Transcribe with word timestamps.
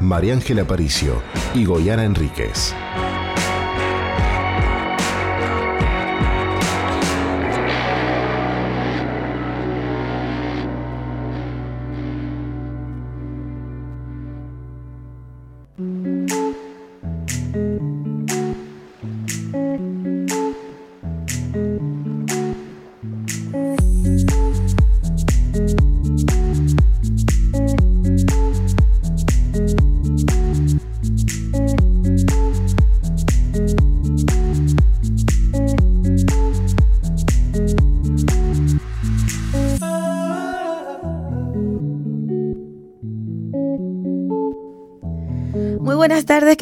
María 0.00 0.32
Ángela 0.32 0.62
Aparicio 0.62 1.22
y 1.54 1.64
Goyana 1.64 2.04
Enríquez. 2.04 2.74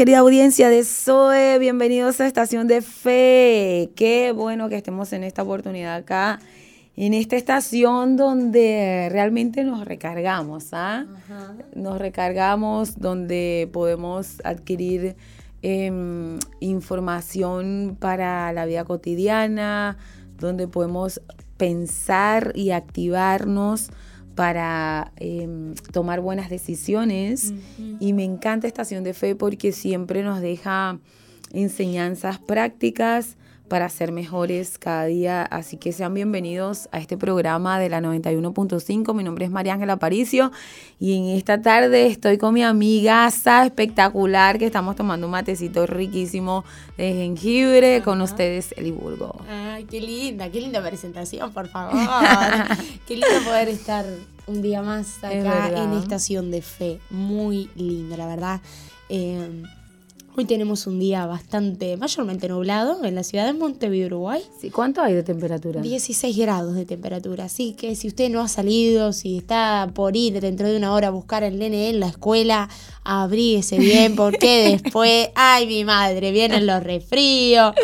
Querida 0.09 0.21
audiencia 0.21 0.71
de 0.71 0.85
SOE, 0.85 1.59
bienvenidos 1.59 2.19
a 2.23 2.27
Estación 2.27 2.67
de 2.67 2.81
Fe. 2.81 3.91
Qué 3.95 4.33
bueno 4.35 4.71
que 4.71 4.77
estemos 4.77 5.13
en 5.13 5.23
esta 5.23 5.43
oportunidad 5.43 5.97
acá, 5.97 6.39
en 6.97 7.13
esta 7.13 7.37
estación 7.37 8.17
donde 8.17 9.11
realmente 9.13 9.65
nos 9.65 9.85
recargamos, 9.85 10.69
¿ah? 10.73 11.05
Nos 11.75 11.99
recargamos, 11.99 12.99
donde 12.99 13.69
podemos 13.71 14.41
adquirir 14.45 15.15
em, 15.61 16.39
información 16.61 17.95
para 18.01 18.51
la 18.55 18.65
vida 18.65 18.85
cotidiana, 18.85 19.99
donde 20.39 20.69
podemos 20.69 21.21
pensar 21.59 22.53
y 22.55 22.71
activarnos 22.71 23.91
para 24.39 25.11
em, 25.17 25.75
tomar 25.93 26.21
buenas 26.21 26.49
decisiones. 26.49 27.53
Y 27.99 28.13
me 28.13 28.23
encanta 28.23 28.69
Estación 28.69 29.03
de 29.03 29.13
Fe 29.13 29.35
porque 29.35 29.73
siempre 29.73 30.23
nos 30.23 30.41
deja 30.41 31.01
enseñanzas 31.53 32.39
prácticas 32.39 33.37
para 33.69 33.89
ser 33.89 34.13
mejores 34.13 34.79
cada 34.79 35.05
día. 35.05 35.43
Así 35.43 35.77
que 35.77 35.93
sean 35.93 36.15
bienvenidos 36.15 36.89
a 36.91 36.99
este 36.99 37.17
programa 37.17 37.79
de 37.79 37.89
la 37.89 38.01
91.5. 38.01 39.15
Mi 39.15 39.23
nombre 39.23 39.45
es 39.45 39.51
María 39.51 39.75
Ángela 39.75 39.95
Aparicio 39.95 40.51
y 40.99 41.17
en 41.17 41.37
esta 41.37 41.63
tarde 41.63 42.07
estoy 42.07 42.39
con 42.39 42.55
mi 42.55 42.63
amiga 42.63 43.31
Sa 43.31 43.65
espectacular 43.65 44.59
que 44.59 44.67
estamos 44.67 44.97
tomando 44.97 45.27
un 45.27 45.33
matecito 45.33 45.87
riquísimo 45.87 46.65
de 46.97 47.13
jengibre 47.13 48.03
con 48.03 48.21
ustedes, 48.21 48.73
Eliburgo. 48.77 49.41
Ay, 49.49 49.85
qué 49.85 50.01
linda, 50.01 50.51
qué 50.51 50.61
linda 50.61 50.83
presentación, 50.83 51.53
por 51.53 51.69
favor. 51.69 51.95
qué 53.07 53.15
lindo 53.15 53.45
poder 53.45 53.69
estar 53.69 54.05
un 54.47 54.63
día 54.63 54.83
más 54.83 55.19
acá 55.19 55.69
en 55.77 55.93
Estación 55.93 56.51
de 56.51 56.63
Fe. 56.63 57.01
Muy 57.11 57.71
lindo, 57.77 58.17
la 58.17 58.27
verdad. 58.27 58.61
Eh, 59.09 59.63
Hoy 60.39 60.45
tenemos 60.45 60.87
un 60.87 61.01
día 61.01 61.27
bastante 61.27 61.97
mayormente 61.97 62.47
nublado 62.47 63.05
en 63.05 63.17
la 63.17 63.25
ciudad 63.25 63.45
de 63.45 63.55
Montevideo, 63.55 64.07
Uruguay. 64.07 64.41
Sí, 64.61 64.71
¿Cuánto 64.71 65.03
hay 65.03 65.13
de 65.13 65.25
temperatura? 65.25 65.81
16 65.81 66.37
grados 66.37 66.77
de 66.77 66.87
temperatura. 66.87 67.47
Así 67.47 67.73
que 67.73 67.97
si 67.97 68.07
usted 68.07 68.31
no 68.31 68.41
ha 68.41 68.47
salido, 68.47 69.13
si 69.13 69.37
está 69.37 69.91
por 69.93 70.15
ir 70.15 70.41
dentro 70.41 70.69
de 70.69 70.77
una 70.77 70.93
hora 70.93 71.09
a 71.09 71.11
buscar 71.11 71.43
al 71.43 71.59
nene 71.59 71.91
en 71.91 71.99
la 71.99 72.07
escuela, 72.07 72.69
abríguese 73.03 73.79
bien 73.79 74.15
porque 74.15 74.79
después, 74.81 75.31
ay 75.35 75.67
mi 75.67 75.85
madre, 75.85 76.31
vienen 76.31 76.69
los 76.69 76.85
resfríos. 76.85 77.75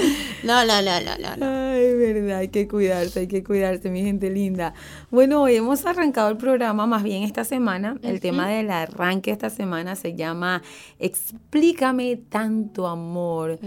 No, 0.44 0.65
no, 0.65 0.81
no, 0.81 1.00
no, 1.00 1.36
no. 1.36 1.73
Ay, 1.84 1.95
verdad, 1.95 2.39
hay 2.39 2.49
que 2.49 2.67
cuidarse, 2.67 3.21
hay 3.21 3.27
que 3.27 3.45
cuidarse, 3.45 3.91
mi 3.91 4.03
gente 4.03 4.31
linda. 4.31 4.75
Bueno, 5.11 5.43
hoy 5.43 5.56
hemos 5.56 5.84
arrancado 5.84 6.31
el 6.31 6.37
programa, 6.37 6.87
más 6.87 7.03
bien 7.03 7.22
esta 7.22 7.45
semana. 7.45 7.97
El 8.03 8.21
tema 8.21 8.49
del 8.49 8.71
arranque 8.71 9.31
esta 9.31 9.50
semana 9.50 9.97
se 9.97 10.15
llama 10.15 10.62
Explícame 10.99 12.17
tanto 12.17 12.87
amor 12.87 13.59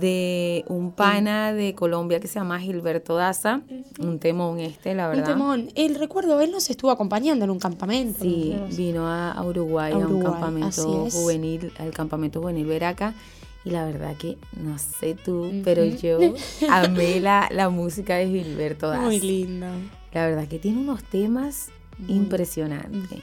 de 0.00 0.64
un 0.68 0.92
pana 0.92 1.52
de 1.52 1.74
Colombia 1.74 2.20
que 2.20 2.28
se 2.28 2.38
llama 2.38 2.60
Gilberto 2.60 3.16
Daza. 3.16 3.62
Un 4.00 4.18
temón 4.18 4.60
este, 4.60 4.94
la 4.94 5.08
verdad. 5.08 5.28
Un 5.28 5.32
temón. 5.32 5.68
El 5.74 5.94
recuerdo, 5.94 6.40
él 6.40 6.50
nos 6.50 6.68
estuvo 6.70 6.90
acompañando 6.90 7.44
en 7.44 7.50
un 7.50 7.58
campamento. 7.58 8.22
Sí, 8.22 8.56
vino 8.76 9.08
a, 9.08 9.42
Uruguay, 9.44 9.92
a, 9.92 9.96
un 9.96 10.22
campamento 10.22 11.08
juvenil, 11.10 11.72
al 11.78 11.90
campamento 11.92 12.40
juvenil 12.40 12.66
Veraca. 12.66 13.14
Y 13.64 13.70
la 13.70 13.84
verdad 13.84 14.16
que, 14.16 14.38
no 14.60 14.78
sé 14.78 15.14
tú, 15.14 15.62
pero 15.64 15.84
yo 15.84 16.18
amé 16.70 17.20
la, 17.20 17.48
la 17.52 17.68
música 17.68 18.16
de 18.16 18.26
Gilberto 18.26 18.88
Daza. 18.88 19.02
Muy 19.02 19.20
lindo. 19.20 19.66
La 20.12 20.26
verdad 20.26 20.48
que 20.48 20.58
tiene 20.58 20.78
unos 20.78 21.02
temas 21.04 21.70
impresionantes. 22.08 23.20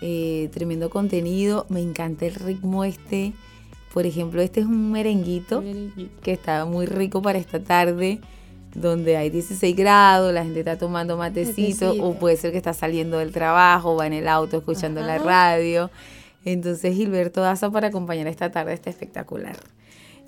Eh, 0.00 0.48
tremendo 0.52 0.90
contenido. 0.90 1.66
Me 1.68 1.80
encanta 1.80 2.26
el 2.26 2.34
ritmo 2.34 2.84
este. 2.84 3.32
Por 3.92 4.06
ejemplo, 4.06 4.40
este 4.40 4.60
es 4.60 4.66
un 4.66 4.90
merenguito, 4.90 5.62
que 6.22 6.32
está 6.32 6.64
muy 6.64 6.86
rico 6.86 7.20
para 7.20 7.38
esta 7.38 7.62
tarde 7.62 8.20
donde 8.74 9.16
hay 9.16 9.30
16 9.30 9.76
grados, 9.76 10.32
la 10.32 10.44
gente 10.44 10.60
está 10.60 10.78
tomando 10.78 11.16
matecito, 11.16 11.92
o 12.00 12.14
puede 12.14 12.36
ser 12.36 12.52
que 12.52 12.56
está 12.56 12.72
saliendo 12.72 13.18
del 13.18 13.32
trabajo, 13.32 13.96
va 13.96 14.06
en 14.06 14.14
el 14.14 14.28
auto 14.28 14.58
escuchando 14.58 15.02
la 15.02 15.18
radio. 15.18 15.90
Entonces 16.44 16.94
Gilberto 16.94 17.40
Daza 17.40 17.70
para 17.70 17.88
acompañar 17.88 18.26
esta 18.26 18.50
tarde 18.50 18.72
está 18.72 18.90
espectacular. 18.90 19.56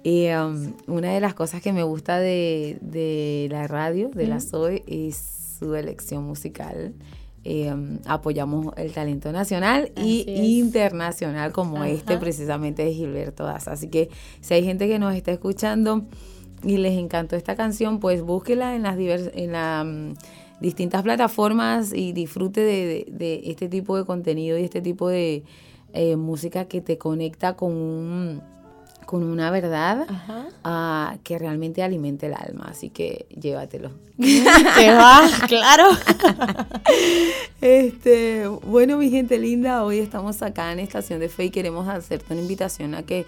Y 0.04 0.28
um, 0.28 0.75
una 0.87 1.12
de 1.15 1.20
las 1.20 1.32
cosas 1.32 1.62
que 1.62 1.72
me 1.72 1.82
gusta 1.82 2.20
de, 2.20 3.48
la 3.50 3.66
radio, 3.66 4.10
de 4.10 4.26
la 4.26 4.38
SOE, 4.38 4.84
es 4.87 5.56
su 5.59 5.75
elección 5.75 6.25
musical. 6.25 6.92
Um, 7.47 7.98
apoyamos 8.06 8.75
el 8.76 8.93
talento 8.93 9.32
nacional 9.32 9.93
y 9.97 10.59
internacional 10.59 11.53
como 11.53 11.84
este 11.84 12.19
precisamente 12.19 12.84
de 12.84 12.93
Gilberto 12.93 13.44
Daza. 13.44 13.72
Así 13.72 13.88
que 13.88 14.10
si 14.43 14.53
hay 14.53 14.62
gente 14.62 14.88
que 14.88 14.98
nos 14.98 15.14
está 15.14 15.32
escuchando 15.32 16.04
y 16.62 16.76
les 16.76 16.98
encantó 16.98 17.34
esta 17.34 17.56
canción, 17.56 17.98
pues 17.98 18.20
búsquela 18.20 18.76
en 18.76 18.82
las, 18.82 18.98
en 18.98 19.53
las 19.53 19.87
um, 19.87 20.14
distintas 20.60 21.03
plataformas 21.03 21.94
y 21.94 22.12
disfrute 22.12 22.60
de 22.60 23.41
este 23.44 23.70
tipo 23.70 23.97
de 23.97 24.04
contenido 24.04 24.59
y 24.59 24.64
este 24.64 24.82
tipo 24.82 25.09
de, 25.09 25.44
eh, 25.97 26.16
música 26.16 26.64
que 26.64 26.81
te 26.81 26.98
conecta 26.98 27.54
con 27.54 27.70
un 27.70 28.43
con 29.04 29.22
una 29.22 29.50
verdad 29.50 30.06
ah, 30.65 31.16
que 31.22 31.38
realmente 31.38 31.82
alimente 31.82 32.26
el 32.26 32.34
alma. 32.34 32.66
Así 32.69 32.91
que 32.91 33.26
llévatelo. 33.31 33.91
Que 34.16 34.92
va, 34.92 35.28
claro. 35.48 35.88
este, 37.60 38.47
bueno, 38.47 38.98
mi 38.98 39.10
gente 39.10 39.38
linda, 39.38 39.82
hoy 39.84 39.98
estamos 39.98 40.41
acá 40.43 40.72
en 40.72 40.78
Estación 40.78 41.20
de 41.20 41.28
Fe 41.28 41.47
y 41.47 41.50
queremos 41.50 41.88
hacerte 41.88 42.32
una 42.32 42.43
invitación 42.43 42.94
a 42.94 43.03
que 43.03 43.26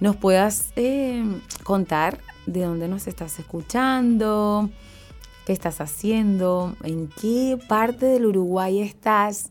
nos 0.00 0.16
puedas 0.16 0.72
eh, 0.76 1.24
contar 1.62 2.18
de 2.46 2.64
dónde 2.64 2.88
nos 2.88 3.06
estás 3.06 3.38
escuchando, 3.38 4.68
qué 5.46 5.52
estás 5.52 5.80
haciendo, 5.80 6.76
en 6.82 7.08
qué 7.08 7.58
parte 7.68 8.06
del 8.06 8.26
Uruguay 8.26 8.80
estás 8.80 9.50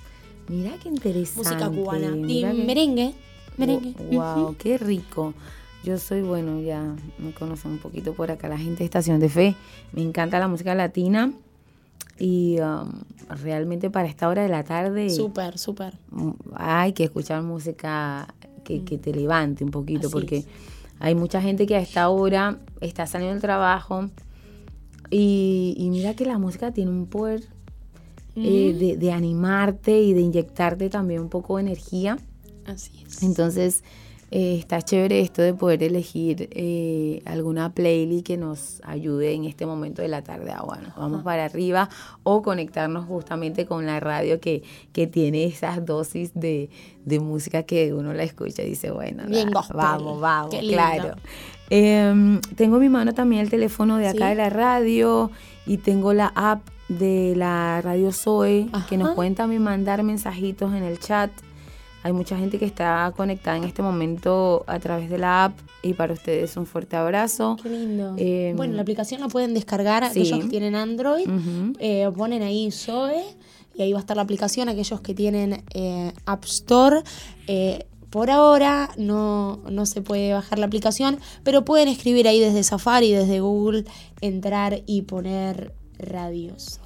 Mira 0.48 0.72
qué 0.82 0.88
interesante. 0.88 1.50
Música 1.50 1.68
cubana. 1.68 2.06
y 2.26 2.44
merengue. 2.44 3.12
Merengue. 3.58 3.94
Wow, 4.10 4.56
qué 4.56 4.78
rico. 4.78 5.34
Yo 5.82 5.96
soy, 5.98 6.22
bueno, 6.22 6.60
ya 6.60 6.94
me 7.18 7.32
conocen 7.32 7.72
un 7.72 7.78
poquito 7.78 8.12
por 8.12 8.30
acá 8.30 8.48
la 8.48 8.58
gente 8.58 8.80
de 8.80 8.84
Estación 8.84 9.18
de 9.18 9.30
Fe. 9.30 9.56
Me 9.92 10.02
encanta 10.02 10.38
la 10.38 10.46
música 10.46 10.74
latina 10.74 11.32
y 12.18 12.58
um, 12.60 12.90
realmente 13.42 13.88
para 13.88 14.06
esta 14.06 14.28
hora 14.28 14.42
de 14.42 14.48
la 14.50 14.62
tarde... 14.62 15.08
Súper, 15.08 15.56
súper. 15.56 15.94
Mm, 16.10 16.32
hay 16.54 16.92
que 16.92 17.04
escuchar 17.04 17.42
música 17.42 18.34
que, 18.62 18.80
te 18.80 19.12
levante 19.12 19.64
un 19.64 19.70
poquito 19.70 20.10
porque 20.10 20.44
hay 21.00 21.14
mucha 21.14 21.40
gente 21.40 21.66
que 21.66 21.74
a 21.76 21.80
esta 21.80 22.08
hora 22.10 22.58
está 22.80 23.06
saliendo 23.06 23.32
del 23.32 23.40
trabajo 23.40 24.10
y, 25.10 25.88
mira 25.90 26.14
que 26.14 26.26
la 26.26 26.38
música 26.38 26.72
tiene 26.72 26.90
un 26.90 27.06
poder 27.06 27.48
eh, 28.36 28.76
de, 28.78 28.96
de 28.96 29.12
animarte 29.12 30.00
y 30.00 30.12
de 30.12 30.20
inyectarte 30.20 30.90
también 30.90 31.22
un 31.22 31.30
poco 31.30 31.56
de 31.56 31.62
energía. 31.62 32.18
Así 32.66 33.02
es. 33.04 33.22
Entonces 33.22 33.82
eh, 34.32 34.56
está 34.58 34.80
chévere 34.80 35.20
esto 35.20 35.42
de 35.42 35.54
poder 35.54 35.82
elegir 35.82 36.48
eh, 36.52 37.20
alguna 37.24 37.72
playlist 37.72 38.24
que 38.24 38.36
nos 38.36 38.80
ayude 38.84 39.32
en 39.32 39.44
este 39.44 39.66
momento 39.66 40.02
de 40.02 40.08
la 40.08 40.22
tarde. 40.22 40.52
Ah, 40.54 40.62
bueno, 40.64 40.92
vamos 40.96 41.24
para 41.24 41.46
arriba 41.46 41.88
o 42.22 42.40
conectarnos 42.40 43.06
justamente 43.06 43.66
con 43.66 43.86
la 43.86 43.98
radio 43.98 44.38
que, 44.38 44.62
que 44.92 45.08
tiene 45.08 45.46
esas 45.46 45.84
dosis 45.84 46.30
de, 46.34 46.70
música 47.20 47.64
que 47.64 47.92
uno 47.92 48.12
la 48.12 48.22
escucha 48.22 48.62
y 48.62 48.70
dice, 48.70 48.92
bueno, 48.92 49.24
vamos, 49.74 50.20
vamos, 50.20 50.54
claro. 50.54 51.16
Em, 51.68 52.40
tengo 52.56 52.76
en 52.76 52.82
mi 52.82 52.88
mano 52.88 53.14
también 53.14 53.42
el 53.42 53.50
teléfono 53.50 53.96
de 53.96 54.06
acá 54.06 54.28
de 54.28 54.36
la 54.36 54.48
radio 54.48 55.30
y 55.66 55.78
tengo 55.78 56.12
la 56.12 56.32
app 56.36 56.60
de 56.88 57.34
la 57.36 57.80
radio 57.82 58.12
Zoe 58.12 58.68
que 58.88 58.96
nos 58.96 59.14
pueden 59.14 59.34
también 59.34 59.62
mandar 59.62 60.02
mensajitos 60.02 60.72
en 60.72 60.84
el 60.84 61.00
chat. 61.00 61.30
Hay 62.02 62.12
mucha 62.12 62.36
gente 62.38 62.58
que 62.58 62.64
está 62.64 63.12
conectada 63.16 63.56
en 63.56 63.64
este 63.64 63.82
momento 63.82 64.64
a 64.66 64.78
través 64.78 65.10
de 65.10 65.18
la 65.18 65.44
app 65.44 65.58
y 65.82 65.94
para 65.94 66.14
ustedes 66.14 66.56
un 66.56 66.66
fuerte 66.66 66.96
abrazo. 66.96 67.56
Qué 67.62 67.68
lindo. 67.68 68.14
Em, 68.16 68.56
bueno, 68.56 68.74
la 68.74 68.82
aplicación 68.82 69.20
la 69.20 69.28
pueden 69.28 69.52
descargar 69.52 70.04
aquellos 70.04 70.40
que 70.40 70.48
tienen 70.48 70.74
Android, 70.74 71.28
eh, 71.78 72.10
ponen 72.16 72.42
ahí 72.42 72.70
Zoe 72.70 73.22
y 73.74 73.82
ahí 73.82 73.92
va 73.92 73.98
a 73.98 74.00
estar 74.00 74.16
la 74.16 74.22
aplicación. 74.22 74.68
Aquellos 74.68 75.00
que 75.00 75.14
tienen 75.14 75.62
eh, 75.74 76.12
App 76.24 76.44
Store, 76.44 77.02
eh, 77.46 77.86
por 78.08 78.30
ahora 78.30 78.90
no, 78.96 79.60
no 79.70 79.86
se 79.86 80.02
puede 80.02 80.32
bajar 80.32 80.58
la 80.58 80.66
aplicación, 80.66 81.18
pero 81.44 81.64
pueden 81.64 81.88
escribir 81.88 82.26
ahí 82.26 82.40
desde 82.40 82.62
Safari, 82.62 83.12
desde 83.12 83.40
Google, 83.40 83.84
entrar 84.20 84.82
y 84.86 85.02
poner 85.02 85.72
radios. 85.98 86.80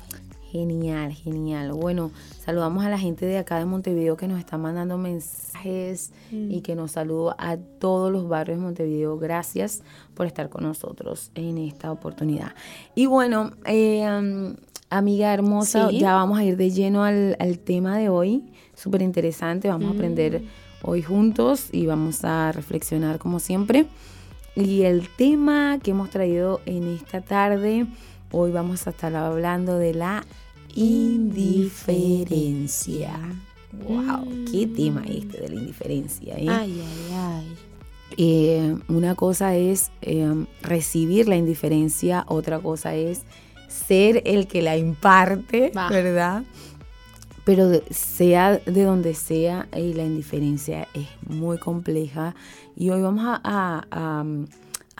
Genial, 0.54 1.12
genial. 1.12 1.72
Bueno, 1.72 2.12
saludamos 2.38 2.84
a 2.84 2.88
la 2.88 2.96
gente 2.96 3.26
de 3.26 3.38
acá 3.38 3.58
de 3.58 3.64
Montevideo 3.64 4.16
que 4.16 4.28
nos 4.28 4.38
está 4.38 4.56
mandando 4.56 4.96
mensajes 4.96 6.12
mm. 6.30 6.52
y 6.52 6.60
que 6.60 6.76
nos 6.76 6.92
saluda 6.92 7.34
a 7.40 7.56
todos 7.56 8.12
los 8.12 8.28
barrios 8.28 8.58
de 8.58 8.64
Montevideo. 8.64 9.18
Gracias 9.18 9.82
por 10.14 10.26
estar 10.26 10.50
con 10.50 10.62
nosotros 10.62 11.32
en 11.34 11.58
esta 11.58 11.90
oportunidad. 11.90 12.54
Y 12.94 13.06
bueno, 13.06 13.50
eh, 13.66 14.06
amiga 14.90 15.34
hermosa, 15.34 15.90
ya 15.90 16.14
vamos 16.14 16.38
a 16.38 16.44
ir 16.44 16.56
de 16.56 16.70
lleno 16.70 17.02
al, 17.02 17.58
tema 17.64 17.98
de 17.98 18.08
hoy. 18.08 18.44
Súper 18.76 19.02
interesante, 19.02 19.66
vamos 19.66 19.90
a 19.90 19.94
aprender 19.94 20.40
mm. 20.40 20.46
hoy 20.88 21.02
juntos 21.02 21.68
y 21.72 21.86
vamos 21.86 22.24
a 22.24 22.52
reflexionar 22.52 23.18
como 23.18 23.40
siempre. 23.40 23.86
Y 24.54 24.82
el 24.82 25.08
tema 25.08 25.80
que 25.82 25.90
hemos 25.90 26.10
traído 26.10 26.60
en 26.64 26.86
esta 26.86 27.22
tarde, 27.22 27.88
hoy 28.30 28.52
vamos 28.52 28.86
a 28.86 28.90
estar 28.90 29.16
hablando 29.16 29.78
de 29.78 29.94
la 29.94 30.24
indiferencia. 30.74 33.18
Wow, 33.86 34.26
qué 34.50 34.66
tema 34.66 35.04
este 35.06 35.40
de 35.40 35.48
la 35.48 35.54
indiferencia. 35.56 36.34
¿eh? 36.36 36.46
Ay, 36.48 36.80
ay, 36.80 37.12
ay. 37.12 37.46
Eh, 38.16 38.76
una 38.88 39.16
cosa 39.16 39.56
es 39.56 39.90
eh, 40.02 40.46
recibir 40.62 41.26
la 41.28 41.36
indiferencia, 41.36 42.24
otra 42.28 42.60
cosa 42.60 42.94
es 42.94 43.22
ser 43.66 44.22
el 44.24 44.46
que 44.46 44.62
la 44.62 44.76
imparte, 44.76 45.72
¿verdad? 45.90 46.44
Pero 47.44 47.72
sea 47.90 48.58
de 48.58 48.84
donde 48.84 49.14
sea, 49.14 49.66
la 49.72 50.04
indiferencia 50.04 50.86
es 50.94 51.08
muy 51.28 51.58
compleja 51.58 52.36
y 52.76 52.90
hoy 52.90 53.02
vamos 53.02 53.40
a 53.42 54.24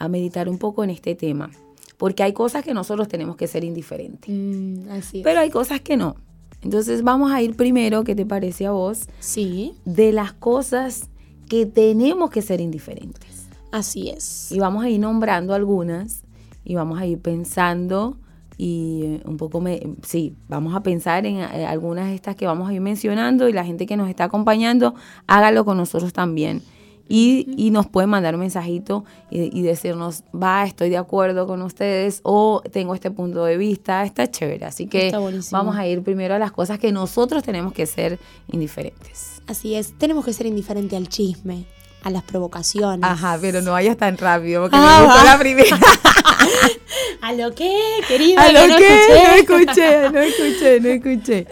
meditar 0.09 0.49
un 0.49 0.57
poco 0.57 0.83
en 0.83 0.89
este 0.89 1.15
tema 1.15 1.49
porque 1.97 2.23
hay 2.23 2.33
cosas 2.33 2.63
que 2.63 2.73
nosotros 2.73 3.07
tenemos 3.07 3.35
que 3.35 3.47
ser 3.47 3.63
indiferentes. 3.63 4.33
Mm, 4.33 5.21
pero 5.23 5.39
hay 5.39 5.49
cosas 5.49 5.81
que 5.81 5.97
no. 5.97 6.15
Entonces 6.61 7.03
vamos 7.03 7.31
a 7.31 7.41
ir 7.41 7.55
primero, 7.55 8.03
¿qué 8.03 8.15
te 8.15 8.25
parece 8.25 8.65
a 8.65 8.71
vos? 8.71 9.07
Sí. 9.19 9.73
De 9.85 10.11
las 10.11 10.33
cosas 10.33 11.09
que 11.47 11.65
tenemos 11.65 12.29
que 12.31 12.41
ser 12.41 12.59
indiferentes. 12.59 13.47
Así 13.71 14.09
es. 14.09 14.51
Y 14.51 14.59
vamos 14.59 14.83
a 14.83 14.89
ir 14.89 14.99
nombrando 14.99 15.53
algunas 15.53 16.23
y 16.63 16.75
vamos 16.75 16.99
a 16.99 17.05
ir 17.05 17.19
pensando 17.19 18.17
y 18.57 19.01
eh, 19.03 19.21
un 19.25 19.37
poco, 19.37 19.59
me, 19.59 19.81
sí, 20.01 20.33
vamos 20.47 20.73
a 20.75 20.81
pensar 20.81 21.25
en 21.25 21.37
eh, 21.37 21.65
algunas 21.65 22.07
de 22.07 22.15
estas 22.15 22.35
que 22.35 22.47
vamos 22.47 22.69
a 22.69 22.73
ir 22.73 22.81
mencionando 22.81 23.49
y 23.49 23.53
la 23.53 23.65
gente 23.65 23.85
que 23.85 23.97
nos 23.97 24.09
está 24.09 24.23
acompañando, 24.23 24.95
hágalo 25.27 25.65
con 25.65 25.77
nosotros 25.77 26.13
también 26.13 26.61
y, 27.07 27.69
nos 27.71 27.87
pueden 27.87 28.09
mandar 28.09 28.35
un 28.35 28.41
mensajito 28.41 29.05
y, 29.29 29.61
decirnos, 29.61 30.23
va, 30.33 30.63
estoy 30.65 30.89
de 30.89 30.97
acuerdo 30.97 31.45
con 31.47 31.61
ustedes 31.61 32.21
o 32.23 32.61
tengo 32.71 32.95
este 32.95 33.11
punto 33.11 33.45
de 33.45 33.57
vista, 33.57 34.03
está 34.03 34.29
chévere. 34.29 34.65
Así 34.65 34.87
que 34.87 35.11
vamos 35.51 35.75
a 35.75 35.87
ir 35.87 36.01
primero 36.03 36.35
a 36.35 36.39
las 36.39 36.51
cosas 36.51 36.79
que 36.79 36.91
nosotros 36.91 37.43
tenemos 37.43 37.73
que 37.73 37.85
ser 37.85 38.19
indiferentes. 38.51 39.41
Así 39.47 39.75
es, 39.75 39.97
tenemos 39.97 40.25
que 40.25 40.33
ser 40.33 40.47
indiferentes 40.47 40.97
al 40.97 41.07
chisme, 41.07 41.65
a 42.03 42.09
las 42.09 42.23
provocaciones. 42.23 43.03
Ajá, 43.03 43.37
pero 43.39 43.61
no 43.61 43.71
vayas 43.71 43.97
tan 43.97 44.17
rápido 44.17 44.63
porque 44.63 44.77
me 44.77 45.05
gustó 45.05 45.23
la 45.23 45.37
primera. 45.37 45.79
¿A 47.21 47.33
lo 47.33 47.53
qué, 47.55 47.75
querida? 48.07 48.41
¿A 48.41 48.51
lo 48.51 48.77
qué? 48.77 48.99
No 49.09 49.55
escuché, 49.55 50.09
no 50.11 50.19
escuché, 50.19 50.79
no 50.79 50.89
escuché. 50.89 51.47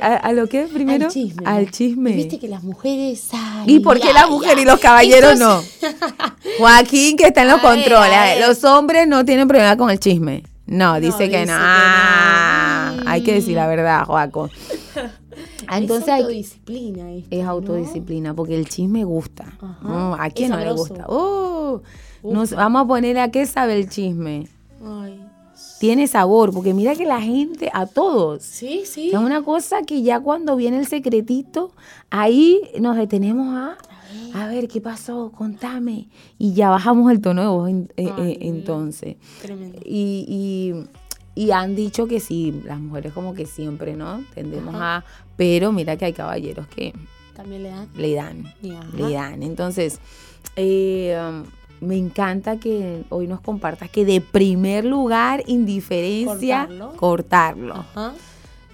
a, 0.00 0.32
lo 0.32 0.46
qué 0.48 0.68
primero? 0.72 1.06
Al 1.06 1.12
chisme. 1.12 1.42
Al 1.44 1.70
chisme. 1.70 2.12
Viste 2.12 2.38
que 2.38 2.48
las 2.48 2.62
mujeres... 2.62 3.28
¿Y 3.66 3.80
por 3.80 4.00
qué 4.00 4.12
las 4.12 4.28
mujeres 4.28 4.62
y 4.62 4.66
los 4.66 4.80
caballeros 4.80 5.38
no? 5.38 5.62
Joaquín, 6.58 7.16
que 7.16 7.26
está 7.26 7.42
en 7.42 7.48
los 7.48 7.60
controles. 7.60 8.46
Los 8.46 8.64
hombres 8.64 9.06
no 9.06 9.24
tienen 9.24 9.48
problema 9.48 9.76
con 9.76 9.90
el 9.90 9.98
chisme. 9.98 10.42
No, 10.66 11.00
dice, 11.00 11.30
que, 11.30 11.46
no. 11.46 11.54
Hay 13.06 13.22
que 13.22 13.34
decir 13.34 13.56
la 13.56 13.66
verdad, 13.66 14.04
Joaco. 14.04 14.50
Entonces 15.70 16.08
es 16.08 16.14
autodisciplina. 16.14 17.10
es 17.30 17.44
autodisciplina, 17.44 18.34
porque 18.34 18.54
el 18.56 18.68
chisme 18.68 19.04
gusta. 19.04 19.46
¿A 19.82 20.30
quién 20.30 20.50
no 20.50 20.58
le 20.58 20.72
gusta? 20.72 21.04
Oh, 21.08 21.82
nos, 22.22 22.50
vamos 22.52 22.82
a 22.82 22.86
poner 22.86 23.18
a 23.18 23.30
qué 23.30 23.46
sabe 23.46 23.78
el 23.78 23.88
chisme. 23.88 24.48
Tiene 25.78 26.06
sabor, 26.08 26.52
porque 26.52 26.74
mira 26.74 26.94
que 26.94 27.04
la 27.04 27.20
gente, 27.20 27.70
a 27.72 27.86
todos. 27.86 28.42
Sí, 28.42 28.82
sí. 28.84 29.10
Es 29.10 29.18
una 29.18 29.42
cosa 29.42 29.82
que 29.82 30.02
ya 30.02 30.20
cuando 30.20 30.56
viene 30.56 30.78
el 30.78 30.86
secretito, 30.86 31.72
ahí 32.10 32.60
nos 32.80 32.96
detenemos 32.96 33.56
a, 33.56 33.78
a 34.34 34.48
ver, 34.48 34.68
qué 34.68 34.80
pasó, 34.80 35.30
contame. 35.30 36.08
Y 36.38 36.54
ya 36.54 36.70
bajamos 36.70 37.10
el 37.12 37.20
tono 37.20 37.42
de 37.42 37.48
voz 37.48 37.70
eh, 37.70 37.86
eh, 37.96 38.38
entonces. 38.40 39.16
Tremendo. 39.40 39.78
Y, 39.84 40.74
y, 41.34 41.50
han 41.50 41.76
dicho 41.76 42.06
que 42.06 42.18
sí, 42.18 42.60
las 42.64 42.80
mujeres 42.80 43.12
como 43.12 43.34
que 43.34 43.46
siempre, 43.46 43.94
¿no? 43.94 44.24
Tendemos 44.34 44.74
a... 44.76 45.04
Pero 45.36 45.70
mira 45.70 45.96
que 45.96 46.06
hay 46.06 46.12
caballeros 46.12 46.66
que... 46.66 46.92
También 47.34 47.62
le 47.62 47.68
dan. 47.68 47.88
Le 47.96 48.14
dan. 48.14 48.54
Le 48.96 49.12
dan. 49.12 49.42
Entonces, 49.44 50.00
eh, 50.56 51.16
um, 51.16 51.44
me 51.80 51.96
encanta 51.96 52.58
que 52.58 53.04
hoy 53.08 53.26
nos 53.26 53.40
compartas 53.40 53.90
que 53.90 54.04
de 54.04 54.20
primer 54.20 54.84
lugar, 54.84 55.44
indiferencia, 55.46 56.68
cortarlo. 56.96 57.84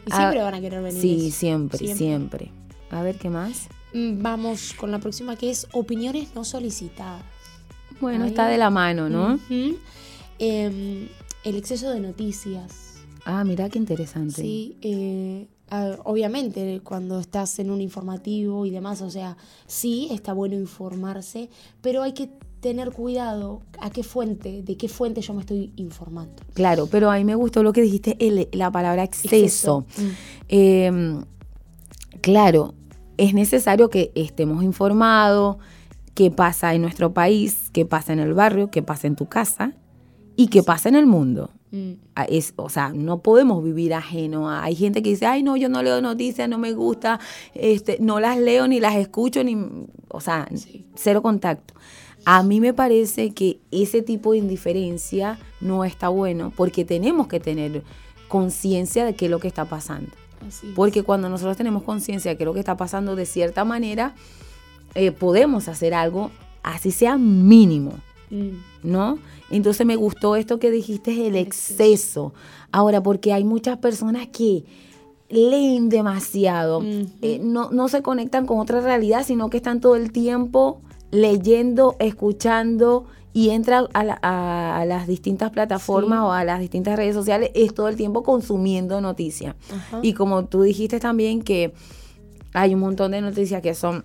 Y 0.06 0.10
siempre 0.10 0.42
van 0.42 0.54
a 0.54 0.60
querer 0.60 0.82
venir. 0.82 1.00
Sí, 1.00 1.30
siempre, 1.30 1.94
siempre, 1.94 2.50
A 2.90 3.02
ver, 3.02 3.16
¿qué 3.16 3.30
más? 3.30 3.68
Mm, 3.92 4.22
vamos 4.22 4.74
con 4.74 4.90
la 4.90 4.98
próxima 4.98 5.36
que 5.36 5.50
es 5.50 5.66
opiniones 5.72 6.34
no 6.34 6.44
solicitadas. 6.44 7.22
Bueno, 8.00 8.24
está 8.24 8.48
de 8.48 8.58
la 8.58 8.70
mano, 8.70 9.08
¿no? 9.08 9.38
Em, 10.38 11.08
el 11.44 11.56
exceso 11.56 11.90
de 11.90 12.00
noticias. 12.00 12.94
Ah, 13.24 13.44
mira 13.44 13.68
qué 13.70 13.78
interesante. 13.78 14.42
Sí, 14.42 14.76
eh, 14.82 15.46
obviamente 16.04 16.80
cuando 16.84 17.18
estás 17.20 17.58
en 17.58 17.70
un 17.70 17.80
informativo 17.80 18.66
y 18.66 18.70
demás, 18.70 19.00
o 19.02 19.10
sea, 19.10 19.36
sí, 19.66 20.08
está 20.10 20.32
bueno 20.32 20.54
informarse, 20.56 21.48
pero 21.80 22.02
hay 22.02 22.12
que 22.12 22.28
tener 22.64 22.92
cuidado 22.92 23.60
a 23.78 23.90
qué 23.90 24.02
fuente, 24.02 24.62
de 24.62 24.78
qué 24.78 24.88
fuente 24.88 25.20
yo 25.20 25.34
me 25.34 25.40
estoy 25.40 25.70
informando. 25.76 26.42
Claro, 26.54 26.88
pero 26.90 27.10
a 27.10 27.16
mí 27.18 27.24
me 27.26 27.34
gustó 27.34 27.62
lo 27.62 27.74
que 27.74 27.82
dijiste, 27.82 28.16
la 28.52 28.70
palabra 28.70 29.04
exceso. 29.04 29.84
Mm. 29.98 30.08
Em, 30.48 31.24
claro, 32.22 32.72
es 33.18 33.34
necesario 33.34 33.90
que 33.90 34.12
estemos 34.14 34.64
informados, 34.64 35.58
qué 36.14 36.30
pasa 36.30 36.72
en 36.72 36.80
nuestro 36.80 37.12
país, 37.12 37.68
qué 37.70 37.84
pasa 37.84 38.14
en 38.14 38.20
el 38.20 38.32
barrio, 38.32 38.70
qué 38.70 38.80
pasa 38.80 39.08
en 39.08 39.16
tu 39.16 39.26
casa 39.26 39.74
y 40.34 40.46
qué 40.46 40.62
pasa 40.62 40.88
en 40.88 40.94
el 40.94 41.04
mundo. 41.04 41.50
Mm. 41.70 41.92
Es, 42.28 42.54
o 42.56 42.70
sea, 42.70 42.94
no 42.94 43.18
podemos 43.18 43.62
vivir 43.62 43.92
ajeno. 43.92 44.48
Hay 44.48 44.74
gente 44.74 45.02
que 45.02 45.10
dice, 45.10 45.26
ay, 45.26 45.42
no, 45.42 45.58
yo 45.58 45.68
no 45.68 45.82
leo 45.82 46.00
noticias, 46.00 46.48
no 46.48 46.56
me 46.56 46.72
gusta, 46.72 47.20
este, 47.52 47.98
no 48.00 48.20
las 48.20 48.38
leo 48.38 48.66
ni 48.66 48.80
las 48.80 48.96
escucho, 48.96 49.44
ni, 49.44 49.54
o 50.08 50.20
sea, 50.22 50.48
cero 50.94 51.20
contacto. 51.20 51.74
A 52.24 52.42
mí 52.42 52.60
me 52.60 52.72
parece 52.72 53.32
que 53.32 53.60
ese 53.70 54.02
tipo 54.02 54.32
de 54.32 54.38
indiferencia 54.38 55.38
no 55.60 55.84
está 55.84 56.08
bueno 56.08 56.52
porque 56.56 56.84
tenemos 56.84 57.26
que 57.26 57.40
tener 57.40 57.82
conciencia 58.28 59.04
de 59.04 59.14
qué 59.14 59.26
es 59.26 59.30
lo 59.30 59.40
que 59.40 59.48
está 59.48 59.64
pasando. 59.66 60.10
Porque 60.74 61.02
cuando 61.02 61.28
nosotros 61.28 61.56
tenemos 61.56 61.82
conciencia 61.82 62.30
de 62.30 62.36
qué 62.36 62.44
es 62.44 62.46
lo 62.46 62.52
que 62.54 62.60
está 62.60 62.76
pasando, 62.76 63.16
de 63.16 63.26
cierta 63.26 63.64
manera, 63.64 64.14
eh, 64.94 65.10
podemos 65.10 65.68
hacer 65.68 65.94
algo, 65.94 66.30
así 66.62 66.90
sea 66.90 67.16
mínimo, 67.16 67.92
mm. 68.30 68.48
¿no? 68.82 69.18
Entonces 69.50 69.86
me 69.86 69.96
gustó 69.96 70.36
esto 70.36 70.58
que 70.58 70.70
dijiste, 70.70 71.26
el 71.26 71.36
exceso. 71.36 72.34
Ahora, 72.72 73.02
porque 73.02 73.32
hay 73.32 73.44
muchas 73.44 73.78
personas 73.78 74.28
que 74.28 74.64
leen 75.30 75.88
demasiado, 75.88 76.82
eh, 77.22 77.40
no, 77.42 77.70
no 77.70 77.88
se 77.88 78.02
conectan 78.02 78.46
con 78.46 78.58
otra 78.58 78.80
realidad, 78.80 79.24
sino 79.26 79.50
que 79.50 79.56
están 79.56 79.80
todo 79.80 79.96
el 79.96 80.12
tiempo 80.12 80.80
leyendo, 81.14 81.94
escuchando 82.00 83.06
y 83.32 83.50
entra 83.50 83.88
a, 83.94 84.84
las 84.86 85.06
distintas 85.06 85.50
plataformas 85.50 86.20
o 86.22 86.32
a 86.32 86.44
las 86.44 86.60
distintas 86.60 86.96
redes 86.96 87.14
sociales, 87.14 87.50
es 87.54 87.72
todo 87.72 87.88
el 87.88 87.96
tiempo 87.96 88.22
consumiendo 88.22 89.00
noticias. 89.00 89.54
Y 90.02 90.12
como 90.12 90.44
tú 90.46 90.62
dijiste 90.62 91.00
también 91.00 91.42
que 91.42 91.72
hay 92.52 92.74
un 92.74 92.80
montón 92.80 93.12
de 93.12 93.20
noticias 93.20 93.62
que 93.62 93.74
son 93.74 94.04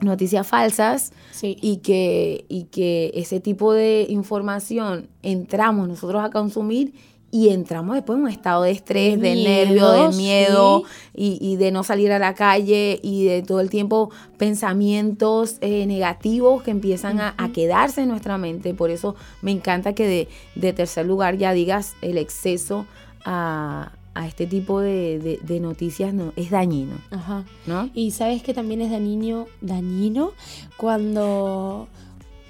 noticias 0.00 0.46
falsas 0.46 1.12
y, 1.42 1.78
que, 1.78 2.44
y 2.48 2.64
que 2.64 3.10
ese 3.14 3.40
tipo 3.40 3.72
de 3.72 4.06
información 4.08 5.08
entramos 5.22 5.88
nosotros 5.88 6.22
a 6.22 6.30
consumir 6.30 6.94
y 7.34 7.48
entramos 7.48 7.96
después 7.96 8.16
en 8.16 8.26
un 8.26 8.30
estado 8.30 8.62
de 8.62 8.70
estrés, 8.70 9.20
de, 9.20 9.34
nervio, 9.34 9.90
de 9.90 10.16
miedo 10.16 10.84
y, 11.12 11.56
de 11.56 11.72
no 11.72 11.82
salir 11.82 12.12
a 12.12 12.20
la 12.20 12.32
calle 12.32 13.00
y 13.02 13.24
de 13.24 13.42
todo 13.42 13.58
el 13.58 13.70
tiempo 13.70 14.12
pensamientos 14.38 15.56
eh, 15.60 15.84
negativos 15.86 16.62
que 16.62 16.70
empiezan 16.70 17.18
a, 17.18 17.34
quedarse 17.52 18.02
en 18.02 18.10
nuestra 18.10 18.38
mente. 18.38 18.72
Por 18.72 18.90
eso 18.90 19.16
me 19.42 19.50
encanta 19.50 19.94
que 19.94 20.28
de, 20.54 20.72
tercer 20.74 21.06
lugar 21.06 21.36
ya 21.36 21.52
digas 21.52 21.96
el 22.02 22.18
exceso 22.18 22.86
a, 23.24 23.90
este 24.28 24.46
tipo 24.46 24.78
de, 24.78 25.58
noticias 25.60 26.14
no, 26.14 26.32
es 26.36 26.50
dañino. 26.50 26.94
Ajá. 27.10 27.42
¿no? 27.66 27.90
Y 27.94 28.12
sabes 28.12 28.44
que 28.44 28.54
también 28.54 28.80
es 28.80 28.92
dañino, 28.92 29.48
dañino 29.60 30.30
cuando, 30.76 31.88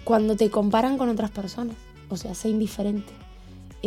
cuando 0.04 0.36
te 0.36 0.50
comparan 0.50 0.98
con 0.98 1.08
otras 1.08 1.30
personas. 1.30 1.76
O 2.10 2.18
sea, 2.18 2.34
sé 2.34 2.50
indiferente. 2.50 3.23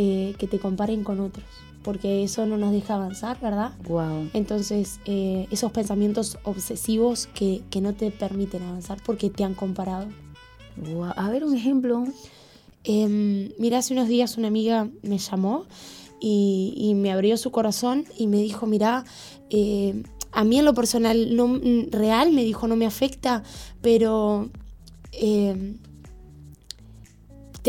Eh, 0.00 0.36
que 0.38 0.46
te 0.46 0.60
comparen 0.60 1.02
con 1.02 1.18
otros, 1.18 1.44
porque 1.82 2.22
eso 2.22 2.46
no 2.46 2.56
nos 2.56 2.70
deja 2.70 2.94
avanzar, 2.94 3.40
¿verdad? 3.40 3.72
Wow. 3.88 4.30
Entonces, 4.32 5.00
eh, 5.06 5.48
esos 5.50 5.72
pensamientos 5.72 6.38
obsesivos 6.44 7.26
que, 7.34 7.64
no 7.82 7.92
te 7.94 8.12
permiten 8.12 8.62
avanzar 8.62 8.98
porque 9.04 9.28
te 9.28 9.42
han 9.42 9.54
comparado. 9.54 10.06
A 11.16 11.30
ver 11.30 11.44
un 11.44 11.56
ejemplo. 11.56 12.04
Em, 12.84 13.50
mira, 13.58 13.78
hace 13.78 13.92
unos 13.92 14.06
días 14.06 14.38
una 14.38 14.46
amiga 14.46 14.88
me 15.02 15.18
llamó 15.18 15.64
y, 16.20 16.92
me 16.94 17.10
abrió 17.10 17.36
su 17.36 17.50
corazón 17.50 18.04
y 18.16 18.28
me 18.28 18.36
dijo, 18.36 18.66
mira, 18.66 19.04
eh, 19.50 20.00
a 20.30 20.44
mí 20.44 20.60
en 20.60 20.64
lo 20.64 20.74
personal, 20.74 21.34
no, 21.34 21.58
real, 21.90 22.30
me 22.30 22.44
dijo, 22.44 22.68
no 22.68 22.76
me 22.76 22.86
afecta, 22.86 23.42
pero 23.82 24.48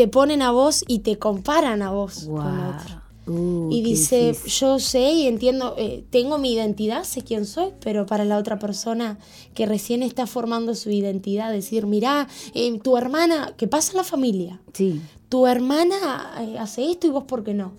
te 0.00 0.08
ponen 0.08 0.40
a 0.40 0.50
vos 0.50 0.82
y 0.88 1.00
te 1.00 1.18
comparan 1.18 1.82
a 1.82 1.90
vos 1.90 2.24
con 2.24 2.58
otro. 2.58 3.02
Uh, 3.26 3.68
y 3.70 3.82
dice, 3.82 4.34
yo 4.46 4.78
sé 4.78 5.12
y 5.12 5.26
entiendo, 5.26 5.74
eh, 5.76 6.06
tengo 6.08 6.38
mi 6.38 6.54
identidad, 6.54 7.04
sé 7.04 7.20
quién 7.20 7.44
soy, 7.44 7.72
pero 7.80 8.06
para 8.06 8.24
la 8.24 8.38
otra 8.38 8.58
persona 8.58 9.18
que 9.52 9.66
recién 9.66 10.02
está 10.02 10.26
formando 10.26 10.74
su 10.74 10.88
identidad, 10.88 11.52
decir, 11.52 11.84
mira, 11.84 12.28
eh, 12.54 12.78
tu 12.78 12.96
hermana, 12.96 13.52
¿qué 13.58 13.68
pasa 13.68 13.90
en 13.90 13.98
la 13.98 14.04
familia? 14.04 14.62
Sí. 14.72 15.02
Tu 15.28 15.46
hermana 15.46 16.32
eh, 16.40 16.56
hace 16.58 16.90
esto 16.90 17.06
y 17.06 17.10
vos 17.10 17.24
por 17.24 17.44
qué 17.44 17.52
no. 17.52 17.72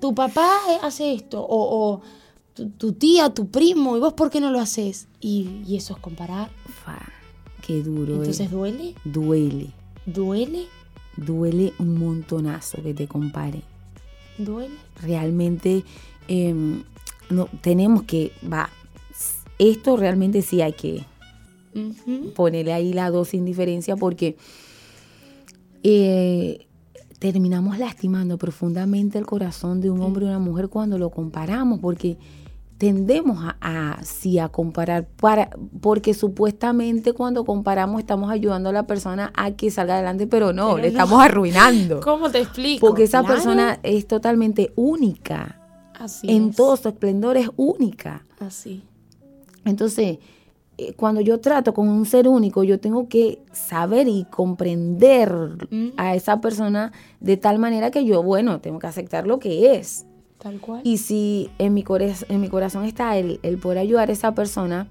Tu 0.00 0.14
papá 0.14 0.50
hace 0.80 1.12
esto, 1.12 1.44
o, 1.46 2.00
tu, 2.78 2.92
tía, 2.94 3.34
tu 3.34 3.48
primo, 3.48 3.98
y 3.98 4.00
vos 4.00 4.14
por 4.14 4.30
qué 4.30 4.40
no 4.40 4.50
lo 4.50 4.60
haces. 4.60 5.08
Y, 5.20 5.76
eso 5.76 5.92
es 5.92 6.00
comparar. 6.00 6.48
qué 7.60 7.82
duro. 7.82 8.14
Entonces, 8.14 8.50
¿duele? 8.50 8.94
Duele. 9.04 9.74
¿Duele? 10.06 10.79
Duele 11.24 11.72
un 11.78 11.98
montonazo 11.98 12.82
que 12.82 12.94
te 12.94 13.06
compare. 13.06 13.62
¿Duele? 14.38 14.74
Realmente 15.02 15.84
em, 16.28 16.82
no, 17.28 17.48
tenemos 17.60 18.04
que, 18.04 18.32
va, 18.50 18.70
esto 19.58 19.96
realmente 19.96 20.42
sí 20.42 20.62
hay 20.62 20.72
que 20.72 21.04
ponerle 22.34 22.72
ahí 22.72 22.92
la 22.92 23.10
dosis 23.10 23.34
indiferencia 23.34 23.96
porque 23.96 24.36
eh, 25.82 26.66
terminamos 27.18 27.78
lastimando 27.78 28.38
profundamente 28.38 29.18
el 29.18 29.26
corazón 29.26 29.80
de 29.80 29.90
un 29.90 30.00
hombre 30.00 30.24
y 30.24 30.28
una 30.28 30.38
mujer 30.38 30.68
cuando 30.68 30.98
lo 30.98 31.10
comparamos 31.10 31.78
porque 31.78 32.16
tendemos 32.80 33.44
a, 33.44 33.56
a, 33.60 34.00
a 34.42 34.48
comparar, 34.48 35.06
para, 35.06 35.50
porque 35.82 36.14
supuestamente 36.14 37.12
cuando 37.12 37.44
comparamos 37.44 38.00
estamos 38.00 38.30
ayudando 38.30 38.70
a 38.70 38.72
la 38.72 38.86
persona 38.86 39.30
a 39.36 39.50
que 39.50 39.70
salga 39.70 39.96
adelante, 39.96 40.26
pero 40.26 40.54
no, 40.54 40.78
le 40.78 40.88
estamos 40.88 41.22
arruinando. 41.22 42.00
¿Cómo 42.02 42.30
te 42.30 42.40
explico? 42.40 42.86
Porque 42.86 43.02
esa 43.02 43.22
persona 43.22 43.78
es 43.82 44.06
totalmente 44.08 44.72
única. 44.76 45.60
Así 45.92 46.26
en 46.34 46.54
todo 46.54 46.74
su 46.78 46.88
esplendor 46.88 47.36
es 47.36 47.50
única. 47.56 48.24
Así. 48.38 48.82
Entonces, 49.66 50.16
eh, 50.78 50.94
cuando 50.94 51.20
yo 51.20 51.38
trato 51.38 51.74
con 51.74 51.86
un 51.86 52.06
ser 52.06 52.28
único, 52.28 52.64
yo 52.64 52.80
tengo 52.80 53.10
que 53.10 53.42
saber 53.52 54.08
y 54.08 54.24
comprender 54.30 55.30
mm. 55.70 55.88
a 55.98 56.14
esa 56.14 56.40
persona 56.40 56.92
de 57.20 57.36
tal 57.36 57.58
manera 57.58 57.90
que 57.90 58.06
yo, 58.06 58.22
bueno, 58.22 58.62
tengo 58.62 58.78
que 58.78 58.86
aceptar 58.86 59.26
lo 59.26 59.38
que 59.38 59.74
es. 59.74 60.06
Tal 60.42 60.60
cual. 60.60 60.80
Y 60.84 60.98
si 60.98 61.50
en 61.58 61.74
mi, 61.74 61.84
en 62.28 62.40
mi 62.40 62.48
corazón 62.48 62.84
está 62.84 63.16
el, 63.18 63.40
el 63.42 63.58
poder 63.58 63.78
ayudar 63.78 64.08
a 64.08 64.12
esa 64.12 64.34
persona, 64.34 64.88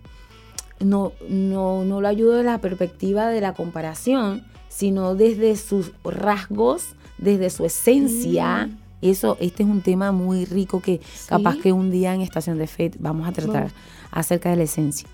no, 0.79 1.13
no, 1.27 1.83
no 1.83 2.01
lo 2.01 2.07
ayudo 2.07 2.33
desde 2.33 2.45
la 2.45 2.59
perspectiva 2.59 3.29
de 3.29 3.41
la 3.41 3.53
comparación, 3.53 4.43
sino 4.69 5.15
desde 5.15 5.55
sus 5.55 5.91
rasgos, 6.03 6.95
desde 7.17 7.49
su 7.49 7.65
esencia. 7.65 8.67
Mm. 8.67 8.77
Eso, 9.01 9.37
este 9.39 9.63
es 9.63 9.69
un 9.69 9.81
tema 9.81 10.11
muy 10.11 10.45
rico 10.45 10.81
que 10.81 10.99
capaz 11.27 11.57
que 11.57 11.71
un 11.71 11.89
día 11.89 12.13
en 12.13 12.21
Estación 12.21 12.57
de 12.57 12.67
Fe 12.67 12.91
vamos 12.99 13.27
a 13.27 13.31
tratar 13.31 13.71
acerca 14.11 14.49
de 14.49 14.57
la 14.57 14.63
esencia. 14.63 15.07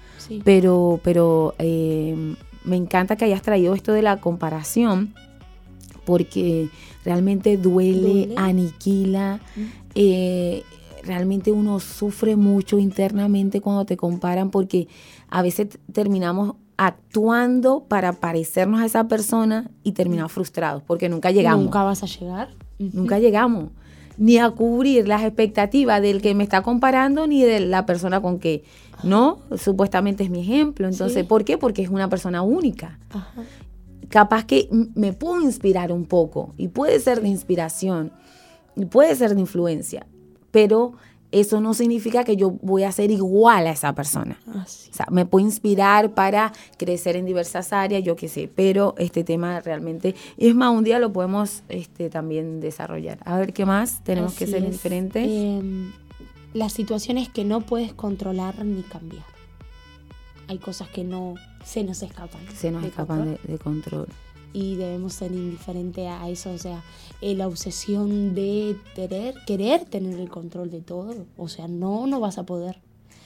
Pero, 0.44 1.00
pero 1.04 1.54
eh, 1.60 2.36
me 2.63 2.75
encanta 2.75 3.15
que 3.15 3.25
hayas 3.25 3.44
traído 3.44 3.75
esto 3.75 3.94
de 3.94 4.01
la 4.01 4.18
comparación 4.18 5.13
porque 6.04 6.70
realmente 7.04 7.58
duele, 7.58 8.34
aniquila. 8.38 9.39
Eh, 9.96 10.64
realmente 11.04 11.52
uno 11.52 11.80
sufre 11.80 12.36
mucho 12.36 12.80
internamente 12.80 13.62
cuando 13.62 13.86
te 13.86 13.96
comparan 13.96 14.50
porque 14.52 14.88
a 15.30 15.42
veces 15.42 15.80
terminamos 15.92 16.56
actuando 16.78 17.86
para 17.88 18.14
parecernos 18.14 18.82
a 18.82 18.86
esa 18.86 19.08
persona 19.08 19.70
y 19.84 19.94
terminamos 19.94 20.32
frustrados 20.32 20.84
porque 20.84 21.08
nunca 21.08 21.32
llegamos. 21.32 21.64
Nunca 21.64 21.84
vas 21.84 22.04
a 22.04 22.08
llegar. 22.08 22.50
Nunca 22.78 23.20
llegamos. 23.20 23.70
Ni 24.18 24.38
a 24.38 24.50
cubrir 24.50 25.08
las 25.08 25.24
expectativas 25.24 26.02
del 26.02 26.22
que 26.22 26.36
me 26.36 26.44
está 26.44 26.62
comparando 26.62 27.28
ni 27.28 27.44
de 27.44 27.60
la 27.60 27.86
persona 27.86 28.22
con 28.22 28.40
que, 28.40 28.64
¿no? 29.04 29.40
Supuestamente 29.58 30.24
es 30.24 30.30
mi 30.30 30.42
ejemplo. 30.42 30.88
Entonces, 30.88 31.25
¿por 31.25 31.44
qué? 31.44 31.58
Porque 31.58 31.82
es 31.82 31.90
una 31.90 32.10
persona 32.10 32.42
única. 32.42 32.98
Capaz 34.10 34.46
que 34.46 34.70
me 34.96 35.14
puedo 35.14 35.42
inspirar 35.42 35.92
un 35.92 36.06
poco 36.06 36.54
y 36.58 36.70
puede 36.70 37.00
ser 37.00 37.22
de 37.22 37.28
inspiración 37.28 38.12
y 38.75 38.86
puede 38.86 39.15
ser 39.15 39.34
de 39.36 39.41
influencia, 39.41 40.05
pero 40.51 40.94
eso 41.32 41.60
no 41.60 41.74
significa 41.74 42.24
que 42.24 42.38
yo 42.38 42.51
voy 42.62 42.84
a 42.84 42.91
ser 42.94 43.12
igual 43.12 43.67
a 43.67 43.72
esa 43.72 43.94
persona. 43.94 44.39
Ah, 44.48 44.63
O 44.65 44.94
sea, 44.94 45.08
me 45.12 45.25
puede 45.25 45.46
inspirar 45.46 46.13
para 46.13 46.53
crecer 46.77 47.17
en 47.17 47.25
diversas 47.25 47.74
áreas, 47.74 48.03
yo 48.03 48.15
qué 48.15 48.29
sé, 48.29 48.50
pero 48.53 48.96
este 48.98 49.24
tema 49.25 49.60
realmente, 49.60 50.15
es 50.38 50.55
más, 50.55 50.72
un 50.72 50.84
día 50.86 50.98
lo 51.00 51.12
podemos 51.12 51.63
este, 51.67 52.10
también 52.10 52.62
desarrollar. 52.62 53.20
A 53.25 53.38
ver, 53.38 53.51
¿qué 53.51 53.65
más? 53.65 54.01
Tenemos 54.03 54.34
que 54.36 54.48
ser 54.48 54.63
es. 54.63 54.72
diferentes. 54.72 55.27
Em, 55.29 55.91
las 56.53 56.72
situaciones 56.72 57.27
que 57.27 57.44
no 57.44 57.60
puedes 57.62 57.94
controlar 57.94 58.63
ni 58.63 58.82
cambiar. 58.84 59.25
Hay 60.48 60.60
cosas 60.60 60.88
que 60.89 61.03
no 61.03 61.34
se 61.65 61.84
nos 61.84 62.01
escapan. 62.03 62.39
Se 62.55 62.72
nos 62.72 62.84
de 62.84 62.89
escapan 62.89 63.17
control. 63.17 63.39
de, 63.46 63.51
de 63.51 63.60
control. 63.60 64.08
Y 64.56 64.76
debemos 64.76 65.14
ser 65.14 65.34
indiferentes 65.34 66.08
a 66.08 66.30
eso, 66.30 66.52
o 66.52 66.58
sea, 66.58 66.82
eh, 67.20 67.36
la 67.36 67.46
obsesión 67.46 68.34
de 68.34 68.78
querer, 68.96 69.36
querer 69.46 69.84
tener 69.84 70.18
el 70.18 70.30
control 70.30 70.72
de 70.72 70.80
todo, 70.80 71.26
o 71.36 71.50
sea, 71.50 71.68
no, 71.68 72.08
no 72.08 72.22
vas 72.22 72.38
a 72.38 72.46
poder. 72.46 72.80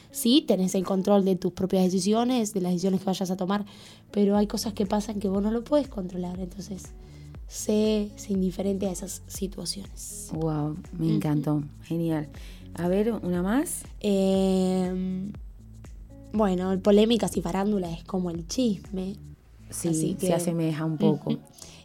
Sí, 0.10 0.44
tenés 0.48 0.74
el 0.74 0.84
control 0.84 1.24
de 1.24 1.36
tus 1.36 1.52
propias 1.52 1.84
decisiones, 1.84 2.52
de 2.56 2.62
las 2.62 2.72
decisiones 2.72 3.02
que 3.02 3.06
vayas 3.06 3.30
a 3.30 3.38
tomar, 3.38 3.64
pero 4.10 4.38
hay 4.38 4.48
cosas 4.48 4.74
que 4.74 4.88
pasan 4.88 5.20
que 5.20 5.30
vos 5.30 5.44
no 5.44 5.52
lo 5.52 5.64
puedes 5.64 5.88
controlar, 5.88 6.40
entonces 6.40 6.94
sé, 7.48 8.10
sé 8.16 8.34
indiferente 8.34 8.88
a 8.88 8.92
esas 8.92 9.22
situaciones. 9.28 10.32
Wow, 10.34 10.78
me 10.98 11.14
encantó. 11.14 11.62
Genial. 11.84 12.28
A 12.74 12.88
ver, 12.88 13.12
una 13.12 13.44
más. 13.44 13.84
Eh, 14.00 15.30
bueno, 16.34 16.80
polémicas 16.80 17.38
y 17.38 17.44
farándula 17.44 17.92
es 17.92 18.04
como 18.04 18.32
el 18.32 18.48
chisme. 18.48 19.16
Sí, 19.70 20.18
se 20.20 20.34
asemeja 20.34 20.86
un 20.86 20.98
poco. 20.98 21.38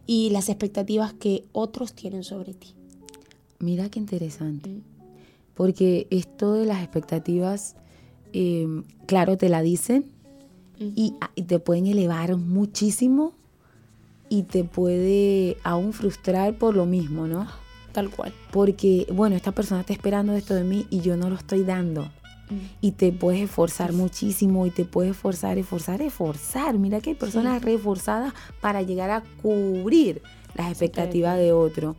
Y 0.07 0.31
las 0.31 0.49
expectativas 0.49 1.13
que 1.13 1.45
otros 1.53 1.95
tienen 1.95 2.25
sobre 2.25 2.55
ti. 2.55 2.75
Mira 3.59 3.89
qué 3.89 3.99
interesante. 3.99 4.83
Porque 5.55 6.07
esto 6.11 6.55
de 6.55 6.67
las 6.67 6.83
expectativas, 6.83 7.77
eh, 8.33 8.67
claro, 9.07 9.37
te 9.37 9.49
la 9.49 9.63
dicen 9.63 10.11
y, 10.79 11.15
y 11.37 11.43
te 11.43 11.59
pueden 11.61 11.87
elevar 11.87 12.37
muchísimo 12.37 13.33
y 14.29 14.43
te 14.43 14.65
puede 14.65 15.57
aún 15.63 15.93
frustrar 15.93 16.59
por 16.59 16.75
lo 16.75 16.87
mismo, 16.87 17.27
¿no? 17.27 17.47
Tal 17.93 18.11
cual. 18.11 18.35
Porque, 18.51 19.07
bueno, 19.13 19.37
esta 19.37 19.53
persona 19.53 19.83
está 19.83 19.93
esperando 19.93 20.33
esto 20.33 20.55
de 20.55 20.65
mí 20.65 20.87
y 20.91 21.01
yo 21.01 21.17
no 21.17 21.31
lo 21.31 21.37
estoy 21.37 21.63
dando. 21.63 22.11
Y 22.81 22.93
te 22.93 23.11
puedes 23.13 23.41
esforzar 23.41 23.93
muchísimo 23.93 24.67
y 24.67 24.71
te 24.71 24.85
puedes 24.85 25.13
esforzar, 25.13 25.59
esforzar, 25.59 26.03
esforzar. 26.03 26.79
Mira 26.79 27.01
que 27.01 27.11
hay 27.11 27.17
personas 27.17 27.63
reforzadas 27.63 28.33
para 28.61 28.83
llegar 28.83 29.11
a 29.11 29.23
cubrir 29.43 30.23
las 30.55 30.69
expectativas 30.71 31.37
de 31.39 31.53
otro 31.53 31.97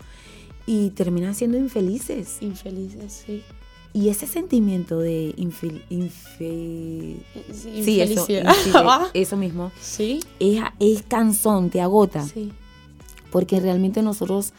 y 0.65 0.91
terminan 0.91 1.35
siendo 1.35 1.57
infelices. 1.57 2.37
Infelices, 2.41 3.23
sí. 3.25 3.41
Y 3.91 4.09
ese 4.09 4.27
sentimiento 4.27 4.99
de 4.99 5.33
infel, 5.37 5.81
infe- 5.89 7.15
Sí, 7.53 7.83
sí, 7.83 8.01
eso, 8.01 8.21
infelicidad. 8.21 8.53
infeliz- 8.53 9.09
eso 9.13 9.37
mismo, 9.37 9.71
Sí, 9.79 10.19
es, 10.39 10.61
es 10.79 11.01
cansón, 11.03 11.69
te 11.69 11.79
agota 11.81 12.21
sí. 12.27 12.51
porque 13.31 13.59
realmente 13.61 14.01
nosotros 14.01 14.53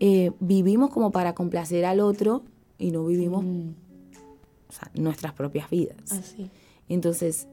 eh, 0.00 0.30
vivimos 0.40 0.90
como 0.90 1.10
para 1.10 1.34
complacer 1.34 1.84
al 1.84 2.00
otro 2.00 2.42
y 2.78 2.90
no 2.90 3.04
vivimos 3.04 3.44
Mm, 3.44 3.70
o 4.68 4.72
sea, 4.72 4.90
nuestras 4.94 5.32
propias 5.32 5.68
vidas. 5.70 6.12
así. 6.12 6.50
Entonces, 6.88 7.46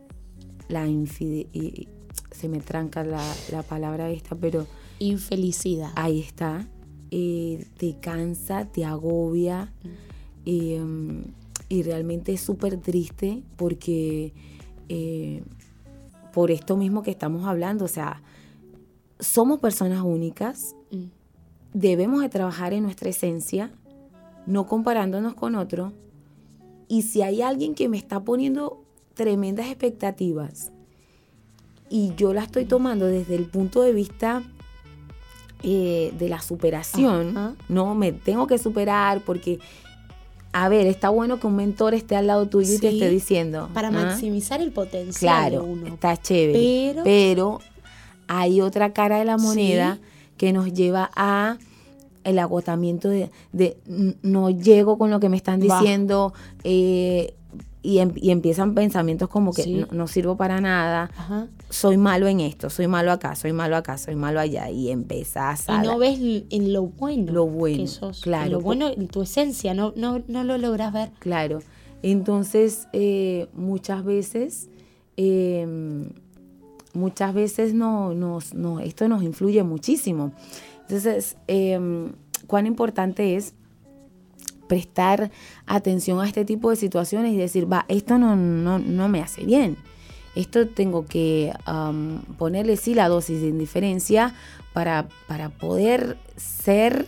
la 0.69 0.88
infide- 0.88 1.48
y- 1.53 1.81
y- 1.84 1.88
se 2.31 2.50
me 2.50 2.60
tranca 2.60 3.03
la, 3.03 3.22
la 3.51 3.63
palabra 3.63 4.10
esta, 4.10 4.36
pero 4.36 4.65
Infelicidad. 5.00 5.91
ahí 5.95 6.19
está. 6.22 6.67
eh, 7.12 7.65
te 7.77 7.98
cansa, 8.00 8.65
te 8.65 8.84
agobia 8.84 9.72
eh, 10.45 10.81
y 11.69 11.84
realmente 11.84 12.34
es 12.34 12.41
súper 12.41 12.77
triste 12.77 13.43
porque 13.55 14.34
eh, 14.89 15.43
por 16.34 16.51
esto 16.51 16.75
mismo 16.75 17.03
que 17.03 17.12
estamos 17.12 17.45
hablando, 17.45 17.86
o 17.86 17.88
sea, 17.88 18.22
somos 19.19 19.60
personas 19.60 20.01
únicas, 20.03 20.75
Mm, 20.91 21.05
debemos 21.74 22.22
de 22.22 22.29
trabajar 22.29 22.74
en 22.74 22.84
nuestra 22.84 23.10
esencia, 23.10 23.72
no 24.45 24.65
comparándonos 24.67 25.36
con 25.36 25.55
otro. 25.55 25.93
Y 26.88 27.01
si 27.04 27.22
hay 27.22 27.42
alguien 27.42 27.75
que 27.75 27.89
me 27.89 27.98
está 27.98 28.20
poniendo 28.22 28.84
tremendas 29.15 29.68
expectativas 29.68 30.72
y 31.89 32.13
yo 32.15 32.34
la 32.34 32.44
estoy 32.44 32.65
tomando 32.65 33.06
desde 33.06 33.36
el 33.36 33.46
punto 33.46 33.82
de 33.82 33.94
vista 33.94 34.44
eh, 35.63 36.13
de 36.20 36.30
la 36.30 36.42
superación, 36.42 37.38
Ajá. 37.38 37.56
no 37.70 37.96
me 37.96 38.12
tengo 38.12 38.46
que 38.48 38.58
superar 38.58 39.22
porque, 39.22 39.60
a 40.53 40.70
ver, 40.70 40.86
está 40.86 41.09
bueno 41.09 41.40
que 41.40 41.48
un 41.48 41.55
mentor 41.55 41.94
esté 41.94 42.16
al 42.16 42.27
lado 42.27 42.48
tuyo 42.48 42.74
y 42.74 42.77
te 42.79 42.90
esté 42.90 43.09
diciendo. 43.09 43.70
Para 43.74 43.88
¿ah? 43.88 43.92
maximizar 43.92 44.62
el 44.62 44.72
potencial 44.72 45.50
Claro, 45.50 45.64
de 45.64 45.70
uno. 45.72 45.88
está 45.88 46.18
chévere. 46.18 46.59
Pero- 46.94 47.03
Pero, 47.03 47.59
hay 48.27 48.62
otra 48.62 48.92
cara 48.94 49.18
de 49.20 49.25
la 49.25 49.38
moneda 49.38 49.96
Sí. 49.96 50.01
que 50.38 50.53
nos 50.53 50.74
lleva 50.74 51.09
a 51.16 51.57
el 52.25 52.40
agotamiento 52.40 53.07
de, 53.09 53.29
no 54.22 54.50
llego 54.50 54.98
con 54.98 55.09
lo 55.09 55.20
que 55.22 55.29
me 55.29 55.38
están 55.38 55.59
diciendo 55.61 56.33
eh, 56.64 57.33
y, 57.81 58.00
em- 58.00 58.14
y 58.16 58.31
empiezan 58.31 58.74
pensamientos 58.74 59.29
como 59.29 59.53
que 59.53 59.61
Sí. 59.64 59.75
no, 59.75 59.88
no 59.92 60.07
sirvo 60.07 60.35
para 60.35 60.59
nada, 60.59 61.11
Ajá. 61.16 61.48
soy 61.70 61.98
malo 61.98 62.27
en 62.27 62.40
esto, 62.40 62.70
soy 62.72 62.88
malo 62.88 63.11
acá, 63.11 63.35
soy 63.35 63.53
malo 63.53 63.75
acá, 63.75 63.98
soy 64.00 64.16
malo 64.16 64.40
allá 64.40 64.70
y 64.72 64.90
empezás 64.90 65.70
a... 65.70 65.83
Y 65.83 65.88
no 65.88 65.98
ves 66.00 66.20
en 66.50 66.74
lo 66.74 66.83
bueno. 66.88 67.31
Lo 67.31 67.46
bueno, 67.46 67.77
que 67.83 67.88
sos. 67.88 68.22
claro. 68.22 68.46
En 68.48 68.51
lo 68.53 68.61
bueno, 68.61 68.88
en 68.90 69.07
tu 69.07 69.22
esencia, 69.22 69.74
no, 69.75 69.94
no, 69.96 70.24
no 70.27 70.44
lo 70.44 70.57
logras 70.57 70.92
ver. 70.94 71.11
Claro. 71.20 71.59
Entonces, 72.01 72.88
eh, 72.94 73.48
muchas 73.53 74.03
veces, 74.03 74.70
eh, 75.18 76.07
muchas 76.94 77.33
veces 77.33 77.74
no, 77.74 78.14
nos, 78.14 78.53
no, 78.53 78.79
esto 78.79 79.07
nos 79.07 79.22
influye 79.24 79.61
muchísimo. 79.64 80.31
Entonces, 80.87 81.37
eh, 81.48 81.79
cuán 82.48 82.67
importante 82.67 83.35
es 83.35 83.53
prestar 84.67 85.31
atención 85.65 86.19
a 86.19 86.27
este 86.27 86.45
tipo 86.45 86.69
de 86.69 86.75
situaciones 86.75 87.33
y 87.33 87.37
decir, 87.37 87.71
va, 87.71 87.85
esto 87.87 88.17
no, 88.17 88.35
no, 88.35 88.79
no 88.79 89.07
me 89.07 89.21
hace 89.21 89.45
bien. 89.45 89.77
Esto 90.35 90.67
tengo 90.67 91.05
que 91.05 91.53
ponerle 92.37 92.75
sí 92.75 92.93
la 92.93 93.07
dosis 93.07 93.41
de 93.41 93.48
indiferencia 93.48 94.35
para, 94.74 95.07
para 95.27 95.50
poder 95.50 96.17
ser 96.35 97.07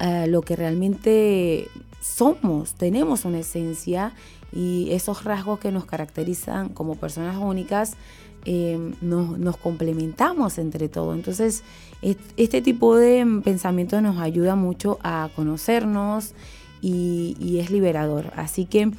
eh, 0.00 0.26
lo 0.28 0.42
que 0.42 0.54
realmente 0.54 1.68
somos. 2.00 2.74
Tenemos 2.74 3.24
una 3.24 3.38
esencia 3.38 4.12
y 4.52 4.88
esos 4.90 5.24
rasgos 5.24 5.60
que 5.60 5.72
nos 5.72 5.86
caracterizan 5.86 6.68
como 6.68 6.96
personas 6.96 7.38
únicas 7.38 7.96
eh, 8.44 8.92
nos, 9.00 9.56
complementamos 9.56 10.58
entre 10.58 10.88
todos. 10.88 11.14
Entonces, 11.16 11.62
est- 12.02 12.20
este 12.36 12.62
tipo 12.62 12.96
de 12.96 13.40
pensamiento 13.44 14.00
nos 14.00 14.18
ayuda 14.18 14.54
mucho 14.54 14.98
a 15.02 15.30
conocernos 15.36 16.34
y, 16.80 17.58
es 17.60 17.70
liberador. 17.70 18.32
Así 18.36 18.64
que 18.64 18.90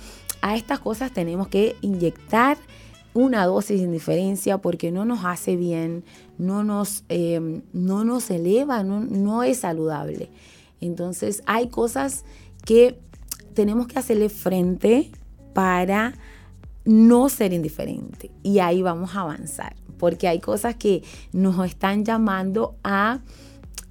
a 0.41 0.55
estas 0.55 0.79
cosas 0.79 1.11
tenemos 1.11 1.47
que 1.47 1.75
inyectar 1.81 2.57
una 3.13 3.45
dosis 3.45 3.79
de 3.79 3.85
indiferencia 3.85 4.59
porque 4.59 4.91
no 4.91 5.03
nos 5.03 5.25
hace 5.25 5.55
bien, 5.55 6.03
no 6.37 6.63
nos, 6.63 7.03
eh, 7.09 7.61
no 7.73 8.03
nos 8.03 8.29
eleva, 8.29 8.83
no, 8.83 8.99
no 9.01 9.43
es 9.43 9.59
saludable. 9.59 10.29
Entonces 10.81 11.41
hay 11.45 11.69
cosas 11.69 12.23
que 12.65 12.99
tenemos 13.53 13.87
que 13.87 13.97
hacerle 13.99 14.29
frente 14.29 15.11
para 15.53 16.13
no 16.89 17.29
ser 17.29 17.53
indiferente. 17.53 18.31
Y 18.41 18.57
ahí 18.59 18.81
vamos 18.81 19.15
a 19.15 19.21
avanzar, 19.21 19.75
porque 19.99 20.27
hay 20.27 20.39
cosas 20.39 20.75
que 20.75 21.03
nos 21.31 21.63
están 21.63 22.03
llamando 22.03 22.77
a, 22.83 23.19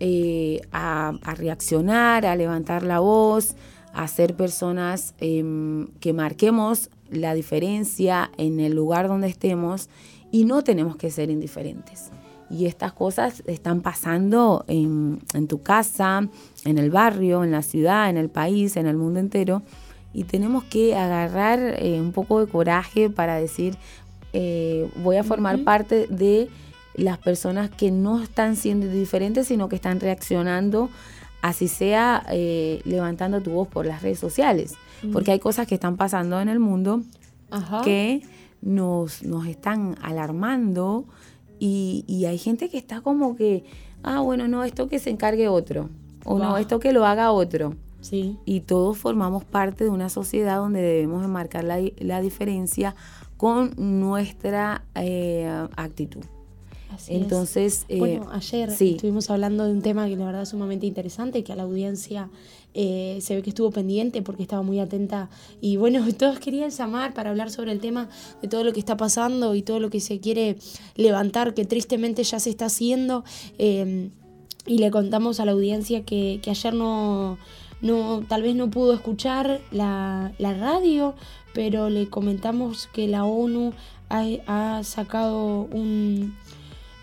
eh, 0.01 0.61
a, 0.73 1.13
reaccionar, 1.37 2.27
a 2.27 2.35
levantar 2.35 2.83
la 2.83 2.99
voz, 2.99 3.55
a 3.93 4.09
ser 4.09 4.35
personas 4.35 5.15
em, 5.19 5.87
que 6.01 6.13
marquemos 6.13 6.91
la 7.09 7.35
diferencia 7.35 8.33
en 8.37 8.59
el 8.59 8.75
lugar 8.75 9.07
donde 9.07 9.29
estemos 9.29 9.89
y 10.33 10.45
no 10.45 10.65
tenemos 10.65 10.97
que 10.97 11.13
ser 11.13 11.31
indiferentes. 11.31 12.11
Y 12.51 12.67
estas 12.67 12.95
cosas 12.95 13.45
están 13.47 13.81
pasando 13.81 14.65
en, 14.67 15.21
en 15.35 15.47
tu 15.47 15.63
casa, 15.63 16.29
en 16.65 16.79
el 16.79 16.91
barrio, 16.91 17.45
en 17.45 17.53
la 17.53 17.63
ciudad, 17.63 18.11
en 18.11 18.17
el 18.17 18.29
país, 18.29 18.77
en 18.77 18.87
el 18.87 18.97
mundo 18.97 19.21
entero. 19.21 19.63
Y 20.13 20.25
tenemos 20.25 20.65
que 20.65 20.97
agarrar 20.97 21.77
eh, 21.79 22.01
un 22.01 22.13
poco 22.13 22.45
de 22.45 22.51
coraje 22.51 23.11
para 23.11 23.37
decir, 23.37 23.77
eh, 24.33 24.91
voy 24.97 25.17
a 25.17 25.25
formar 25.25 25.63
parte 25.65 26.07
de 26.09 26.49
las 26.95 27.19
personas 27.19 27.71
que 27.71 27.91
no 27.91 28.21
están 28.21 28.57
siendo 28.57 28.87
indiferentes, 28.87 29.47
sino 29.47 29.69
que 29.69 29.77
están 29.77 30.01
reaccionando, 30.01 30.91
así 31.43 31.69
sea 31.69 32.25
eh, 32.31 32.81
levantando 32.85 33.41
tu 33.41 33.53
voz 33.53 33.69
por 33.69 33.87
las 33.87 34.03
redes 34.03 34.19
sociales. 34.19 34.75
Porque 35.13 35.31
hay 35.31 35.39
cosas 35.39 35.69
que 35.69 35.77
están 35.77 35.97
pasando 35.97 36.41
en 36.41 36.49
el 36.49 36.59
mundo 36.59 37.03
Ajá. 37.51 37.83
que 37.83 38.23
nos, 38.61 39.23
nos 39.23 39.47
están 39.47 39.97
alarmando 40.03 41.05
y, 41.61 42.05
y 42.09 42.25
hay 42.25 42.37
gente 42.39 42.69
que 42.69 42.79
está 42.79 43.01
como 43.01 43.37
que, 43.37 43.65
ah, 44.03 44.21
bueno, 44.21 44.49
no, 44.49 44.65
esto 44.65 44.89
que 44.89 44.99
se 44.99 45.11
encargue 45.11 45.47
otro, 45.47 45.89
o 46.25 46.39
no, 46.39 46.59
esto 46.59 46.81
que 46.81 46.93
lo 46.93 47.07
haga 47.07 47.31
otro. 47.31 47.75
Sí. 48.01 48.37
Y 48.45 48.61
todos 48.61 48.97
formamos 48.99 49.45
parte 49.45 49.85
de 49.85 49.91
una 49.91 50.09
sociedad 50.09 50.59
donde 50.59 50.81
debemos 50.81 51.25
enmarcar 51.25 51.65
la, 51.65 51.79
la 51.99 52.21
diferencia 52.21 52.95
con 53.39 53.73
nuestra 53.77 54.85
eh, 54.95 55.49
actitud. 55.77 56.25
Entonces, 57.07 57.85
eh, 57.89 57.99
bueno, 57.99 58.29
ayer 58.33 58.71
estuvimos 58.71 59.31
hablando 59.31 59.65
de 59.65 59.73
un 59.73 59.83
tema 59.83 60.09
que 60.09 60.17
la 60.17 60.27
verdad 60.27 60.43
es 60.43 60.49
sumamente 60.49 60.87
interesante, 60.87 61.45
que 61.45 61.53
a 61.53 61.57
la 61.57 61.63
audiencia 61.63 62.29
eh, 62.75 63.19
se 63.21 63.37
ve 63.37 63.43
que 63.43 63.51
estuvo 63.51 63.71
pendiente 63.71 64.21
porque 64.23 64.43
estaba 64.43 64.63
muy 64.63 64.81
atenta 64.81 65.31
y 65.61 65.77
bueno, 65.77 66.05
todos 66.19 66.41
querían 66.41 66.71
llamar 66.71 67.15
para 67.15 67.31
hablar 67.31 67.51
sobre 67.51 67.71
el 67.73 67.81
tema 67.81 68.09
de 68.43 68.49
todo 68.49 68.65
lo 68.65 68.73
que 68.73 68.81
está 68.81 68.97
pasando 68.97 69.55
y 69.55 69.63
todo 69.63 69.79
lo 69.79 69.91
que 69.91 70.01
se 70.01 70.19
quiere 70.19 70.57
levantar, 70.97 71.55
que 71.55 71.65
tristemente 71.65 72.25
ya 72.25 72.41
se 72.41 72.51
está 72.51 72.67
haciendo. 72.67 73.23
Y 74.69 74.79
le 74.79 74.91
contamos 74.91 75.41
a 75.41 75.47
la 75.47 75.53
audiencia 75.53 76.05
que, 76.05 76.41
ayer 76.47 76.75
no, 76.75 77.39
no, 77.81 78.23
tal 78.27 78.43
vez 78.43 78.55
no 78.55 78.71
pudo 78.71 78.93
escuchar 78.93 79.61
la, 79.71 80.33
la 80.39 80.55
radio, 80.55 81.15
pero 81.53 81.91
le 81.91 82.09
comentamos 82.09 82.89
que 82.93 83.09
la 83.09 83.25
ONU 83.25 83.73
ha 84.11 84.83
sacado 84.85 85.63
un 85.71 86.35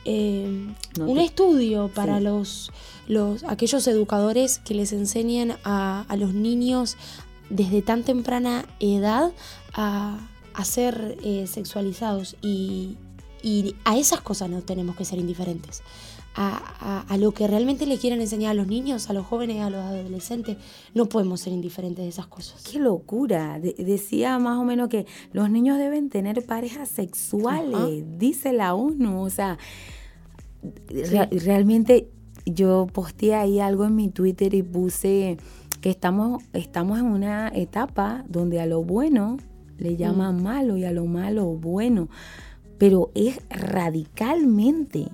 eh, 0.08 0.68
un 1.00 1.18
estudio 1.18 1.90
para 1.92 2.20
los, 2.20 2.72
los, 3.08 3.44
aquellos 3.44 3.88
educadores 3.88 4.60
que 4.60 4.76
les 4.76 4.94
enseñan 4.94 5.58
a, 5.64 6.06
los 6.16 6.36
niños 6.36 6.96
desde 7.50 7.82
tan 7.82 8.04
temprana 8.04 8.66
edad 8.80 9.32
a, 9.74 10.20
ser 10.64 11.18
eh, 11.24 11.48
sexualizados 11.48 12.36
y, 12.44 12.98
a 13.84 13.98
esas 13.98 14.22
cosas 14.22 14.50
no 14.50 14.62
tenemos 14.62 14.96
que 14.96 15.06
ser 15.06 15.18
indiferentes. 15.18 15.82
A, 16.38 17.18
lo 17.18 17.32
que 17.32 17.48
realmente 17.48 17.86
le 17.86 17.98
quieren 17.98 18.20
enseñar 18.20 18.52
a 18.52 18.54
los 18.54 18.68
niños, 18.68 19.10
a 19.10 19.14
los 19.14 19.26
jóvenes, 19.26 19.62
a 19.62 19.70
los 19.70 19.80
adolescentes, 19.80 20.58
no 20.94 21.06
podemos 21.06 21.40
ser 21.40 21.54
indiferentes 21.54 22.04
de 22.04 22.10
esas 22.10 22.28
cosas. 22.28 22.62
Qué 22.70 22.78
locura. 22.78 23.58
decía 23.60 24.38
más 24.38 24.58
o 24.58 24.66
menos 24.66 24.90
que 24.90 25.06
los 25.32 25.50
niños 25.50 25.78
deben 25.78 26.10
tener 26.10 26.46
parejas 26.46 26.90
sexuales, 26.90 28.04
dice 28.18 28.52
la 28.52 28.74
ONU. 28.74 29.24
O 29.24 29.30
sea, 29.30 29.58
realmente 31.32 32.10
yo 32.46 32.88
posteé 32.92 33.36
ahí 33.36 33.60
algo 33.60 33.86
en 33.86 33.96
mi 33.96 34.10
Twitter 34.10 34.54
y 34.54 34.64
puse 34.64 35.38
que 35.82 35.90
estamos, 35.90 36.44
estamos 36.54 37.00
en 37.00 37.06
una 37.06 37.50
etapa 37.50 38.26
donde 38.28 38.60
a 38.60 38.66
lo 38.66 38.84
bueno 38.84 39.38
le 39.78 39.96
llaman 39.96 40.38
mm. 40.38 40.44
malo 40.44 40.78
y 40.78 40.86
a 40.86 40.92
lo 40.92 41.06
malo 41.06 41.46
bueno, 41.46 42.10
pero 42.78 43.12
es 43.14 43.40
radicalmente. 43.50 45.10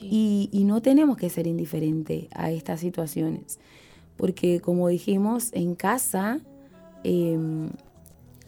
Y, 0.00 0.64
no 0.64 0.82
tenemos 0.82 1.16
que 1.16 1.30
ser 1.30 1.46
indiferentes 1.46 2.26
a 2.34 2.50
estas 2.50 2.80
situaciones, 2.80 3.58
porque 4.16 4.60
como 4.60 4.88
dijimos, 4.88 5.50
en 5.52 5.74
casa 5.74 6.40
em, 7.04 7.70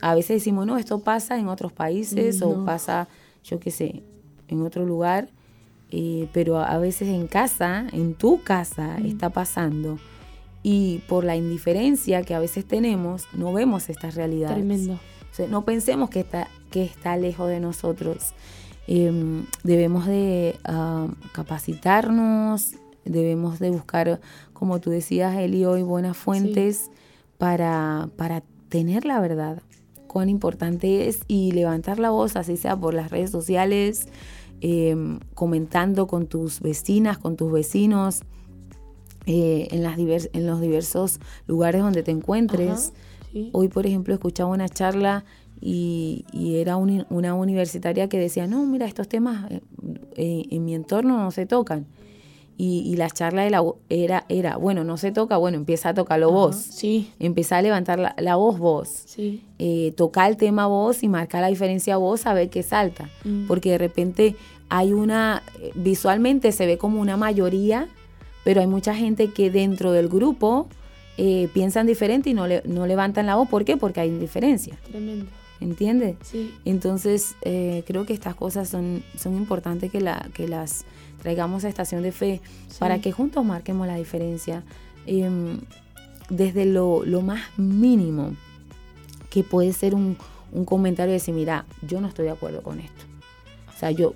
a 0.01 0.15
veces 0.15 0.37
decimos, 0.37 0.67
no, 0.67 0.79
esto 0.79 1.01
pasa 1.01 1.39
en 1.39 1.49
otros 1.49 1.73
países 1.73 2.43
o 2.43 2.65
pasa, 2.65 3.09
yo 3.45 3.59
qué 3.61 3.71
sé, 3.71 4.03
en 4.49 4.63
otro 4.63 4.85
lugar, 4.85 5.29
eh, 5.91 6.29
pero 6.33 6.59
a 6.59 6.79
veces 6.79 7.09
en 7.09 7.27
casa, 7.27 7.87
en 7.93 8.15
tu 8.15 8.43
casa, 8.43 8.99
está 8.99 9.31
pasando. 9.31 9.99
Y 10.63 10.99
por 11.09 11.25
la 11.25 11.37
indiferencia 11.37 12.23
que 12.23 12.35
a 12.35 12.41
veces 12.41 12.65
tenemos, 12.65 13.27
no 13.33 13.53
vemos 13.53 13.89
estas 13.89 14.15
realidades. 14.15 14.57
Tremendo. 14.57 14.99
no 15.49 15.65
pensemos 15.65 16.11
que 16.11 16.21
está, 16.21 16.49
que 16.71 16.85
está 16.85 17.17
lejos 17.17 17.49
de 17.49 17.61
nosotros. 17.61 18.35
Em, 18.89 19.45
debemos 19.63 20.07
de 20.07 20.59
ah, 20.65 21.07
capacitarnos, 21.33 22.73
debemos 23.05 23.61
de 23.61 23.71
buscar, 23.71 24.21
como 24.53 24.81
tú 24.81 24.91
decías, 24.91 25.37
Eli, 25.37 25.65
hoy 25.65 25.83
buenas 25.83 26.17
fuentes 26.17 26.91
para, 27.39 28.09
para 28.17 28.43
tener 28.69 29.05
la 29.05 29.21
verdad. 29.21 29.63
Cuán 30.09 30.29
importante 30.29 31.09
es 31.09 31.21
y 31.29 31.53
levantar 31.53 32.01
la 32.01 32.11
voz, 32.11 32.35
así 32.35 32.57
sea 32.57 32.75
por 32.77 32.95
las 32.95 33.11
redes 33.11 33.31
sociales, 33.31 34.09
Em, 34.61 35.21
comentando 35.35 36.09
con 36.09 36.27
tus 36.27 36.61
vecinas, 36.61 37.17
con 37.17 37.37
tus 37.37 37.53
vecinos, 37.53 38.23
eh, 39.27 39.69
en, 39.71 39.85
las 39.85 39.97
en 39.99 40.47
los 40.47 40.61
diversos 40.61 41.21
lugares 41.47 41.81
donde 41.81 42.03
te 42.03 42.11
encuentres. 42.11 42.93
Hoy, 43.53 43.69
por 43.69 43.87
ejemplo, 43.87 44.15
escuchaba 44.15 44.51
una 44.51 44.69
charla 44.69 45.25
y, 45.61 46.25
era 46.57 46.77
una 46.77 47.35
universitaria 47.35 48.09
que 48.09 48.19
decía, 48.19 48.47
no, 48.47 48.65
mira, 48.67 48.87
estos 48.87 49.09
temas 49.09 49.51
eh, 49.51 49.61
eh, 50.17 50.45
en 50.51 50.65
mi 50.65 50.75
entorno 50.75 51.19
no 51.19 51.31
se 51.31 51.47
tocan. 51.47 51.87
Y, 52.61 52.97
la 52.97 53.09
charla 53.09 53.47
era, 53.47 54.25
era, 54.29 54.57
bueno, 54.57 54.83
no 54.83 54.97
se 54.97 55.13
toca, 55.13 55.37
bueno, 55.37 55.59
empieza 55.59 55.91
a 55.91 55.95
tocarlo 55.95 56.33
vos. 56.33 56.57
Sí. 56.57 57.13
Empieza 57.21 57.57
a 57.57 57.63
levantar 57.63 58.15
la, 58.17 58.35
voz 58.35 58.59
vos. 58.59 58.89
Sí. 58.89 59.45
Eh, 59.61 59.95
toca 59.97 60.27
el 60.27 60.37
tema 60.37 60.67
vos 60.67 61.05
y 61.05 61.09
marca 61.09 61.41
la 61.41 61.47
diferencia 61.47 61.99
vos 61.99 62.27
a 62.27 62.35
ver 62.35 62.51
qué 62.51 62.65
salta. 62.65 63.09
Mm. 63.23 63.47
Porque 63.47 63.71
de 63.71 63.79
repente 63.79 64.35
hay 64.69 64.93
una, 64.93 65.45
visualmente 65.77 66.51
se 66.51 66.67
ve 66.67 66.79
como 66.79 67.01
una 67.01 67.17
mayoría, 67.17 67.87
pero 68.43 68.61
hay 68.61 68.67
mucha 68.67 68.93
gente 68.93 69.31
que 69.31 69.53
dentro 69.53 69.93
del 69.93 70.09
grupo 70.09 70.67
eh, 71.17 71.49
piensan 71.55 71.87
diferente 71.87 72.31
y 72.31 72.35
no, 72.35 72.49
le, 72.49 72.63
no 72.65 72.89
levantan 72.89 73.27
la 73.27 73.37
voz. 73.37 73.49
¿Por 73.49 73.65
qué? 73.65 73.77
Porque 73.77 74.01
hay 74.01 74.09
indiferencia. 74.09 74.77
Tremendo. 74.91 75.27
¿Entiendes? 75.61 76.17
Sí. 76.23 76.55
Entonces, 76.65 77.35
eh, 77.43 77.83
creo 77.87 78.07
que 78.07 78.13
estas 78.13 78.35
cosas 78.35 78.69
son, 78.69 79.03
son 79.17 79.37
importantes 79.37 79.91
que, 79.91 80.01
la, 80.01 80.29
que 80.35 80.47
las 80.47 80.85
traigamos 81.21 81.65
a 81.65 81.69
Estación 81.69 82.03
de 82.03 82.13
Fe 82.13 82.41
para 82.79 83.01
que 83.01 83.13
juntos 83.13 83.45
marquemos 83.45 83.87
la 83.87 83.97
diferencia. 83.97 84.63
Em, 85.07 85.61
desde 86.29 86.67
lo, 86.67 87.03
más 87.23 87.41
mínimo 87.57 88.33
que 89.31 89.43
puede 89.43 89.73
ser 89.73 89.95
un, 89.95 90.17
comentario 90.65 91.13
de 91.13 91.19
decir, 91.19 91.35
mira, 91.35 91.67
yo 91.83 92.01
no 92.01 92.09
estoy 92.09 92.27
de 92.27 92.31
acuerdo 92.31 92.63
con 92.63 92.81
esto. 92.81 93.05
O 93.75 93.79
sea, 93.79 93.91
yo, 93.91 94.15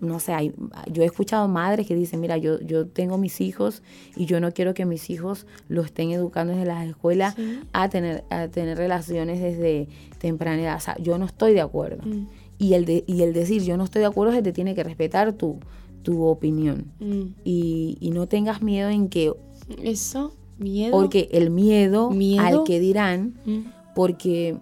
no 0.00 0.20
sé, 0.20 0.32
hay, 0.32 0.52
yo 0.92 1.02
he 1.02 1.06
escuchado 1.06 1.48
madres 1.48 1.86
que 1.86 1.94
dicen, 1.94 2.20
mira, 2.20 2.36
yo, 2.36 2.60
yo 2.60 2.86
tengo 2.86 3.18
mis 3.18 3.40
hijos 3.40 3.82
y 4.16 4.26
yo 4.26 4.40
no 4.40 4.52
quiero 4.52 4.74
que 4.74 4.84
mis 4.84 5.10
hijos 5.10 5.46
lo 5.68 5.82
estén 5.82 6.10
educando 6.10 6.52
desde 6.52 6.66
las 6.66 6.86
escuelas 6.86 7.34
a, 7.72 7.88
tener, 7.88 8.24
a 8.30 8.48
tener 8.48 8.78
relaciones 8.78 9.40
desde 9.40 9.88
temprana 10.18 10.62
edad. 10.62 10.76
O 10.76 10.80
sea, 10.80 10.96
yo 10.98 11.18
no 11.18 11.26
estoy 11.26 11.52
de 11.52 11.60
acuerdo. 11.60 12.02
Mm. 12.04 12.26
Y, 12.58 12.74
el 12.74 12.84
de, 12.84 13.04
y 13.06 13.22
el 13.22 13.32
decir 13.32 13.62
yo 13.62 13.76
no 13.76 13.84
estoy 13.84 14.00
de 14.00 14.06
acuerdo 14.06 14.32
se 14.32 14.42
te 14.42 14.52
tiene 14.52 14.74
que 14.74 14.84
respetar 14.84 15.32
tu, 15.32 15.58
tu 16.02 16.24
opinión. 16.24 16.86
Mm. 17.00 17.22
Y, 17.44 18.10
no 18.12 18.26
tengas 18.28 18.62
miedo 18.62 18.88
en 18.88 19.08
que... 19.08 19.32
Eso, 19.82 20.34
miedo. 20.58 20.92
Porque 20.92 21.28
el 21.32 21.50
miedo, 21.50 22.10
al 22.40 22.64
que 22.64 22.80
dirán, 22.80 23.34
mm. 23.44 23.58
porque 23.94 24.58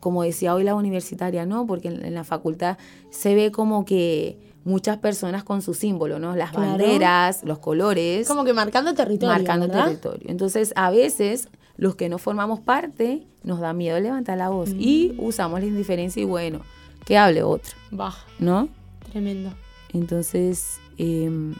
como 0.00 0.22
decía 0.22 0.54
hoy 0.54 0.64
la 0.64 0.74
universitaria, 0.74 1.46
no, 1.46 1.66
porque 1.66 1.88
en, 1.88 2.14
la 2.14 2.24
facultad 2.24 2.78
se 3.10 3.34
ve 3.34 3.50
como 3.50 3.84
que 3.84 4.38
muchas 4.64 4.98
personas 4.98 5.44
con 5.44 5.62
su 5.62 5.74
símbolo, 5.74 6.18
¿no? 6.18 6.36
Las 6.36 6.52
banderas, 6.52 7.42
los 7.44 7.58
colores. 7.58 8.28
Como 8.28 8.44
que 8.44 8.52
marcando 8.52 8.94
territorio. 8.94 9.34
Marcando 9.34 9.68
territorio. 9.68 10.28
Entonces, 10.28 10.72
a 10.76 10.90
veces, 10.90 11.48
los 11.76 11.94
que 11.94 12.08
no 12.08 12.18
formamos 12.18 12.60
parte, 12.60 13.26
nos 13.42 13.60
da 13.60 13.72
miedo 13.72 13.98
levantar 13.98 14.38
la 14.38 14.50
voz 14.50 14.70
y 14.78 15.14
mm. 15.16 15.24
usamos 15.24 15.60
la 15.60 15.66
indiferencia 15.66 16.22
y 16.22 16.26
bueno, 16.26 16.60
que 17.04 17.16
hable 17.16 17.42
otro. 17.42 17.72
Baja. 17.90 18.26
¿No? 18.38 18.68
Tremendo. 19.10 19.52
Entonces, 19.92 20.80
em, 20.98 21.54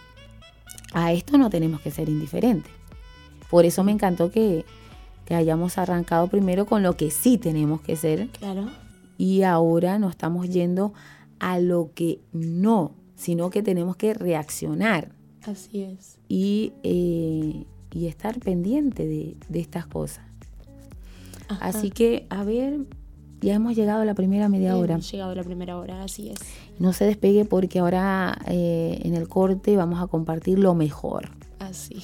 a 0.93 1.13
esto 1.13 1.39
no 1.39 1.51
tenemos 1.51 1.81
que 1.81 1.91
ser 1.91 2.09
indiferentes. 2.09 2.73
Por 3.51 3.65
eso 3.65 3.83
me 3.85 3.93
encantó 3.93 4.31
que, 4.31 4.65
hayamos 5.35 5.79
arrancado 5.79 6.29
primero 6.29 6.67
con 6.67 6.83
lo 6.83 6.97
que 6.97 7.11
sí 7.11 7.39
tenemos 7.39 7.81
que 7.81 7.97
ser. 7.97 8.29
Claro. 8.29 8.69
Y 9.19 9.43
ahora 9.43 9.99
no 9.99 10.09
estamos 10.09 10.49
yendo 10.49 10.93
a 11.39 11.59
lo 11.59 11.91
que 11.95 12.21
no, 12.33 12.93
sino 13.17 13.51
que 13.51 13.63
tenemos 13.63 13.97
que 13.97 14.15
reaccionar. 14.15 15.11
Así 15.45 15.83
es. 15.83 16.19
Y, 16.29 16.73
eh, 16.83 17.65
estar 18.07 18.39
pendiente 18.39 19.07
de, 19.07 19.37
estas 19.59 19.87
cosas. 19.87 20.25
Así 21.61 21.91
que, 21.91 22.27
a 22.29 22.45
ver, 22.45 22.81
ya 23.41 23.55
hemos 23.55 23.75
llegado 23.75 24.03
a 24.03 24.05
la 24.05 24.15
primera 24.15 24.49
media 24.49 24.77
hora. 24.77 24.95
Hemos 24.95 25.11
llegado 25.11 25.33
a 25.33 25.35
la 25.35 25.45
primera 25.45 25.79
hora, 25.79 26.03
así 26.03 26.31
es. 26.31 26.39
No 26.79 26.93
se 26.93 27.07
despegue 27.07 27.45
porque 27.45 27.79
ahora 27.79 28.39
eh, 28.47 29.01
en 29.03 29.15
el 29.15 29.29
corte 29.29 29.77
vamos 29.77 30.01
a 30.03 30.07
compartir 30.07 30.59
lo 30.59 30.75
mejor. 30.75 31.31
Así. 31.59 32.03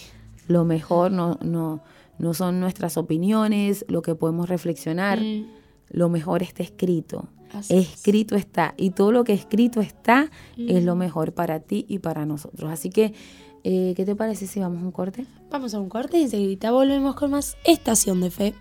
Lo 0.48 0.64
mejor 0.64 1.10
no, 1.10 1.38
no, 1.42 1.80
no 2.18 2.34
son 2.34 2.60
nuestras 2.60 2.96
opiniones, 2.96 3.84
lo 3.88 4.02
que 4.02 4.14
podemos 4.14 4.48
reflexionar. 4.48 5.20
Mm. 5.20 5.46
Lo 5.90 6.08
mejor 6.08 6.42
está 6.42 6.62
escrito. 6.62 7.28
escrito 7.68 8.36
está. 8.36 8.74
Y 8.76 8.90
todo 8.90 9.12
lo 9.12 9.24
que 9.24 9.32
escrito 9.32 9.80
está 9.80 10.30
es 10.56 10.84
lo 10.84 10.96
mm. 10.96 10.98
mejor 10.98 11.32
para 11.32 11.60
ti 11.60 11.84
y 11.88 11.98
para 11.98 12.26
nosotros. 12.26 12.70
Así 12.70 12.90
que, 12.90 13.14
eh, 13.62 13.94
¿qué 13.96 14.04
te 14.04 14.16
parece 14.16 14.46
si 14.46 14.60
vamos 14.60 14.82
a 14.82 14.86
un 14.86 14.92
corte? 14.92 15.26
Vamos 15.50 15.74
a 15.74 15.80
un 15.80 15.88
corte 15.88 16.18
y 16.18 16.22
enseguida 16.22 16.72
volvemos 16.72 17.14
con 17.14 17.30
más 17.30 17.56
Estación 17.64 18.20
de 18.20 18.30
Fe. 18.30 18.54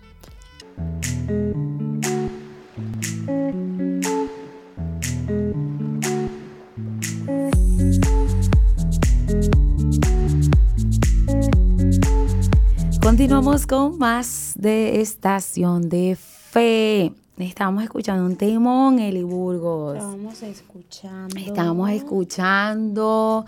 Continuamos 13.04 13.66
con 13.66 13.98
más 13.98 14.54
de 14.56 15.02
Estación 15.02 15.90
de 15.90 16.16
Fe. 16.16 17.12
Estamos 17.36 17.84
escuchando 17.84 18.24
un 18.24 18.36
temón, 18.36 18.98
Eli 18.98 19.22
Burgos. 19.22 19.96
Estábamos 19.96 20.42
escuchando. 20.42 21.36
Estamos 21.38 21.90
escuchando 21.90 23.44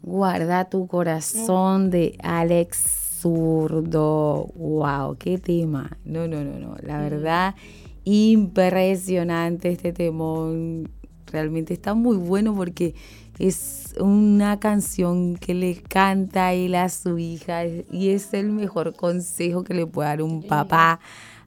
Guarda 0.00 0.66
tu 0.66 0.86
corazón 0.86 1.90
de 1.90 2.16
Alex 2.22 3.18
Zurdo. 3.20 4.46
¡Wow! 4.54 5.16
¡Qué 5.18 5.38
tema! 5.38 5.98
No, 6.04 6.28
no, 6.28 6.44
no, 6.44 6.60
no. 6.60 6.76
La 6.80 7.00
verdad, 7.00 7.56
impresionante 8.04 9.72
este 9.72 9.92
temón. 9.92 10.88
Realmente 11.26 11.74
está 11.74 11.94
muy 11.94 12.16
bueno 12.16 12.54
porque 12.54 12.94
es 13.40 13.94
una 13.98 14.60
canción 14.60 15.36
que 15.36 15.54
le 15.54 15.76
canta 15.76 16.52
él 16.52 16.74
a 16.74 16.88
su 16.90 17.18
hija 17.18 17.64
y 17.64 18.10
es 18.10 18.34
el 18.34 18.50
mejor 18.50 18.94
consejo 18.94 19.64
que 19.64 19.74
le 19.74 19.86
puede 19.86 20.10
dar 20.10 20.22
un 20.22 20.42
papá 20.42 21.00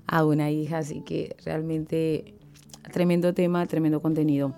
a 0.08 0.26
una 0.26 0.50
hija. 0.50 0.80
Así 0.80 1.02
que 1.02 1.36
realmente 1.46 2.34
tremendo 2.92 3.34
tema, 3.34 3.66
tremendo 3.68 4.02
contenido. 4.02 4.54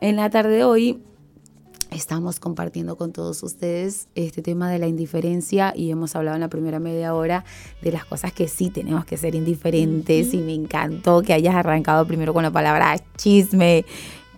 En 0.00 0.16
la 0.16 0.30
tarde 0.30 0.56
de 0.56 0.64
hoy 0.64 1.02
estamos 1.90 2.38
compartiendo 2.38 2.96
con 2.96 3.12
todos 3.12 3.42
ustedes 3.42 4.06
este 4.14 4.40
tema 4.40 4.70
de 4.70 4.78
la 4.78 4.86
indiferencia 4.86 5.72
y 5.74 5.90
hemos 5.90 6.14
hablado 6.14 6.36
en 6.36 6.40
la 6.40 6.48
primera 6.48 6.78
media 6.78 7.14
hora 7.14 7.44
de 7.82 7.90
las 7.90 8.04
cosas 8.04 8.32
que 8.32 8.46
sí 8.46 8.70
tenemos 8.70 9.04
que 9.04 9.16
ser 9.16 9.34
indiferentes 9.34 10.32
y 10.32 10.38
me 10.38 10.54
encantó 10.54 11.22
que 11.22 11.32
hayas 11.32 11.56
arrancado 11.56 12.06
primero 12.06 12.32
con 12.32 12.44
la 12.44 12.52
palabra 12.52 12.96
chisme 13.16 13.84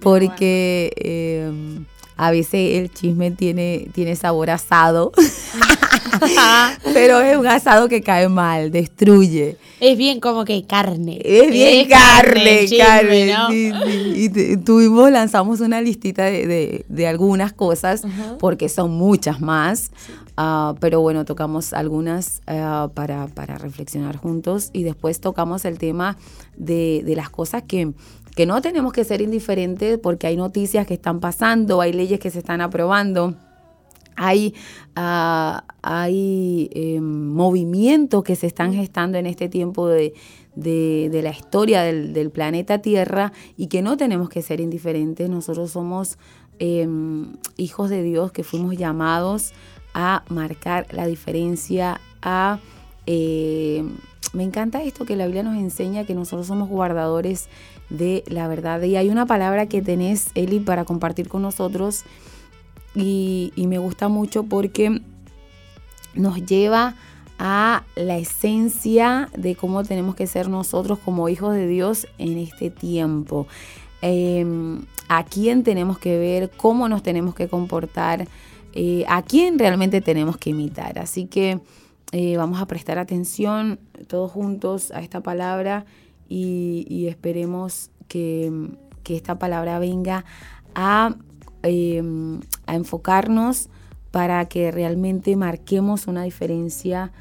porque 0.00 0.92
em, 0.96 1.84
a 2.22 2.30
veces 2.30 2.78
el 2.78 2.88
chisme 2.88 3.32
tiene, 3.32 3.88
tiene 3.92 4.14
sabor 4.14 4.50
asado, 4.50 5.10
pero 6.94 7.20
es 7.20 7.36
un 7.36 7.48
asado 7.48 7.88
que 7.88 8.00
cae 8.00 8.28
mal, 8.28 8.70
destruye. 8.70 9.56
Es 9.80 9.98
bien 9.98 10.20
como 10.20 10.44
que 10.44 10.64
carne. 10.64 11.20
Es 11.24 11.50
bien 11.50 11.88
carne, 11.88 12.68
carne. 12.78 13.34
Y 14.14 14.56
tuvimos, 14.58 15.10
lanzamos 15.10 15.58
una 15.58 15.80
listita 15.80 16.26
de, 16.26 17.06
algunas 17.08 17.52
cosas, 17.52 18.04
porque 18.38 18.68
son 18.68 18.92
muchas 18.92 19.40
más. 19.40 19.90
Ah, 20.36 20.74
pero 20.80 21.00
bueno, 21.00 21.24
tocamos 21.24 21.72
algunas 21.72 22.40
ah, 22.46 22.88
para, 22.94 23.26
reflexionar 23.58 24.16
juntos 24.16 24.70
y 24.72 24.82
después 24.82 25.20
tocamos 25.20 25.64
el 25.64 25.78
tema 25.78 26.16
de, 26.56 27.02
las 27.16 27.30
cosas 27.30 27.64
que, 27.64 27.92
que 28.34 28.46
no 28.46 28.60
tenemos 28.62 28.92
que 28.92 29.04
ser 29.04 29.20
indiferentes 29.20 29.98
porque 29.98 30.26
hay 30.26 30.36
noticias 30.36 30.86
que 30.86 30.94
están 30.94 31.20
pasando, 31.20 31.80
hay 31.80 31.92
leyes 31.92 32.18
que 32.20 32.30
se 32.30 32.38
están 32.38 32.60
aprobando 32.60 33.36
hay, 34.16 34.54
ah, 34.96 35.64
hay 35.82 36.70
em, 36.72 37.32
movimientos 37.32 38.22
que 38.22 38.36
se 38.36 38.46
están 38.46 38.74
gestando 38.74 39.18
en 39.18 39.26
este 39.26 39.48
tiempo 39.48 39.88
de, 39.88 40.12
la 40.54 41.30
historia 41.30 41.82
del, 41.82 42.30
planeta 42.30 42.78
Tierra 42.78 43.32
y 43.56 43.66
que 43.68 43.82
no 43.82 43.96
tenemos 43.96 44.28
que 44.28 44.42
ser 44.42 44.60
indiferentes. 44.60 45.28
Nosotros 45.28 45.70
somos 45.70 46.18
em, 46.58 47.36
hijos 47.56 47.90
de 47.90 48.02
Dios 48.02 48.32
que 48.32 48.44
fuimos 48.44 48.76
llamados 48.76 49.52
a 49.94 50.24
marcar 50.28 50.86
la 50.92 51.06
diferencia, 51.06 52.00
a... 52.22 52.58
Em, 53.06 53.96
me 54.32 54.44
encanta 54.44 54.82
esto 54.82 55.04
que 55.04 55.14
la 55.14 55.26
Biblia 55.26 55.42
nos 55.42 55.56
enseña, 55.56 56.06
que 56.06 56.14
nosotros 56.14 56.46
somos 56.46 56.70
guardadores 56.70 57.50
de 57.92 58.24
la 58.26 58.48
verdad. 58.48 58.82
Y 58.82 58.96
hay 58.96 59.10
una 59.10 59.26
palabra 59.26 59.66
que 59.66 59.82
tenés, 59.82 60.30
Eli, 60.34 60.60
para 60.60 60.84
compartir 60.84 61.28
con 61.28 61.42
nosotros 61.42 62.04
y, 62.94 63.52
me 63.56 63.78
gusta 63.78 64.08
mucho 64.08 64.44
porque 64.44 65.00
nos 66.14 66.44
lleva 66.44 66.94
a 67.38 67.84
la 67.96 68.16
esencia 68.18 69.28
de 69.36 69.56
cómo 69.56 69.82
tenemos 69.84 70.14
que 70.14 70.26
ser 70.26 70.48
nosotros 70.48 70.98
como 70.98 71.28
hijos 71.28 71.54
de 71.54 71.66
Dios 71.66 72.06
en 72.18 72.38
este 72.38 72.70
tiempo. 72.70 73.46
Em, 74.00 74.82
a 75.08 75.24
quién 75.24 75.62
tenemos 75.62 75.98
que 75.98 76.18
ver, 76.18 76.50
cómo 76.56 76.88
nos 76.88 77.02
tenemos 77.02 77.34
que 77.34 77.48
comportar, 77.48 78.26
eh, 78.74 79.04
a 79.08 79.22
quién 79.22 79.58
realmente 79.58 80.00
tenemos 80.00 80.38
que 80.38 80.50
imitar. 80.50 80.98
Así 80.98 81.26
que 81.26 81.60
eh, 82.12 82.36
vamos 82.36 82.60
a 82.60 82.66
prestar 82.66 82.98
atención 82.98 83.78
todos 84.06 84.30
juntos 84.30 84.90
a 84.92 85.00
esta 85.00 85.20
palabra 85.20 85.84
y, 86.34 87.06
esperemos 87.08 87.90
que, 88.08 88.70
que 89.02 89.16
esta 89.16 89.38
palabra 89.38 89.78
venga 89.78 90.24
a 90.74 91.16
Em, 91.62 92.40
a 92.66 92.74
enfocarnos 92.74 93.68
para 94.10 94.44
que 94.46 94.72
realmente 94.72 95.36
marquemos 95.36 96.08
una 96.08 96.24
diferencia 96.24 97.12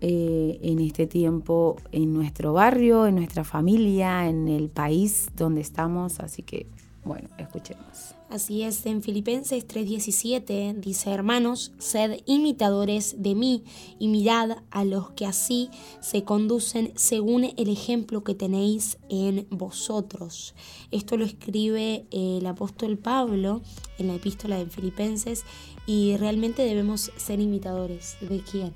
eh, 0.00 0.60
en 0.62 0.78
este 0.78 1.08
tiempo 1.08 1.76
en 1.90 2.12
nuestro 2.12 2.52
barrio, 2.52 3.06
en 3.06 3.16
nuestra 3.16 3.42
familia, 3.42 4.28
en 4.28 4.46
el 4.46 4.68
país 4.68 5.28
donde 5.34 5.62
estamos. 5.62 6.20
Así 6.20 6.42
que, 6.42 6.68
bueno, 7.04 7.28
escuchemos. 7.38 8.17
Así 8.30 8.62
es, 8.62 8.84
en 8.84 9.02
Filipenses 9.02 9.66
3:17 9.66 10.74
dice, 10.74 11.10
hermanos, 11.10 11.72
sed 11.78 12.20
imitadores 12.26 13.22
de 13.22 13.34
mí 13.34 13.64
y 13.98 14.08
mirad 14.08 14.58
a 14.70 14.84
los 14.84 15.10
que 15.12 15.24
así 15.24 15.70
se 16.00 16.24
conducen 16.24 16.92
según 16.94 17.44
el 17.44 17.70
ejemplo 17.70 18.24
que 18.24 18.34
tenéis 18.34 18.98
en 19.08 19.46
vosotros. 19.48 20.54
Esto 20.90 21.16
lo 21.16 21.24
escribe 21.24 22.04
el 22.10 22.46
apóstol 22.46 22.98
Pablo 22.98 23.62
en 23.98 24.08
la 24.08 24.16
epístola 24.16 24.58
de 24.58 24.66
Filipenses 24.66 25.44
y 25.86 26.18
realmente 26.18 26.62
debemos 26.62 27.10
ser 27.16 27.40
imitadores 27.40 28.18
de 28.20 28.40
quiénes. 28.42 28.74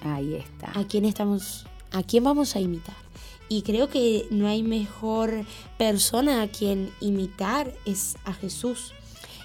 Ahí 0.00 0.34
está. 0.34 0.76
¿A 0.76 0.84
quién 0.88 1.04
estamos? 1.04 1.66
¿A 1.92 2.02
quién 2.02 2.24
vamos 2.24 2.56
a 2.56 2.60
imitar? 2.60 3.05
Y 3.48 3.62
creo 3.62 3.88
que 3.88 4.26
no 4.30 4.48
hay 4.48 4.62
mejor 4.62 5.44
persona 5.78 6.42
a 6.42 6.48
quien 6.48 6.90
imitar 7.00 7.72
es 7.84 8.16
a 8.24 8.32
Jesús. 8.32 8.92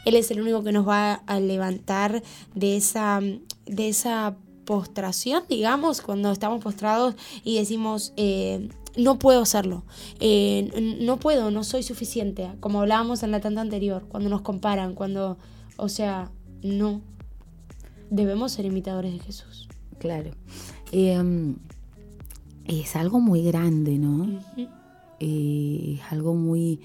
Él 0.05 0.15
es 0.15 0.31
el 0.31 0.41
único 0.41 0.63
que 0.63 0.71
nos 0.71 0.87
va 0.87 1.13
a 1.13 1.39
levantar 1.39 2.23
de 2.55 2.77
esa, 2.77 3.19
de 3.65 3.89
esa 3.89 4.35
postración, 4.65 5.43
digamos, 5.49 6.01
cuando 6.01 6.31
estamos 6.31 6.63
postrados 6.63 7.15
y 7.43 7.57
decimos, 7.57 8.13
eh, 8.17 8.69
no 8.95 9.19
puedo 9.19 9.41
hacerlo, 9.41 9.83
eh, 10.19 10.97
no 11.01 11.17
puedo, 11.17 11.51
no 11.51 11.63
soy 11.63 11.83
suficiente, 11.83 12.49
como 12.59 12.81
hablábamos 12.81 13.23
en 13.23 13.31
la 13.31 13.41
tanda 13.41 13.61
anterior, 13.61 14.05
cuando 14.07 14.29
nos 14.29 14.41
comparan, 14.41 14.95
cuando, 14.95 15.37
o 15.77 15.89
sea, 15.89 16.31
no, 16.63 17.01
debemos 18.09 18.53
ser 18.53 18.65
imitadores 18.65 19.13
de 19.13 19.19
Jesús. 19.19 19.67
Claro. 19.99 20.31
Eh, 20.91 21.53
es 22.65 22.95
algo 22.95 23.19
muy 23.19 23.43
grande, 23.43 23.97
¿no? 23.97 24.27
Eh, 25.19 25.97
es 25.99 26.11
algo 26.11 26.33
muy, 26.33 26.79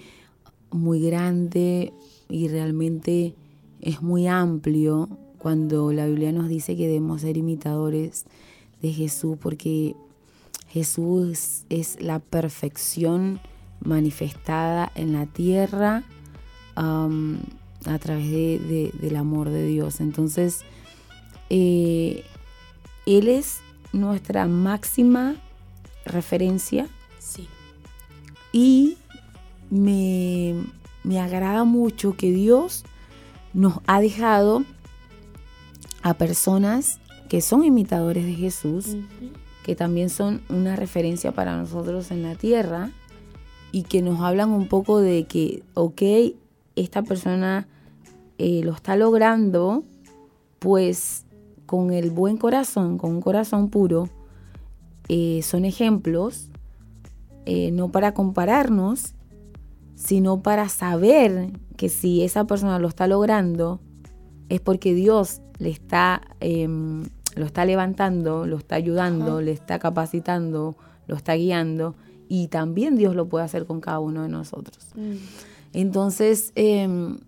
muy 0.71 1.01
grande 1.01 1.93
y 2.29 2.49
realmente 2.49 3.35
es 3.81 4.03
muy 4.03 4.27
amplio 4.27 5.09
cuando 5.39 5.93
la 5.93 6.07
Biblia 6.07 6.33
nos 6.33 6.49
dice 6.49 6.77
que 6.77 6.87
debemos 6.87 7.23
ser 7.23 7.37
imitadores 7.37 8.27
de 8.83 8.93
Jesús, 8.93 9.39
porque 9.41 9.95
Jesús 10.69 11.65
es 11.69 12.01
la 12.03 12.19
perfección 12.19 13.41
manifestada 13.81 14.91
en 14.95 15.13
la 15.13 15.27
tierra 15.27 16.05
a 16.75 17.99
través 17.99 18.29
del 18.29 19.17
amor 19.17 19.49
de 19.49 19.67
Dios. 19.67 20.01
Entonces, 20.01 20.63
eh, 21.49 22.25
Él 23.07 23.29
es 23.29 23.61
nuestra 23.93 24.47
máxima 24.47 25.37
referencia. 26.07 26.89
Sí. 27.19 27.49
Y 28.53 28.97
me, 29.71 30.65
agrada 31.21 31.65
mucho 31.65 32.17
que 32.17 32.31
Dios 32.31 32.85
nos 33.53 33.81
ha 33.87 34.01
dejado 34.01 34.65
a 36.03 36.15
personas 36.15 37.01
que 37.29 37.41
son 37.41 37.65
imitadores 37.65 38.25
de 38.25 38.35
Jesús, 38.35 38.97
que 39.65 39.75
también 39.75 40.11
son 40.11 40.43
una 40.49 40.77
referencia 40.77 41.33
para 41.33 41.57
nosotros 41.57 42.11
en 42.11 42.23
la 42.23 42.35
tierra 42.35 42.91
y 43.73 43.83
que 43.83 44.03
nos 44.03 44.21
hablan 44.21 44.51
un 44.51 44.69
poco 44.69 45.01
de 45.01 45.25
que, 45.25 45.63
ok, 45.75 46.03
esta 46.77 47.03
persona 47.03 47.67
eh, 48.39 48.61
lo 48.63 48.73
está 48.73 48.97
logrando, 48.97 49.83
pues 50.59 51.25
con 51.67 51.93
el 51.93 52.11
buen 52.11 52.37
corazón, 52.37 52.97
con 52.97 53.11
un 53.11 53.21
corazón 53.21 53.69
puro, 53.71 54.09
eh, 55.09 55.41
son 55.43 55.65
ejemplos, 55.65 56.51
eh, 57.45 57.71
no 57.71 57.91
para 57.91 58.13
compararnos, 58.13 59.15
sino 59.95 60.43
para 60.43 60.69
saber 60.69 61.53
que 61.77 61.89
si 61.89 62.23
esa 62.23 62.47
persona 62.47 62.79
lo 62.79 62.89
está 62.89 63.07
logrando, 63.07 63.81
es 64.49 64.61
porque 64.61 64.95
Dios 64.95 65.41
le 65.59 65.71
está, 65.71 66.23
em, 66.41 67.05
lo 67.35 67.47
está 67.47 67.65
levantando, 67.65 68.47
lo 68.47 68.57
está 68.57 68.77
ayudando, 68.77 69.41
le 69.41 69.53
está 69.53 69.79
capacitando, 69.79 70.77
lo 71.07 71.17
está 71.17 71.35
guiando, 71.35 71.95
y 72.29 72.49
también 72.49 72.97
Dios 72.97 73.15
lo 73.15 73.29
puede 73.29 73.45
hacer 73.45 73.67
con 73.67 73.81
cada 73.81 74.01
uno 74.01 74.23
de 74.23 74.29
nosotros. 74.29 74.89
Mm. 74.97 75.15
Entonces, 75.73 76.53
em, 76.57 77.19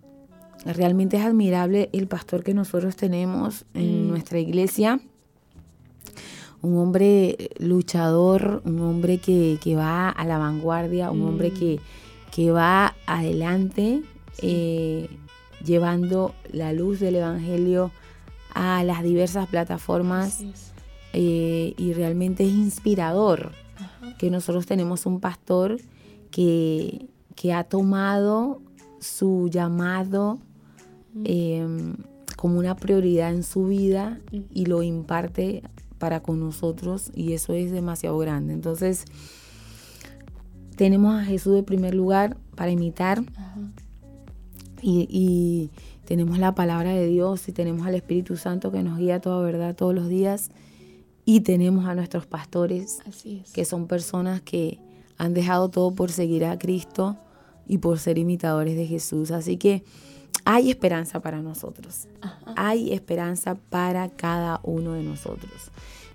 realmente 0.65 1.17
es 1.17 1.23
admirable 1.23 1.89
el 1.93 2.07
pastor 2.07 2.43
que 2.43 2.53
nosotros 2.53 2.95
tenemos 2.95 3.65
en 3.73 4.05
mm. 4.05 4.09
nuestra 4.09 4.39
iglesia 4.39 4.99
un 6.61 6.77
hombre 6.77 7.49
luchador, 7.59 8.61
un 8.65 8.81
hombre 8.81 9.19
que, 9.19 9.59
va 9.75 10.09
a 10.09 10.25
la 10.25 10.37
vanguardia, 10.37 11.11
un 11.11 11.23
hombre 11.23 11.51
mm. 11.51 11.53
que, 11.53 11.79
que, 12.31 12.51
va 12.51 12.95
adelante 13.05 14.01
eh, 14.41 15.09
llevando 15.65 16.35
la 16.51 16.73
luz 16.73 16.99
del 16.99 17.15
Evangelio 17.15 17.91
a 18.53 18.83
las 18.83 19.03
diversas 19.03 19.47
plataformas 19.47 20.43
eh, 21.13 21.73
y 21.77 21.93
realmente 21.93 22.45
es 22.45 22.51
inspirador 22.51 23.51
que 24.17 24.29
nosotros 24.29 24.65
tenemos 24.65 25.05
un 25.05 25.19
pastor 25.19 25.77
que, 26.31 27.07
que 27.35 27.53
ha 27.53 27.63
tomado 27.63 28.61
su 28.99 29.49
llamado 29.49 30.39
em, 31.23 31.95
como 32.35 32.59
una 32.59 32.75
prioridad 32.75 33.33
en 33.33 33.43
su 33.43 33.65
vida 33.65 34.19
y 34.31 34.65
lo 34.65 34.83
imparte 34.83 35.63
para 35.99 36.21
con 36.21 36.39
nosotros 36.39 37.11
y 37.13 37.33
eso 37.33 37.53
es 37.53 37.71
demasiado 37.71 38.17
grande. 38.17 38.53
Entonces, 38.53 39.05
tenemos 40.75 41.13
a 41.13 41.25
Jesús 41.25 41.53
de 41.53 41.63
primer 41.63 41.93
lugar 41.93 42.37
para 42.55 42.71
imitar 42.71 43.21
y, 44.81 45.69
tenemos 46.05 46.39
la 46.39 46.55
palabra 46.55 46.91
de 46.91 47.05
Dios 47.05 47.47
y 47.49 47.51
tenemos 47.51 47.85
al 47.85 47.93
Espíritu 47.93 48.35
Santo 48.35 48.71
que 48.71 48.81
nos 48.81 48.97
guía 48.97 49.21
toda 49.21 49.43
verdad 49.43 49.75
todos 49.75 49.93
los 49.93 50.07
días 50.07 50.49
y 51.23 51.41
tenemos 51.41 51.85
a 51.85 51.93
nuestros 51.93 52.25
pastores 52.25 52.97
que 53.53 53.63
son 53.63 53.85
personas 53.85 54.41
que 54.41 54.79
han 55.19 55.35
dejado 55.35 55.69
todo 55.69 55.93
por 55.93 56.11
seguir 56.11 56.45
a 56.45 56.57
Cristo 56.57 57.15
y 57.67 57.77
por 57.77 57.99
ser 57.99 58.17
imitadores 58.17 58.75
de 58.75 58.87
Jesús. 58.87 59.29
Así 59.29 59.57
que 59.57 59.83
hay 60.51 60.71
esperanza 60.71 61.19
para 61.19 61.43
nosotros. 61.43 62.07
Hay 62.55 62.91
esperanza 62.91 63.53
para 63.69 64.09
cada 64.09 64.59
uno 64.63 64.93
de 64.93 65.03
nosotros. 65.03 65.69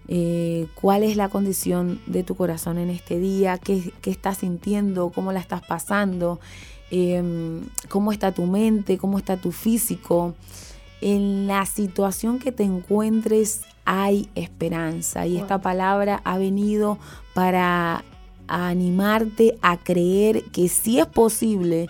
Eh, 0.08 0.66
cuál 0.74 1.04
es 1.04 1.16
la 1.16 1.28
condición 1.28 2.00
de 2.06 2.24
tu 2.24 2.34
corazón 2.34 2.78
en 2.78 2.90
este 2.90 3.20
día, 3.20 3.58
qué, 3.58 3.92
estás 4.02 4.38
sintiendo, 4.38 5.10
cómo 5.10 5.30
la 5.30 5.38
estás 5.38 5.62
pasando, 5.64 6.40
em, 6.90 7.60
cómo 7.88 8.10
está 8.10 8.32
tu 8.32 8.46
mente, 8.46 8.98
cómo 8.98 9.18
está 9.18 9.36
tu 9.36 9.52
físico. 9.52 10.34
En 11.00 11.46
la 11.46 11.64
situación 11.64 12.40
que 12.40 12.50
te 12.50 12.64
encuentres 12.64 13.60
hay 13.84 14.28
esperanza. 14.34 15.28
Y 15.28 15.36
esta 15.36 15.60
palabra 15.60 16.20
ha 16.24 16.38
venido 16.38 16.98
para 17.34 18.02
animarte 18.48 19.56
a 19.62 19.76
creer 19.76 20.42
que 20.50 20.68
sí 20.68 20.98
es 20.98 21.06
posible 21.06 21.88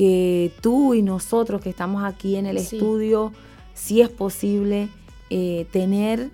que 0.00 0.50
tú 0.62 0.94
y 0.94 1.02
nosotros 1.02 1.60
que 1.60 1.68
estamos 1.68 2.04
aquí 2.04 2.36
en 2.36 2.46
el 2.46 2.56
estudio, 2.56 3.34
sí 3.74 4.00
es 4.00 4.08
posible 4.08 4.88
eh, 5.28 5.66
tener 5.72 6.30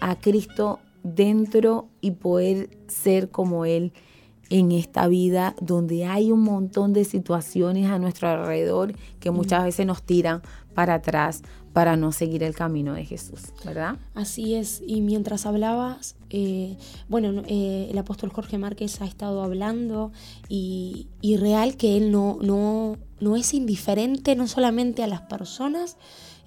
a 0.00 0.16
Cristo 0.16 0.80
dentro 1.02 1.88
y 2.02 2.10
poder 2.10 2.76
ser 2.88 3.30
como 3.30 3.64
Él 3.64 3.94
en 4.50 4.70
esta 4.70 5.08
vida 5.08 5.56
donde 5.62 6.04
hay 6.04 6.30
un 6.30 6.42
montón 6.42 6.92
de 6.92 7.06
situaciones 7.06 7.88
a 7.88 7.98
nuestro 7.98 8.28
alrededor 8.28 8.92
que 9.18 9.30
muchas 9.30 9.64
veces 9.64 9.86
nos 9.86 10.02
tiran 10.02 10.42
para 10.74 10.96
atrás 10.96 11.40
para 11.72 11.96
no 11.96 12.12
seguir 12.12 12.42
el 12.42 12.54
camino 12.54 12.92
de 12.92 13.06
Jesús, 13.06 13.54
¿verdad? 13.64 13.96
Así 14.14 14.56
es, 14.56 14.82
y 14.86 15.00
mientras 15.00 15.46
hablabas, 15.46 16.16
eh, 16.38 16.76
bueno, 17.08 17.44
eh, 17.48 17.88
el 17.90 17.96
apóstol 17.96 18.28
Jorge 18.30 18.58
Márquez 18.58 19.00
ha 19.00 19.06
estado 19.06 19.42
hablando 19.42 20.12
y, 20.50 21.06
y 21.22 21.38
real 21.38 21.78
que 21.78 21.96
él 21.96 22.12
no, 22.12 22.36
no, 22.42 22.98
no, 23.20 23.36
es 23.36 23.54
indiferente 23.54 24.36
no 24.36 24.46
solamente 24.46 25.02
a 25.02 25.06
las 25.06 25.22
personas 25.22 25.96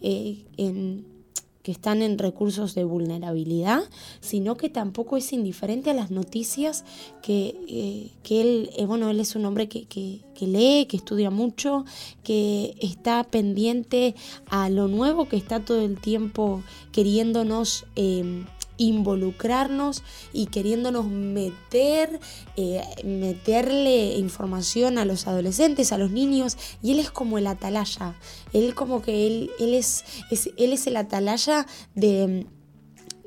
eh, 0.02 0.46
que 1.64 1.72
están 1.72 2.04
en 2.04 2.20
recursos 2.20 2.76
de 2.76 2.84
vulnerabilidad, 2.84 3.82
sino 4.20 4.58
que 4.58 4.70
tampoco 4.70 5.18
es 5.18 5.34
indiferente 5.34 5.90
a 5.90 5.96
las 5.96 6.12
noticias 6.12 6.86
que, 7.24 8.12
que 8.22 8.42
él, 8.42 8.70
bueno, 8.86 9.10
él 9.10 9.20
es 9.20 9.36
un 9.36 9.46
hombre 9.46 9.70
que, 9.70 9.86
que, 9.86 10.48
lee, 10.48 10.86
que 10.86 10.98
estudia 10.98 11.32
mucho, 11.32 11.84
que 12.24 12.76
está 12.80 13.24
pendiente 13.24 14.14
a 14.52 14.70
lo 14.70 14.88
nuevo, 14.88 15.28
que 15.28 15.38
está 15.38 15.66
todo 15.66 15.82
el 15.82 16.00
tiempo 16.00 16.62
queriéndonos... 16.92 17.88
Involucrarnos 18.80 20.02
y 20.34 20.48
queriéndonos 20.48 21.06
meter, 21.06 22.20
eh, 22.58 22.82
meterle 23.06 24.18
información 24.18 24.98
a 24.98 25.06
los 25.06 25.28
adolescentes, 25.28 25.92
a 25.92 26.00
los 26.00 26.10
niños, 26.10 26.58
y 26.82 26.94
él 26.94 27.00
es 27.00 27.12
como 27.12 27.38
el 27.38 27.46
atalaya, 27.46 28.16
él 28.54 28.74
como 28.74 29.04
que 29.04 29.28
él, 29.28 29.52
él, 29.60 29.76
es, 29.76 30.04
él 30.58 30.74
es 30.74 30.88
el 30.88 30.98
atalaya 30.98 31.68
de 31.94 32.48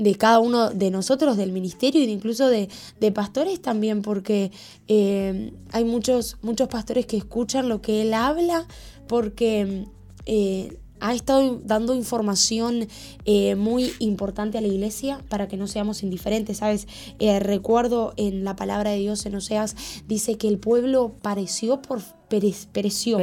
de 0.02 0.16
cada 0.16 0.40
uno 0.40 0.70
de 0.70 0.90
nosotros, 0.90 1.36
del 1.36 1.52
ministerio 1.52 2.00
e 2.00 2.04
incluso 2.04 2.48
de, 2.48 2.68
pastores 3.14 3.60
también, 3.60 4.02
porque 4.02 4.50
eh, 4.88 5.52
hay 5.70 5.84
muchos, 5.84 6.38
muchos 6.42 6.68
pastores 6.68 7.06
que 7.06 7.16
escuchan 7.16 7.68
lo 7.68 7.80
que 7.82 8.02
él 8.02 8.14
habla, 8.14 8.66
porque 9.06 9.86
eh, 10.26 10.78
ha 11.02 11.14
estado 11.14 11.60
dando 11.64 11.94
información 11.94 12.86
eh, 13.24 13.56
muy 13.56 13.92
importante 13.98 14.56
a 14.56 14.60
la 14.60 14.68
iglesia 14.68 15.22
para 15.28 15.48
que 15.48 15.56
no 15.56 15.66
seamos 15.66 16.04
indiferentes, 16.04 16.58
¿sabes? 16.58 16.86
Eh, 17.18 17.40
recuerdo 17.40 18.14
en 18.16 18.44
la 18.44 18.54
palabra 18.54 18.92
de 18.92 18.98
Dios 18.98 19.26
en 19.26 19.34
Oseas, 19.34 19.74
dice 20.06 20.38
que 20.38 20.46
el 20.46 20.58
pueblo 20.58 21.16
pareció 21.20 21.82
por, 21.82 22.02
pereció, 22.28 23.18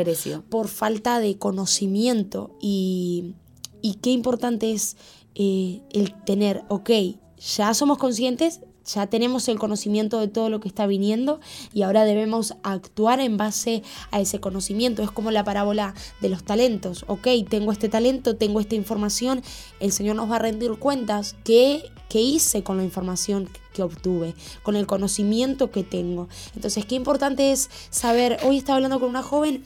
por 0.50 0.68
falta 0.68 1.20
de 1.20 1.38
conocimiento 1.38 2.58
y, 2.62 3.36
qué 4.02 4.12
importante 4.12 4.74
es 4.74 4.98
eh, 5.36 5.82
el 5.92 6.14
tener, 6.26 6.64
ok, 6.68 6.90
ya 7.38 7.74
somos 7.74 7.98
conscientes, 7.98 8.60
ya 8.94 9.08
tenemos 9.08 9.48
el 9.48 9.60
conocimiento 9.60 10.20
de 10.20 10.28
todo 10.28 10.50
lo 10.50 10.60
que 10.60 10.68
está 10.68 10.88
viniendo 10.88 11.40
y 11.74 11.84
ahora 11.84 12.06
debemos 12.06 12.56
actuar 12.64 13.20
en 13.20 13.38
base 13.38 13.84
a 14.12 14.20
ese 14.20 14.40
conocimiento. 14.40 15.04
Es 15.04 15.12
como 15.12 15.32
la 15.32 15.44
parábola 15.44 15.94
de 16.22 16.30
los 16.30 16.44
talentos. 16.44 17.06
Ok, 17.08 17.28
tengo 17.50 17.72
este 17.72 17.90
talento, 17.90 18.36
tengo 18.36 18.60
esta 18.60 18.76
información, 18.76 19.42
el 19.80 19.92
Señor 19.92 20.16
nos 20.16 20.30
va 20.30 20.38
a 20.38 20.40
rendir 20.40 20.72
cuentas 20.80 21.36
que 21.44 21.84
qué 22.10 22.20
hice 22.22 22.64
con 22.64 22.78
la 22.78 22.84
información 22.84 23.48
que 23.74 23.84
obtuve, 23.84 24.34
con 24.64 24.76
el 24.76 24.88
conocimiento 24.88 25.72
que 25.72 25.84
tengo. 25.84 26.28
Entonces, 26.56 26.86
qué 26.86 26.96
importante 26.96 27.52
es 27.52 27.70
saber, 27.92 28.40
hoy 28.44 28.58
estaba 28.58 28.78
hablando 28.78 29.00
con 29.00 29.10
una 29.10 29.22
joven 29.22 29.64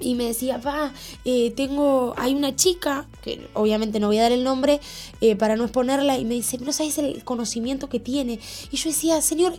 y 0.00 0.14
me 0.14 0.24
decía, 0.24 0.60
pa, 0.60 0.92
eh, 1.24 1.50
tengo, 1.52 2.14
hay 2.16 2.34
una 2.34 2.54
chica, 2.54 3.06
que 3.22 3.48
obviamente 3.54 4.00
no 4.00 4.08
voy 4.08 4.18
a 4.18 4.22
dar 4.22 4.32
el 4.32 4.44
nombre 4.44 4.80
eh, 5.20 5.36
para 5.36 5.56
no 5.56 5.64
exponerla, 5.64 6.18
y 6.18 6.24
me 6.24 6.34
dice, 6.34 6.58
no 6.58 6.72
sabes 6.72 6.98
el 6.98 7.24
conocimiento 7.24 7.88
que 7.88 8.00
tiene. 8.00 8.38
Y 8.70 8.76
yo 8.76 8.90
decía, 8.90 9.20
señor, 9.22 9.54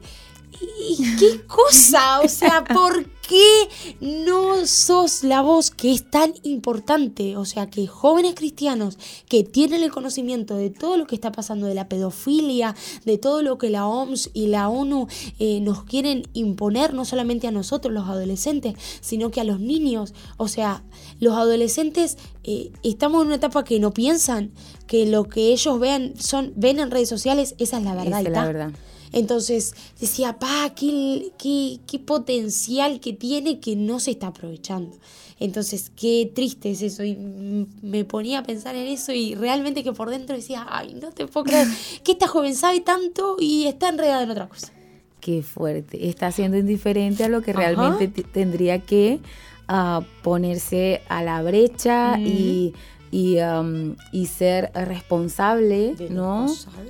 ¿y 0.52 1.16
qué 1.18 1.46
cosa? 1.46 2.22
O 2.22 2.28
sea, 2.28 2.64
¿por 2.74 3.06
qué 3.28 3.68
no 4.00 4.66
sos 4.66 5.24
la 5.24 5.42
voz 5.42 5.72
que 5.72 5.92
es 5.92 6.10
tan 6.10 6.34
importante? 6.44 7.38
O 7.38 7.46
sea, 7.46 7.70
que 7.70 7.88
jóvenes 7.88 8.36
cristianos 8.36 8.98
que 9.28 9.44
tienen 9.44 9.84
el 9.84 9.92
conocimiento 9.92 10.56
de 10.56 10.70
todo 10.70 10.98
lo 10.98 11.08
que 11.08 11.16
está 11.16 11.32
pasando, 11.32 11.68
de 11.68 11.76
la 11.76 11.90
pedofilia, 11.90 12.76
de 13.06 13.18
todo 13.18 13.42
lo 13.42 13.58
que 13.58 13.70
la 13.70 13.88
OMS 13.88 14.30
y 14.34 14.48
la 14.48 14.70
ONU 14.70 15.08
eh, 15.40 15.60
nos 15.62 15.84
quieren 15.84 16.24
imponer, 16.34 16.94
no 16.94 17.06
solamente 17.06 17.48
a 17.48 17.52
nosotros 17.52 17.94
los 17.94 18.08
adolescentes, 18.08 18.76
sino 19.02 19.32
que 19.32 19.42
a 19.42 19.44
los 19.44 19.60
niños. 19.60 20.14
O 20.38 20.48
sea, 20.48 20.84
los 21.20 21.36
adolescentes 21.36 22.18
eh, 22.44 22.72
estamos 22.84 23.22
en 23.22 23.28
una 23.28 23.36
etapa 23.36 23.64
que 23.64 23.80
no 23.80 23.94
piensan 23.94 24.52
que 24.88 25.06
lo 25.06 25.26
que 25.26 25.52
ellos 25.52 25.80
vean 25.80 26.14
son 26.18 26.54
ven 26.56 26.80
en 26.80 26.92
redes 26.92 27.10
sociales, 27.10 27.56
esa 27.58 27.78
es 27.78 27.84
la 27.84 27.94
verdad. 27.94 28.22
Esa 28.22 28.30
es 28.30 28.34
la 28.34 28.46
verdad. 28.46 28.72
Entonces 29.12 29.74
decía, 30.00 30.40
pa, 30.40 30.74
qué, 30.76 31.32
qué, 31.38 32.00
potencial 32.00 33.00
que 33.00 33.14
tiene 33.14 33.60
que 33.60 33.76
no 33.76 34.00
se 34.00 34.12
está 34.12 34.28
aprovechando. 34.28 34.96
Entonces, 35.40 35.92
qué 35.96 36.32
triste 36.34 36.72
es 36.72 36.82
eso. 36.82 37.04
Y 37.04 37.16
me 37.82 38.06
ponía 38.06 38.40
a 38.40 38.44
pensar 38.44 38.76
en 38.76 38.88
eso 38.88 39.12
y 39.12 39.36
realmente 39.36 39.84
que 39.84 39.94
por 39.94 40.10
dentro 40.10 40.36
decía, 40.36 40.66
ay, 40.70 40.96
no 40.96 41.12
te 41.12 41.28
puedo 41.28 41.46
creer 41.46 41.68
que 42.04 42.14
esta 42.14 42.28
joven 42.28 42.56
sabe 42.56 42.82
tanto 42.82 43.38
y 43.40 43.66
está 43.66 43.90
enredada 43.90 44.24
en 44.24 44.32
otra 44.32 44.50
cosa. 44.50 44.72
Qué 45.20 45.44
fuerte. 45.44 46.10
Está 46.10 46.32
siendo 46.32 46.58
indiferente 46.58 47.24
a 47.24 47.30
lo 47.30 47.42
que 47.42 47.54
realmente 47.54 48.08
tendría 48.08 48.80
que 48.80 49.20
ah, 49.68 50.02
ponerse 50.24 51.02
a 51.10 51.24
la 51.24 51.42
brecha 51.42 52.20
y 52.20 52.74
y, 53.12 53.40
um, 53.40 53.96
y 54.12 54.26
ser 54.28 54.72
responsable 54.74 55.96
de 55.96 56.10
¿no? 56.10 56.48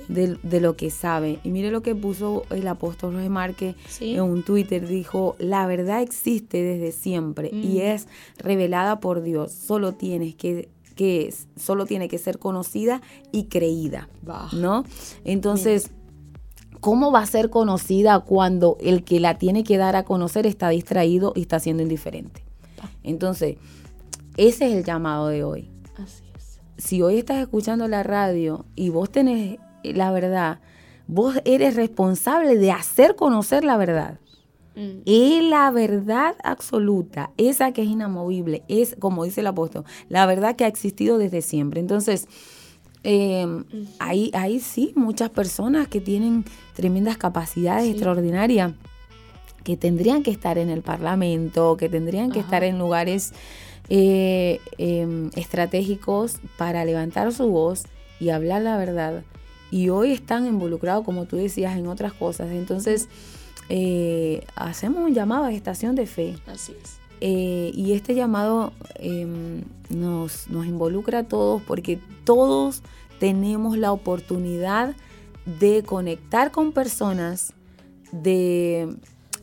De, 0.08 0.60
lo 0.60 0.76
que 0.76 0.90
sabe. 0.90 1.38
Y 1.44 1.50
mire 1.50 1.70
lo 1.70 1.82
que 1.82 1.94
puso 1.94 2.44
el 2.50 2.66
apóstol 2.66 3.14
José 3.14 3.28
Marque 3.28 3.74
en 4.00 4.22
un 4.22 4.42
Twitter, 4.42 4.86
dijo, 4.86 5.36
la 5.38 5.66
verdad 5.66 6.02
existe 6.02 6.62
desde 6.62 6.92
siempre 6.92 7.50
y 7.52 7.78
mm. 7.78 7.82
es 7.82 8.08
revelada 8.38 9.00
por 9.00 9.22
Dios, 9.22 9.52
solo 9.52 9.92
tienes 9.92 10.34
que 10.34 10.68
que 10.96 11.32
solo 11.54 11.86
tiene 11.86 12.08
que 12.08 12.18
ser 12.18 12.40
conocida 12.40 13.00
y 13.30 13.44
creída, 13.44 14.08
¿no? 14.52 14.84
Entonces, 15.22 15.92
¿cómo 16.80 17.12
va 17.12 17.20
a 17.20 17.26
ser 17.26 17.50
conocida 17.50 18.18
cuando 18.18 18.76
el 18.80 19.04
que 19.04 19.20
la 19.20 19.38
tiene 19.38 19.62
que 19.62 19.76
dar 19.76 19.94
a 19.94 20.02
conocer 20.02 20.44
está 20.44 20.70
distraído 20.70 21.32
y 21.36 21.42
está 21.42 21.60
siendo 21.60 21.84
indiferente? 21.84 22.42
Entonces, 23.04 23.58
ese 24.36 24.66
es 24.66 24.72
el 24.74 24.84
llamado 24.84 25.28
de 25.28 25.44
hoy 25.44 25.70
si 26.78 27.02
hoy 27.02 27.18
estás 27.18 27.38
escuchando 27.38 27.88
la 27.88 28.02
radio 28.02 28.64
y 28.74 28.88
vos 28.88 29.10
tenés 29.10 29.58
la 29.82 30.10
verdad, 30.10 30.60
vos 31.06 31.36
eres 31.44 31.76
responsable 31.76 32.56
de 32.56 32.72
hacer 32.72 33.16
conocer 33.16 33.64
la 33.64 33.76
verdad. 33.76 34.20
Mm. 34.76 35.00
Y 35.04 35.40
la 35.42 35.70
verdad 35.70 36.36
absoluta, 36.44 37.30
esa 37.36 37.72
que 37.72 37.82
es 37.82 37.88
inamovible, 37.88 38.62
es, 38.68 38.96
como 38.98 39.24
dice 39.24 39.40
el 39.40 39.48
apóstol, 39.48 39.84
la 40.08 40.24
verdad 40.26 40.56
que 40.56 40.64
ha 40.64 40.68
existido 40.68 41.18
desde 41.18 41.42
siempre. 41.42 41.80
Entonces, 41.80 42.28
eh, 43.04 43.46
hay, 43.98 44.60
sí 44.60 44.92
muchas 44.96 45.30
personas 45.30 45.88
que 45.88 46.00
tienen 46.00 46.44
tremendas 46.74 47.16
capacidades 47.16 47.90
extraordinarias 47.90 48.72
que 49.64 49.76
tendrían 49.76 50.22
que 50.22 50.30
estar 50.30 50.58
en 50.58 50.70
el 50.70 50.82
Parlamento, 50.82 51.76
que 51.76 51.88
tendrían 51.88 52.30
que 52.30 52.40
estar 52.40 52.64
en 52.64 52.78
lugares 52.78 53.32
eh, 53.88 54.60
em, 54.76 55.30
estratégicos 55.34 56.36
para 56.56 56.84
levantar 56.84 57.32
su 57.32 57.48
voz 57.48 57.84
y 58.20 58.30
hablar 58.30 58.62
la 58.62 58.76
verdad. 58.76 59.24
Y 59.70 59.90
hoy 59.90 60.12
están 60.12 60.46
involucrados, 60.46 61.04
como 61.04 61.26
tú 61.26 61.36
decías, 61.36 61.76
en 61.76 61.86
otras 61.86 62.12
cosas. 62.12 62.50
Entonces, 62.50 63.08
eh, 63.68 64.44
hacemos 64.56 65.04
un 65.04 65.14
llamado 65.14 65.44
a 65.44 65.52
estación 65.52 65.94
de 65.94 66.06
fe. 66.06 66.36
Así 66.46 66.72
es. 66.82 66.98
Eh, 67.20 67.72
y 67.74 67.92
este 67.92 68.14
llamado 68.14 68.72
em, 68.94 69.64
nos, 69.90 70.48
nos 70.48 70.66
involucra 70.66 71.20
a 71.20 71.24
todos 71.24 71.60
porque 71.62 71.98
todos 72.24 72.82
tenemos 73.18 73.76
la 73.76 73.92
oportunidad 73.92 74.94
de 75.58 75.82
conectar 75.82 76.50
con 76.50 76.72
personas, 76.72 77.52
de, 78.12 78.94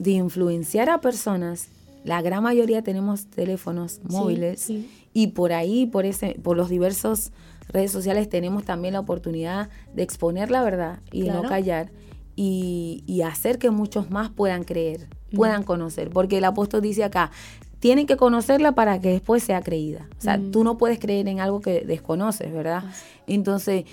influenciar 0.03 0.89
a 0.89 1.01
personas. 1.01 1.69
La 2.05 2.21
gran 2.21 2.43
mayoría 2.43 2.83
tenemos 2.83 3.25
teléfonos 3.25 3.99
móviles 4.03 4.71
y 5.11 5.27
por 5.27 5.53
ahí, 5.53 5.87
por, 5.87 6.05
ese, 6.05 6.39
por 6.41 6.55
los 6.55 6.69
diversos 6.69 7.31
redes 7.67 7.91
sociales, 7.91 8.29
tenemos 8.29 8.63
también 8.63 8.93
la 8.93 8.99
oportunidad 8.99 9.69
de 9.93 10.03
exponer 10.03 10.51
la 10.51 10.63
verdad 10.63 10.99
y 11.11 11.23
de 11.23 11.31
no 11.31 11.43
callar 11.43 11.91
y, 12.35 13.21
hacer 13.25 13.57
que 13.57 13.71
muchos 13.71 14.11
más 14.11 14.29
puedan 14.29 14.63
creer, 14.63 15.07
puedan 15.35 15.63
conocer. 15.63 16.11
Porque 16.11 16.37
el 16.37 16.45
apóstol 16.45 16.81
dice 16.81 17.03
acá, 17.03 17.31
tienen 17.79 18.05
que 18.05 18.17
conocerla 18.17 18.73
para 18.73 18.99
que 19.01 19.09
después 19.09 19.43
sea 19.43 19.61
creída. 19.61 20.07
O 20.19 20.21
sea, 20.21 20.39
tú 20.51 20.63
no 20.63 20.77
puedes 20.77 20.99
creer 20.99 21.27
en 21.27 21.39
algo 21.39 21.59
que 21.59 21.81
desconoces, 21.81 22.53
¿verdad? 22.53 22.83
Entonces, 23.25 23.85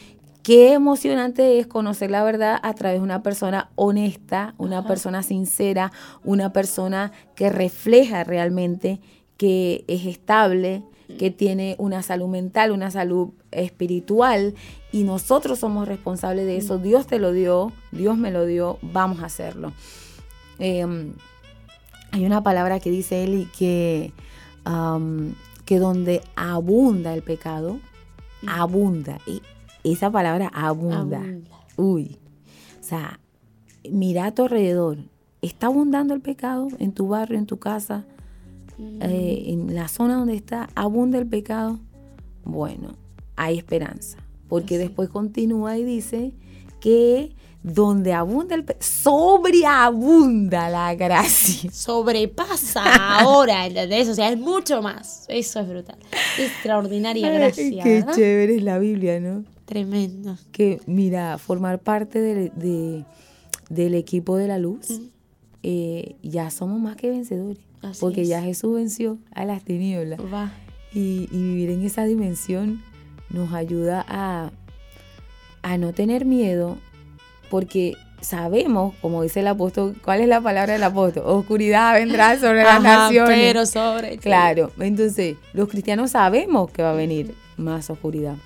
qué 0.42 0.72
emocionante 0.72 1.58
es 1.58 1.66
conocer 1.66 2.10
la 2.10 2.24
verdad 2.24 2.58
a 2.62 2.74
través 2.74 2.98
de 2.98 3.04
una 3.04 3.22
persona 3.22 3.70
honesta, 3.76 4.54
una 4.58 4.86
persona 4.86 5.22
sincera, 5.22 5.92
una 6.24 6.52
persona 6.52 7.12
que 7.36 7.50
refleja 7.50 8.24
realmente 8.24 9.00
que 9.36 9.84
es 9.88 10.06
estable, 10.06 10.82
que 11.18 11.30
tiene 11.30 11.76
una 11.78 12.02
salud 12.02 12.28
mental, 12.28 12.70
una 12.70 12.90
salud 12.90 13.30
espiritual 13.50 14.54
y 14.92 15.04
nosotros 15.04 15.58
somos 15.58 15.86
responsables 15.88 16.46
de 16.46 16.56
eso. 16.56 16.78
Dios 16.78 17.06
te 17.06 17.18
lo 17.18 17.32
dio, 17.32 17.72
Dios 17.90 18.16
me 18.16 18.30
lo 18.30 18.46
dio, 18.46 18.78
vamos 18.82 19.20
a 19.20 19.26
hacerlo. 19.26 19.72
Em, 20.58 21.12
hay 22.12 22.24
una 22.26 22.42
palabra 22.42 22.80
que 22.80 22.90
dice 22.90 23.24
Eli 23.24 23.48
que, 23.58 24.12
que 25.64 25.78
donde 25.78 26.22
abunda 26.36 27.14
el 27.14 27.22
pecado, 27.22 27.78
abunda. 28.46 29.18
Y 29.26 29.42
esa 29.84 30.10
palabra 30.10 30.50
abunda. 30.54 31.22
Uy. 31.76 32.18
O 32.80 32.84
sea, 32.84 33.20
mira 33.90 34.26
a 34.26 34.34
tu 34.34 34.42
alrededor. 34.44 34.98
¿Está 35.40 35.66
abundando 35.66 36.14
el 36.14 36.20
pecado 36.20 36.68
en 36.78 36.92
tu 36.92 37.08
barrio, 37.08 37.38
en 37.38 37.46
tu 37.46 37.58
casa? 37.58 38.04
Eh, 38.78 39.44
en 39.48 39.74
la 39.74 39.88
zona 39.88 40.16
donde 40.16 40.34
está, 40.34 40.68
abunda 40.74 41.18
el 41.18 41.26
pecado, 41.26 41.78
bueno, 42.44 42.96
hay 43.36 43.58
esperanza. 43.58 44.18
Porque 44.48 44.78
después 44.78 45.08
continúa 45.08 45.78
y 45.78 45.84
dice 45.84 46.32
que 46.80 47.34
donde 47.62 48.12
abunda 48.12 48.54
el 48.54 48.64
pecado, 48.64 48.84
sobreabunda 48.84 50.68
la 50.68 50.94
gracia. 50.94 51.70
Sobrepasa 51.72 53.20
ahora, 53.20 53.66
¿entendés? 53.66 54.08
O 54.08 54.14
sea, 54.14 54.30
es 54.30 54.38
mucho 54.38 54.82
más. 54.82 55.26
Eso 55.28 55.60
es 55.60 55.68
brutal. 55.68 55.98
Extraordinaria 56.38 57.30
gracia. 57.30 57.84
qué 57.84 58.04
chévere 58.14 58.56
es 58.56 58.62
la 58.62 58.78
Biblia, 58.78 59.20
¿no? 59.20 59.44
Tremendo. 59.64 60.36
Que, 60.50 60.80
mira, 60.86 61.38
formar 61.38 61.80
parte 61.80 62.20
de, 62.20 63.04
del 63.68 63.94
equipo 63.94 64.36
de 64.36 64.48
la 64.48 64.58
luz, 64.58 65.00
eh, 65.62 66.16
ya 66.22 66.50
somos 66.50 66.80
más 66.80 66.96
que 66.96 67.10
vencedores 67.10 67.58
porque 68.00 68.24
ya 68.24 68.42
Jesús 68.42 68.74
venció 68.74 69.18
a 69.34 69.44
las 69.44 69.62
tinieblas. 69.64 70.20
Y, 70.92 71.26
vivir 71.30 71.70
en 71.70 71.84
esa 71.84 72.04
dimensión 72.04 72.82
nos 73.30 73.52
ayuda 73.52 74.04
a, 74.06 74.50
a 75.62 75.78
no 75.78 75.92
tener 75.92 76.26
miedo, 76.26 76.76
porque 77.50 77.94
sabemos, 78.20 78.94
como 79.00 79.22
dice 79.22 79.40
el 79.40 79.48
apóstol, 79.48 79.96
¿cuál 80.04 80.20
es 80.20 80.28
la 80.28 80.40
palabra 80.40 80.74
del 80.74 80.82
apóstol? 80.82 81.24
Oscuridad 81.26 81.94
vendrá 81.94 82.38
sobre 82.38 82.62
las 82.62 82.82
naciones. 82.82 83.34
Pero 83.34 83.66
sobre. 83.66 84.18
Claro, 84.18 84.70
entonces 84.78 85.36
los 85.54 85.68
cristianos 85.68 86.10
sabemos 86.10 86.70
que 86.70 86.82
va 86.82 86.90
a 86.90 86.94
venir 86.94 87.34
más 87.56 87.88
oscuridad, 87.88 88.36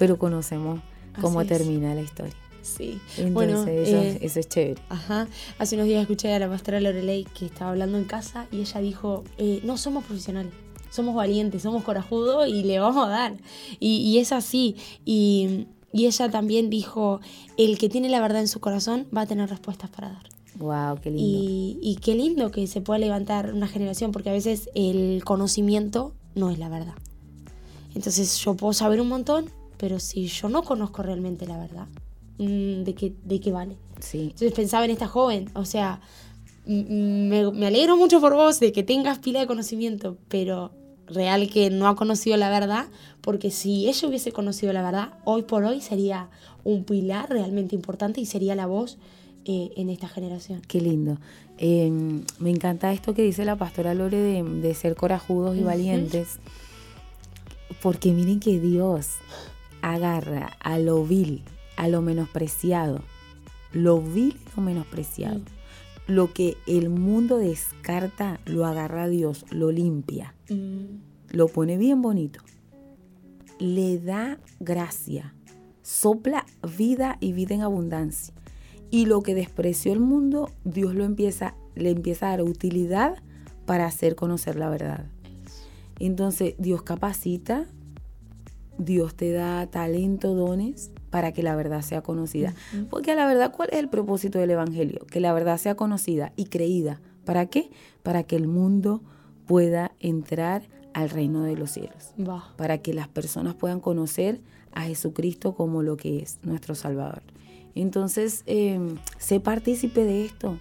pero 0.00 0.16
conocemos 0.16 0.80
cómo 1.20 1.44
termina 1.44 1.94
la 1.94 2.00
historia. 2.00 2.32
Sí. 2.62 2.98
Entonces, 3.18 3.34
bueno, 3.34 3.66
eh, 3.66 4.18
eso, 4.22 4.40
es 4.40 4.48
chévere. 4.48 4.80
Ajá. 4.88 5.28
Hace 5.58 5.76
unos 5.76 5.88
días 5.88 6.00
escuché 6.00 6.32
a 6.32 6.38
la 6.38 6.48
pastora 6.48 6.80
Lorelei 6.80 7.24
que 7.24 7.44
estaba 7.44 7.72
hablando 7.72 7.98
en 7.98 8.04
casa 8.04 8.46
y 8.50 8.60
ella 8.60 8.80
dijo, 8.80 9.24
eh, 9.36 9.60
no 9.62 9.76
somos 9.76 10.04
profesionales, 10.04 10.54
somos 10.88 11.14
valientes, 11.14 11.60
somos 11.60 11.84
corajudos 11.84 12.48
y 12.48 12.62
le 12.62 12.78
vamos 12.80 13.06
a 13.06 13.10
dar. 13.10 13.36
Y, 13.78 14.16
es 14.16 14.32
así. 14.32 14.76
Y, 15.04 15.66
ella 15.92 16.30
también 16.30 16.70
dijo, 16.70 17.20
el 17.58 17.76
que 17.76 17.90
tiene 17.90 18.08
la 18.08 18.22
verdad 18.22 18.40
en 18.40 18.48
su 18.48 18.58
corazón 18.58 19.06
va 19.14 19.22
a 19.22 19.26
tener 19.26 19.50
respuestas 19.50 19.90
para 19.90 20.08
dar. 20.08 20.28
Wow, 20.54 20.98
qué 21.02 21.10
lindo. 21.10 21.22
Y, 21.22 21.78
y 21.82 21.96
qué 21.96 22.14
lindo 22.14 22.50
que 22.50 22.66
se 22.68 22.80
pueda 22.80 22.98
levantar 22.98 23.52
una 23.52 23.68
generación, 23.68 24.12
porque 24.12 24.30
a 24.30 24.32
veces 24.32 24.70
el 24.74 25.22
conocimiento 25.24 26.14
no 26.34 26.48
es 26.48 26.58
la 26.58 26.70
verdad. 26.70 26.94
Entonces 27.94 28.38
yo 28.38 28.54
puedo 28.54 28.72
saber 28.72 29.00
un 29.00 29.08
montón, 29.08 29.50
pero 29.80 29.98
si 29.98 30.26
yo 30.26 30.48
no 30.50 30.62
conozco 30.62 31.02
realmente 31.02 31.46
la 31.46 31.56
verdad, 31.56 31.88
Mm, 32.40 32.84
de 32.84 32.94
qué, 32.94 33.12
de 33.22 33.38
qué 33.38 33.52
vale. 33.52 33.76
Sí. 34.00 34.22
Entonces 34.22 34.52
pensaba 34.52 34.86
en 34.86 34.90
esta 34.92 35.06
joven, 35.06 35.50
o 35.52 35.66
sea, 35.66 36.00
me, 36.64 37.50
me 37.52 37.66
alegro 37.66 37.98
mucho 37.98 38.18
por 38.18 38.34
vos 38.34 38.58
de 38.60 38.72
que 38.72 38.82
tengas 38.82 39.18
pila 39.18 39.40
de 39.40 39.46
conocimiento, 39.46 40.16
pero 40.28 40.70
real 41.06 41.50
que 41.50 41.68
no 41.68 41.86
ha 41.86 41.96
conocido 41.96 42.38
la 42.38 42.48
verdad, 42.48 42.86
porque 43.20 43.50
si 43.50 43.88
ella 43.88 44.08
hubiese 44.08 44.32
conocido 44.32 44.72
la 44.72 44.80
verdad, 44.80 45.18
hoy 45.24 45.42
por 45.42 45.64
hoy 45.64 45.82
sería 45.82 46.30
un 46.64 46.84
pilar 46.84 47.28
realmente 47.28 47.74
importante 47.74 48.22
y 48.22 48.26
sería 48.26 48.54
la 48.54 48.64
voz 48.64 48.96
eh, 49.44 49.72
en 49.76 49.90
esta 49.90 50.08
generación. 50.08 50.62
Qué 50.66 50.80
lindo. 50.80 51.18
Em, 51.58 52.24
me 52.38 52.48
encanta 52.48 52.90
esto 52.90 53.12
que 53.12 53.20
dice 53.20 53.44
la 53.44 53.56
pastora 53.56 53.92
Lore 53.92 54.42
de, 54.42 54.74
ser 54.74 54.94
corajudos 54.94 55.58
y 55.58 55.62
valientes, 55.62 56.38
porque 57.82 58.12
miren 58.12 58.40
que 58.40 58.58
Dios 58.58 59.08
agarra 59.82 60.50
a 60.60 60.78
lo 60.78 61.04
vil, 61.04 61.42
a 61.76 61.88
lo 61.88 62.02
menospreciado, 62.02 63.02
lo 63.72 64.00
vil 64.00 64.36
y 64.36 64.56
lo 64.56 64.62
menospreciado. 64.62 65.38
Mm. 65.38 66.12
Lo 66.12 66.32
que 66.32 66.56
el 66.66 66.90
mundo 66.90 67.38
descarta, 67.38 68.40
lo 68.44 68.66
agarra 68.66 69.04
a 69.04 69.08
Dios, 69.08 69.44
lo 69.50 69.70
limpia, 69.70 70.34
mm. 70.48 71.34
lo 71.36 71.48
pone 71.48 71.76
bien 71.76 72.02
bonito, 72.02 72.40
le 73.58 73.98
da 73.98 74.38
gracia, 74.58 75.34
sopla 75.82 76.44
vida 76.76 77.16
y 77.20 77.32
vida 77.32 77.54
en 77.54 77.62
abundancia. 77.62 78.34
Y 78.90 79.06
lo 79.06 79.22
que 79.22 79.36
despreció 79.36 79.92
el 79.92 80.00
mundo, 80.00 80.50
Dios 80.64 80.96
lo 80.96 81.04
empieza, 81.04 81.54
le 81.76 81.90
empieza 81.90 82.26
a 82.26 82.30
dar 82.30 82.42
utilidad 82.42 83.22
para 83.66 83.86
hacer 83.86 84.16
conocer 84.16 84.56
la 84.56 84.68
verdad. 84.68 85.06
Entonces, 86.00 86.54
Dios 86.58 86.82
capacita, 86.82 87.66
Dios 88.80 89.14
te 89.14 89.32
da 89.32 89.66
talento, 89.66 90.34
dones, 90.34 90.90
para 91.10 91.32
que 91.32 91.42
la 91.42 91.56
verdad 91.56 91.82
sea 91.82 92.02
conocida. 92.02 92.54
Porque 92.88 93.14
la 93.14 93.26
verdad, 93.26 93.52
¿cuál 93.52 93.68
es 93.72 93.78
el 93.78 93.88
propósito 93.88 94.38
del 94.38 94.50
Evangelio? 94.50 95.06
Que 95.06 95.20
la 95.20 95.32
verdad 95.32 95.58
sea 95.58 95.74
conocida 95.74 96.32
y 96.36 96.46
creída. 96.46 97.00
¿Para 97.24 97.46
qué? 97.46 97.70
Para 98.02 98.22
que 98.22 98.36
el 98.36 98.48
mundo 98.48 99.02
pueda 99.46 99.92
entrar 100.00 100.62
al 100.94 101.10
reino 101.10 101.42
de 101.42 101.56
los 101.56 101.72
cielos. 101.72 102.14
Para 102.56 102.78
que 102.78 102.94
las 102.94 103.08
personas 103.08 103.54
puedan 103.54 103.80
conocer 103.80 104.40
a 104.72 104.82
Jesucristo 104.82 105.54
como 105.54 105.82
lo 105.82 105.96
que 105.96 106.20
es 106.20 106.38
nuestro 106.42 106.74
Salvador. 106.74 107.22
Entonces, 107.74 108.42
em, 108.46 108.96
sé 109.18 109.40
partícipe 109.40 110.04
de 110.04 110.24
esto. 110.24 110.58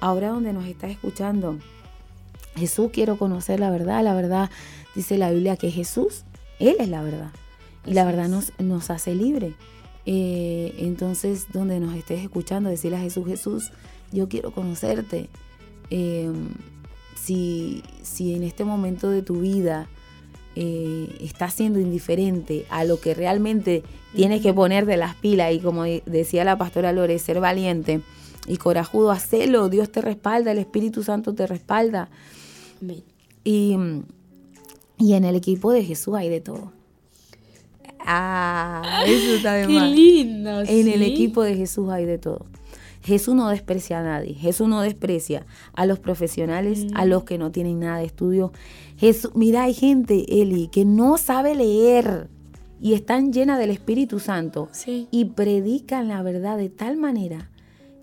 Ahora 0.00 0.28
donde 0.28 0.52
nos 0.52 0.66
estás 0.66 0.90
escuchando, 0.90 1.58
Jesús 2.56 2.90
quiero 2.92 3.16
conocer 3.18 3.60
la 3.60 3.70
verdad. 3.70 4.02
La 4.02 4.14
verdad 4.14 4.50
dice 4.94 5.18
la 5.18 5.30
Biblia 5.30 5.56
que 5.56 5.70
Jesús, 5.70 6.24
Él 6.58 6.76
es 6.78 6.88
la 6.88 7.02
verdad. 7.02 7.30
Y 7.88 7.94
la 7.94 8.04
verdad 8.04 8.28
nos, 8.28 8.52
nos 8.58 8.90
hace 8.90 9.14
libre. 9.14 9.54
Eh, 10.10 10.74
entonces, 10.78 11.46
donde 11.52 11.80
nos 11.80 11.94
estés 11.94 12.22
escuchando, 12.22 12.70
decirle 12.70 12.96
a 12.96 13.00
Jesús, 13.00 13.26
Jesús, 13.26 13.72
yo 14.12 14.28
quiero 14.28 14.52
conocerte. 14.52 15.28
Em, 15.90 16.48
si, 17.14 17.82
si, 18.02 18.34
en 18.34 18.42
este 18.42 18.64
momento 18.64 19.10
de 19.10 19.22
tu 19.22 19.40
vida 19.40 19.88
eh, 20.56 21.14
estás 21.20 21.54
siendo 21.54 21.78
indiferente 21.78 22.64
a 22.70 22.84
lo 22.84 23.00
que 23.00 23.14
realmente 23.14 23.82
tienes 24.14 24.40
que 24.40 24.54
poner 24.54 24.86
de 24.86 24.96
las 24.96 25.14
pilas 25.14 25.52
y 25.52 25.60
como 25.60 25.84
decía 25.84 26.44
la 26.44 26.56
pastora 26.56 26.92
Lore, 26.92 27.18
ser 27.18 27.40
valiente 27.40 28.00
y 28.46 28.56
corajudo, 28.56 29.10
hacelo, 29.10 29.68
Dios 29.68 29.92
te 29.92 30.00
respalda, 30.00 30.52
el 30.52 30.58
Espíritu 30.58 31.02
Santo 31.02 31.34
te 31.34 31.46
respalda. 31.46 32.08
Y, 33.44 33.76
y 34.96 35.12
en 35.12 35.24
el 35.24 35.36
equipo 35.36 35.70
de 35.70 35.84
Jesús 35.84 36.14
hay 36.14 36.30
de 36.30 36.40
todo. 36.40 36.77
Ah, 38.10 39.04
eso 39.06 39.34
está 39.34 39.52
de 39.52 39.66
Qué 39.66 39.80
lindo. 39.80 40.62
En 40.62 40.88
el 40.88 41.02
equipo 41.02 41.42
de 41.42 41.54
Jesús 41.54 41.90
hay 41.90 42.06
de 42.06 42.16
todo. 42.16 42.46
Jesús 43.02 43.34
no 43.34 43.50
desprecia 43.50 44.00
a 44.00 44.02
nadie. 44.02 44.32
Jesús 44.32 44.66
no 44.66 44.80
desprecia 44.80 45.44
a 45.74 45.84
los 45.84 45.98
profesionales, 45.98 46.86
a 46.94 47.04
los 47.04 47.24
que 47.24 47.36
no 47.36 47.52
tienen 47.52 47.80
nada 47.80 47.98
de 47.98 48.06
estudio. 48.06 48.52
Jesús, 48.96 49.32
mira, 49.34 49.64
hay 49.64 49.74
gente, 49.74 50.24
Eli, 50.40 50.68
que 50.68 50.86
no 50.86 51.18
sabe 51.18 51.54
leer 51.54 52.28
y 52.80 52.94
están 52.94 53.30
llenas 53.30 53.58
del 53.58 53.70
Espíritu 53.70 54.20
Santo 54.20 54.70
y 55.10 55.26
predican 55.26 56.08
la 56.08 56.22
verdad 56.22 56.56
de 56.56 56.70
tal 56.70 56.96
manera 56.96 57.50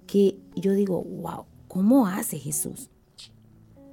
que 0.06 0.38
yo 0.56 0.74
digo, 0.74 1.02
wow, 1.04 1.46
¿cómo 1.68 2.08
hace 2.08 2.38
Jesús? 2.38 2.90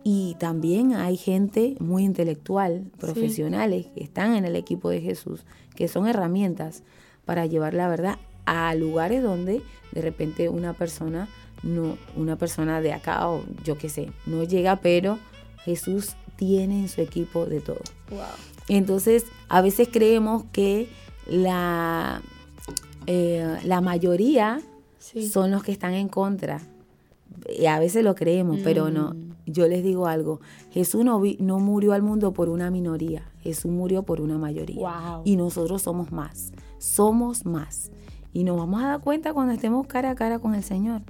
Y 0.05 0.37
también 0.41 0.95
hay 0.95 1.17
gente 1.17 1.77
muy 1.79 2.05
intelectual, 2.05 2.91
profesionales, 2.99 3.87
que 3.95 4.03
están 4.03 4.35
en 4.35 4.45
el 4.45 4.57
equipo 4.57 4.91
de 4.91 5.01
Jesús, 5.01 5.45
que 5.75 5.89
son 5.89 6.07
herramientas 6.07 6.83
para 7.25 7.47
llevar 7.47 7.75
la 7.75 7.89
verdad 7.89 8.19
a 8.45 8.75
lugares 8.75 9.23
donde 9.23 9.63
de 9.93 10.01
repente 10.01 10.49
una 10.49 10.73
persona 10.73 11.29
no 11.63 11.97
una 12.17 12.37
persona 12.37 12.81
de 12.81 12.93
acá 12.93 13.29
o 13.29 13.45
yo 13.65 13.79
qué 13.79 13.89
sé 13.89 14.11
no 14.27 14.43
llega 14.43 14.77
pero 14.77 15.19
Jesús 15.65 16.17
tiene 16.37 16.81
en 16.81 16.89
su 16.89 17.01
equipo 17.01 17.47
de 17.47 17.61
todo. 17.61 17.83
Entonces 18.69 19.27
a 19.49 19.63
veces 19.63 19.89
creemos 19.93 20.45
que 20.53 20.89
la 21.27 22.21
eh, 23.07 23.59
la 23.65 23.81
mayoría 23.81 24.61
son 24.99 25.51
los 25.51 25.63
que 25.63 25.73
están 25.73 25.95
en 25.95 26.09
contra 26.09 26.61
y 27.59 27.67
a 27.67 27.79
veces 27.79 28.05
lo 28.05 28.15
creemos 28.15 28.61
pero 28.65 28.91
no 28.91 29.15
mm. 29.15 29.35
yo 29.47 29.67
les 29.69 29.83
digo 29.83 30.07
algo 30.07 30.41
Jesús 30.71 31.05
no, 31.05 31.21
no 31.39 31.59
murió 31.59 31.93
al 31.93 32.03
mundo 32.03 32.33
por 32.33 32.49
una 32.49 32.71
minoría 32.71 33.31
Jesús 33.41 33.71
murió 33.71 34.03
por 34.03 34.21
una 34.21 34.39
mayoría 34.39 35.21
y 35.25 35.37
nosotros 35.37 35.83
somos 35.83 36.13
más 36.13 36.53
somos 36.79 37.45
más 37.45 37.91
y 38.33 38.45
nos 38.45 38.57
vamos 38.57 38.83
a 38.83 38.87
dar 38.87 39.01
cuenta 39.01 39.35
cuando 39.35 39.53
estemos 39.53 39.87
cara 39.87 40.11
a 40.11 40.15
cara 40.15 40.39
con 40.39 40.55
el 40.55 40.63
Señor. 40.63 41.03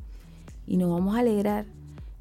Y 0.66 0.76
nos 0.76 0.90
vamos 0.90 1.16
a 1.16 1.20
alegrar. 1.20 1.66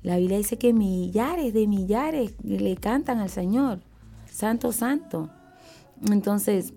La 0.04 0.18
Biblia 0.18 0.38
dice 0.38 0.58
que 0.58 0.74
millares 0.74 1.54
de 1.54 1.68
millares 1.68 2.36
le 2.44 2.76
cantan 2.76 3.20
al 3.20 3.30
Señor. 3.30 3.80
Santo, 4.30 4.72
santo. 4.72 5.30
Entonces, 6.10 6.74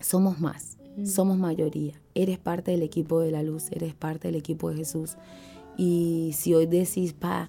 somos 0.00 0.40
más. 0.40 0.78
Mm. 0.96 1.06
Somos 1.06 1.38
mayoría. 1.38 1.94
Eres 2.14 2.38
parte 2.38 2.70
del 2.70 2.82
equipo 2.82 3.20
de 3.20 3.30
la 3.30 3.42
luz. 3.42 3.70
Eres 3.72 3.94
parte 3.94 4.28
del 4.28 4.36
equipo 4.36 4.70
de 4.70 4.76
Jesús. 4.76 5.16
Y 5.78 6.34
si 6.36 6.52
hoy 6.54 6.66
decís, 6.66 7.14
pa, 7.14 7.48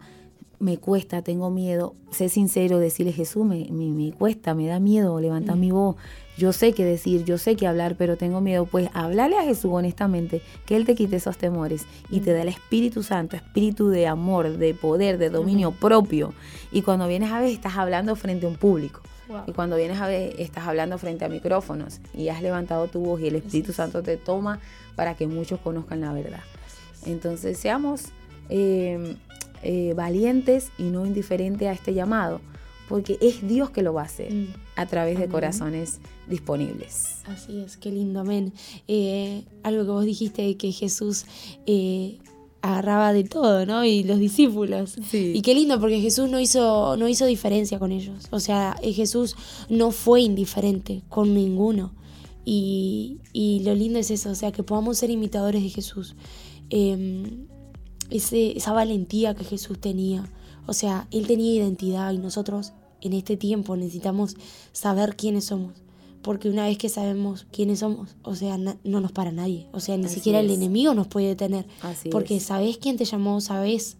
me 0.59 0.77
cuesta, 0.77 1.21
tengo 1.21 1.49
miedo, 1.49 1.95
sé 2.11 2.29
sincero, 2.29 2.79
decirle 2.79 3.11
Jesús, 3.11 3.45
me, 3.45 3.67
me, 3.71 4.11
cuesta, 4.11 4.53
me 4.53 4.67
da 4.67 4.79
miedo 4.79 5.19
levantar 5.19 5.55
mm. 5.55 5.59
mi 5.59 5.71
voz, 5.71 5.95
yo 6.37 6.53
sé 6.53 6.73
qué 6.73 6.85
decir, 6.85 7.25
yo 7.25 7.37
sé 7.37 7.55
qué 7.55 7.67
hablar, 7.67 7.95
pero 7.97 8.17
tengo 8.17 8.39
miedo, 8.39 8.65
pues 8.65 8.89
háblale 8.93 9.37
a 9.37 9.43
Jesús 9.43 9.71
honestamente, 9.73 10.41
que 10.65 10.75
Él 10.75 10.85
te 10.85 10.95
quite 10.95 11.15
esos 11.15 11.37
temores 11.37 11.85
y 12.09 12.19
te 12.19 12.33
da 12.33 12.41
el 12.41 12.49
Espíritu 12.49 13.03
Santo, 13.03 13.35
espíritu 13.35 13.89
de 13.89 14.07
amor, 14.07 14.57
de 14.57 14.73
poder, 14.73 15.17
de 15.17 15.29
dominio 15.29 15.71
propio. 15.71 16.33
Y 16.71 16.81
cuando 16.81 17.07
vienes 17.07 17.31
a 17.31 17.39
ver, 17.39 17.49
estás 17.49 17.77
hablando 17.77 18.15
frente 18.15 18.45
a 18.45 18.49
un 18.49 18.55
público. 18.55 19.01
Y 19.47 19.51
cuando 19.51 19.75
vienes 19.75 19.99
a 19.99 20.07
ver, 20.07 20.33
estás 20.39 20.67
hablando 20.67 20.97
frente 20.97 21.23
a 21.23 21.29
micrófonos 21.29 21.99
y 22.15 22.29
has 22.29 22.41
levantado 22.41 22.87
tu 22.87 23.01
voz 23.01 23.21
y 23.21 23.27
el 23.27 23.35
Espíritu 23.35 23.73
Santo 23.73 24.01
te 24.01 24.17
toma 24.17 24.59
para 24.95 25.15
que 25.15 25.27
muchos 25.27 25.59
conozcan 25.59 26.01
la 26.01 26.13
verdad. 26.13 26.41
Entonces 27.05 27.57
seamos 27.57 28.05
eh, 28.49 29.15
eh, 29.63 29.93
valientes 29.95 30.71
y 30.77 30.83
no 30.83 31.05
indiferentes 31.05 31.67
a 31.67 31.71
este 31.71 31.93
llamado 31.93 32.41
porque 32.89 33.19
es 33.21 33.47
Dios 33.47 33.69
que 33.69 33.83
lo 33.83 33.93
va 33.93 34.01
a 34.01 34.05
hacer 34.05 34.33
mm. 34.33 34.47
a 34.75 34.85
través 34.87 35.19
de 35.19 35.27
corazones 35.27 35.99
disponibles. 36.27 37.17
Así 37.25 37.59
es, 37.59 37.77
qué 37.77 37.91
lindo, 37.91 38.19
amén. 38.19 38.51
Eh, 38.87 39.43
algo 39.61 39.83
que 39.83 39.91
vos 39.91 40.05
dijiste 40.05 40.57
que 40.57 40.71
Jesús 40.71 41.25
eh, 41.67 42.17
agarraba 42.61 43.13
de 43.13 43.23
todo, 43.23 43.67
¿no? 43.67 43.85
Y 43.85 44.03
los 44.03 44.17
discípulos. 44.17 44.95
Y 45.13 45.41
qué 45.43 45.53
lindo, 45.53 45.79
porque 45.79 46.01
Jesús 46.01 46.29
no 46.29 46.39
hizo, 46.39 46.97
no 46.97 47.07
hizo 47.07 47.27
diferencia 47.27 47.77
con 47.77 47.91
ellos. 47.91 48.27
O 48.31 48.39
sea, 48.39 48.75
Jesús 48.81 49.35
no 49.69 49.91
fue 49.91 50.21
indiferente 50.21 51.03
con 51.09 51.35
ninguno. 51.35 51.93
Y, 52.43 53.19
y 53.33 53.61
lo 53.63 53.75
lindo 53.75 53.99
es 53.99 54.09
eso, 54.09 54.31
o 54.31 54.35
sea, 54.35 54.51
que 54.51 54.63
podamos 54.63 54.97
ser 54.97 55.11
imitadores 55.11 55.61
de 55.61 55.69
Jesús. 55.69 56.15
Em, 56.71 57.45
ese, 58.09 58.57
esa 58.57 58.73
valentía 58.73 59.35
que 59.35 59.43
Jesús 59.43 59.79
tenía. 59.79 60.29
O 60.65 60.73
sea, 60.73 61.07
Él 61.11 61.27
tenía 61.27 61.53
identidad 61.53 62.11
y 62.13 62.17
nosotros 62.17 62.73
en 63.01 63.13
este 63.13 63.37
tiempo 63.37 63.75
necesitamos 63.75 64.35
saber 64.71 65.15
quiénes 65.15 65.45
somos. 65.45 65.73
Porque 66.21 66.49
una 66.49 66.65
vez 66.65 66.77
que 66.77 66.89
sabemos 66.89 67.47
quiénes 67.51 67.79
somos, 67.79 68.15
o 68.23 68.35
sea, 68.35 68.57
no 68.57 68.77
nos 68.83 69.11
para 69.11 69.31
nadie. 69.31 69.67
O 69.71 69.79
sea, 69.79 69.95
ni 69.97 70.09
siquiera 70.09 70.41
el 70.41 70.51
enemigo 70.51 70.93
nos 70.93 71.07
puede 71.07 71.27
detener. 71.27 71.65
porque 72.11 72.39
sabes 72.39 72.77
quién 72.77 72.97
te 72.97 73.05
llamó, 73.05 73.39
sabes. 73.39 73.97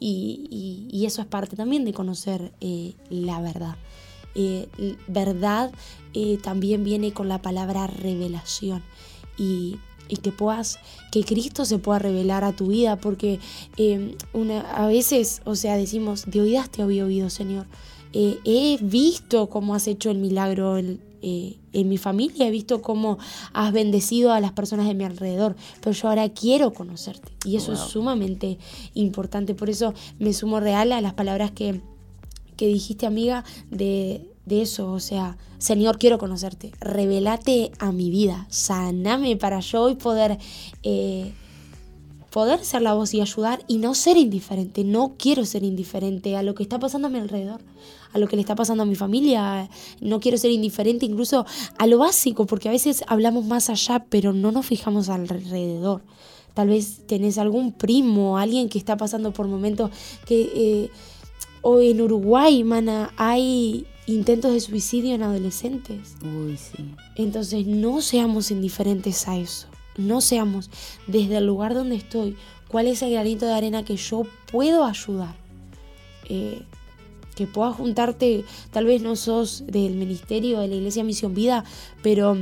Y, 0.00 1.02
eso 1.04 1.22
es 1.22 1.28
parte 1.28 1.56
también 1.56 1.84
de 1.84 1.92
conocer 1.92 2.52
eh, 2.60 2.94
la 3.10 3.40
verdad. 3.40 3.76
Eh, 4.34 4.68
verdad 5.08 5.72
eh, 6.14 6.38
también 6.42 6.84
viene 6.84 7.12
con 7.12 7.28
la 7.28 7.42
palabra 7.42 7.86
revelación. 7.86 8.82
Y, 9.36 9.76
que 10.16 10.32
puedas, 10.32 10.78
que 11.12 11.24
Cristo 11.24 11.64
se 11.64 11.78
pueda 11.78 11.98
revelar 11.98 12.44
a 12.44 12.52
tu 12.52 12.68
vida, 12.68 12.96
porque 12.96 13.40
una, 14.32 14.60
a 14.72 14.86
veces, 14.86 15.42
o 15.44 15.54
sea, 15.54 15.76
decimos, 15.76 16.24
de 16.26 16.40
oídas 16.40 16.70
te 16.70 16.82
había 16.82 17.04
oído, 17.04 17.30
Señor. 17.30 17.66
Eh, 18.12 18.38
he 18.44 18.78
visto 18.82 19.48
cómo 19.50 19.74
has 19.74 19.86
hecho 19.86 20.10
el 20.10 20.18
milagro 20.18 20.78
eh, 20.78 21.58
en, 21.72 21.88
mi 21.88 21.98
familia, 21.98 22.46
he 22.46 22.50
visto 22.50 22.80
cómo 22.80 23.18
has 23.52 23.72
bendecido 23.72 24.32
a 24.32 24.40
las 24.40 24.52
personas 24.52 24.86
de 24.86 24.94
mi 24.94 25.04
alrededor, 25.04 25.56
pero 25.80 25.92
yo 25.92 26.08
ahora 26.08 26.28
quiero 26.30 26.72
conocerte 26.72 27.32
y 27.44 27.56
eso 27.56 27.72
es 27.72 27.80
sumamente 27.80 28.58
importante. 28.94 29.54
Por 29.54 29.68
eso 29.68 29.94
me 30.18 30.32
sumo 30.32 30.58
real 30.60 30.92
a 30.92 31.00
las 31.00 31.14
palabras 31.14 31.50
que, 31.50 31.82
dijiste, 32.56 33.04
amiga, 33.04 33.44
de, 33.70 34.30
eso, 34.52 34.90
o 34.92 35.00
sea, 35.00 35.36
Señor, 35.58 35.98
quiero 35.98 36.18
conocerte, 36.18 36.72
revelate 36.80 37.72
a 37.78 37.92
mi 37.92 38.10
vida, 38.10 38.46
saname 38.50 39.36
para 39.36 39.60
yo 39.60 39.82
hoy 39.82 39.94
poder... 39.96 40.38
Eh, 40.82 41.32
poder 42.30 42.62
ser 42.64 42.82
la 42.82 42.94
voz 42.94 43.14
y 43.14 43.20
ayudar 43.20 43.64
y 43.68 43.78
no 43.78 43.94
ser 43.94 44.16
indiferente. 44.16 44.84
No 44.84 45.14
quiero 45.18 45.44
ser 45.44 45.64
indiferente 45.64 46.36
a 46.36 46.42
lo 46.42 46.54
que 46.54 46.62
está 46.62 46.78
pasando 46.78 47.08
a 47.08 47.10
mi 47.10 47.18
alrededor, 47.18 47.60
a 48.12 48.18
lo 48.18 48.28
que 48.28 48.36
le 48.36 48.42
está 48.42 48.54
pasando 48.54 48.82
a 48.82 48.86
mi 48.86 48.94
familia. 48.94 49.68
No 50.00 50.20
quiero 50.20 50.36
ser 50.36 50.50
indiferente 50.50 51.06
incluso 51.06 51.46
a 51.78 51.86
lo 51.86 51.98
básico, 51.98 52.46
porque 52.46 52.68
a 52.68 52.72
veces 52.72 53.02
hablamos 53.06 53.46
más 53.46 53.70
allá, 53.70 54.04
pero 54.08 54.32
no 54.32 54.52
nos 54.52 54.66
fijamos 54.66 55.08
alrededor. 55.08 56.02
Tal 56.54 56.68
vez 56.68 57.06
tenés 57.06 57.38
algún 57.38 57.72
primo, 57.72 58.38
alguien 58.38 58.68
que 58.68 58.78
está 58.78 58.96
pasando 58.96 59.32
por 59.32 59.48
momentos 59.48 59.90
que... 60.26 60.50
Eh, 60.54 60.90
o 61.60 61.80
en 61.80 62.00
Uruguay, 62.00 62.62
mana, 62.62 63.12
hay 63.16 63.84
intentos 64.08 64.52
de 64.52 64.60
suicidio 64.60 65.14
en 65.14 65.22
adolescentes. 65.22 66.16
Uy, 66.22 66.56
sí. 66.56 66.94
Entonces 67.16 67.66
no 67.66 68.00
seamos 68.00 68.50
indiferentes 68.50 69.28
a 69.28 69.36
eso 69.36 69.68
no 69.98 70.20
seamos 70.20 70.70
desde 71.06 71.36
el 71.38 71.46
lugar 71.46 71.74
donde 71.74 71.96
estoy, 71.96 72.36
cuál 72.68 72.86
es 72.86 73.02
el 73.02 73.10
granito 73.10 73.44
de 73.44 73.52
arena 73.52 73.84
que 73.84 73.96
yo 73.96 74.22
puedo 74.50 74.84
ayudar. 74.84 75.34
Eh, 76.30 76.62
que 77.34 77.46
puedas 77.46 77.76
juntarte, 77.76 78.44
tal 78.72 78.84
vez 78.84 79.00
no 79.00 79.14
sos 79.14 79.64
del 79.66 79.94
ministerio 79.94 80.58
de 80.58 80.66
la 80.68 80.74
iglesia 80.74 81.04
Misión 81.04 81.34
Vida, 81.34 81.64
pero 82.02 82.36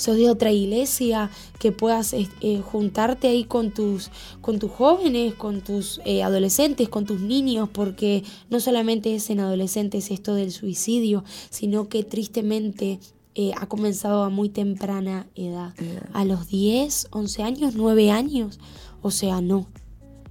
sos 0.00 0.16
de 0.16 0.30
otra 0.30 0.52
iglesia, 0.52 1.30
que 1.58 1.72
puedas 1.72 2.12
eh, 2.14 2.62
juntarte 2.64 3.28
ahí 3.28 3.44
con 3.44 3.70
tus, 3.70 4.10
con 4.40 4.58
tus 4.58 4.70
jóvenes, 4.70 5.34
con 5.34 5.60
tus 5.60 6.00
eh, 6.04 6.22
adolescentes, 6.22 6.88
con 6.88 7.06
tus 7.06 7.20
niños, 7.20 7.68
porque 7.72 8.24
no 8.48 8.60
solamente 8.60 9.14
es 9.14 9.30
en 9.30 9.40
adolescentes 9.40 10.10
esto 10.10 10.34
del 10.34 10.52
suicidio, 10.52 11.24
sino 11.50 11.88
que 11.88 12.02
tristemente 12.02 12.98
eh, 13.34 13.52
ha 13.56 13.66
comenzado 13.66 14.24
a 14.24 14.30
muy 14.30 14.48
temprana 14.48 15.26
edad. 15.34 15.74
A 16.12 16.24
los 16.24 16.48
10, 16.48 17.08
11 17.10 17.42
años, 17.42 17.74
9 17.76 18.10
años. 18.10 18.58
O 19.02 19.10
sea, 19.10 19.40
no. 19.40 19.66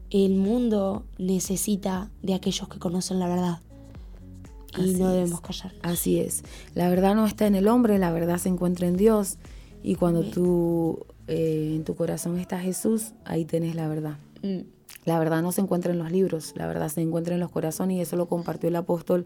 El 0.09 0.36
mundo 0.36 1.05
necesita 1.17 2.09
de 2.22 2.34
aquellos 2.34 2.67
que 2.67 2.80
conocen 2.80 3.20
la 3.20 3.28
verdad. 3.28 3.61
Y 4.78 4.93
no 4.93 5.09
debemos 5.09 5.41
callar. 5.41 5.74
Así 5.82 6.20
es. 6.20 6.43
La 6.76 6.89
verdad 6.89 7.15
no 7.15 7.26
está 7.26 7.47
en 7.47 7.55
el 7.55 7.67
hombre, 7.67 7.97
la 7.97 8.11
verdad 8.11 8.38
se 8.38 8.49
encuentra 8.49 8.88
en 8.88 8.97
Dios. 8.97 9.38
Y 9.84 9.95
cuando 9.95 10.23
tú 10.23 11.05
eh, 11.27 11.73
en 11.75 11.84
tu 11.84 11.95
corazón 11.95 12.39
está 12.39 12.59
Jesús, 12.59 13.13
ahí 13.25 13.45
tenés 13.45 13.75
la 13.75 13.88
verdad. 13.88 14.17
Mm. 14.41 14.61
La 15.05 15.19
verdad 15.19 15.41
no 15.41 15.51
se 15.51 15.61
encuentra 15.61 15.91
en 15.91 15.99
los 15.99 16.11
libros, 16.11 16.53
la 16.55 16.67
verdad 16.67 16.89
se 16.89 17.01
encuentra 17.01 17.34
en 17.34 17.39
los 17.39 17.51
corazones 17.51 17.97
y 17.97 18.01
eso 18.01 18.15
lo 18.15 18.27
compartió 18.27 18.69
el 18.69 18.75
apóstol 18.75 19.25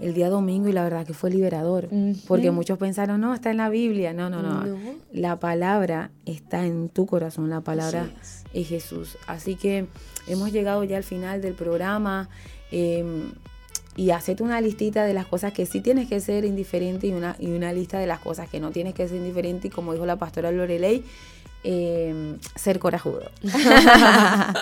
el 0.00 0.14
día 0.14 0.30
domingo 0.30 0.68
y 0.68 0.72
la 0.72 0.82
verdad 0.82 1.06
que 1.06 1.12
fue 1.12 1.30
liberador, 1.30 1.88
porque 2.26 2.50
muchos 2.50 2.78
pensaron, 2.78 3.20
no, 3.20 3.34
está 3.34 3.50
en 3.50 3.58
la 3.58 3.68
Biblia, 3.68 4.12
no, 4.14 4.30
no, 4.30 4.42
no, 4.42 4.78
la 5.12 5.38
palabra 5.38 6.10
está 6.24 6.64
en 6.64 6.88
tu 6.88 7.06
corazón, 7.06 7.50
la 7.50 7.60
palabra 7.60 8.10
es. 8.54 8.66
Jesús. 8.66 9.18
Así 9.26 9.56
que 9.56 9.86
hemos 10.26 10.52
llegado 10.52 10.84
ya 10.84 10.96
al 10.96 11.04
final 11.04 11.42
del 11.42 11.54
programa. 11.54 12.28
Em, 12.70 13.32
y 14.00 14.12
hacete 14.12 14.42
una 14.42 14.62
listita 14.62 15.04
de 15.04 15.12
las 15.12 15.26
cosas 15.26 15.52
que 15.52 15.66
sí 15.66 15.82
tienes 15.82 16.08
que 16.08 16.20
ser 16.20 16.46
indiferente 16.46 17.06
y 17.06 17.12
una, 17.12 17.36
y 17.38 17.48
una 17.48 17.70
lista 17.70 17.98
de 17.98 18.06
las 18.06 18.18
cosas 18.18 18.48
que 18.48 18.58
no 18.58 18.70
tienes 18.70 18.94
que 18.94 19.06
ser 19.06 19.18
indiferente. 19.18 19.68
Y 19.68 19.70
como 19.70 19.92
dijo 19.92 20.06
la 20.06 20.16
pastora 20.16 20.50
Lorelei, 20.50 21.04
eh, 21.64 22.34
ser 22.54 22.78
corajudo. 22.78 23.30
Esa 23.42 24.54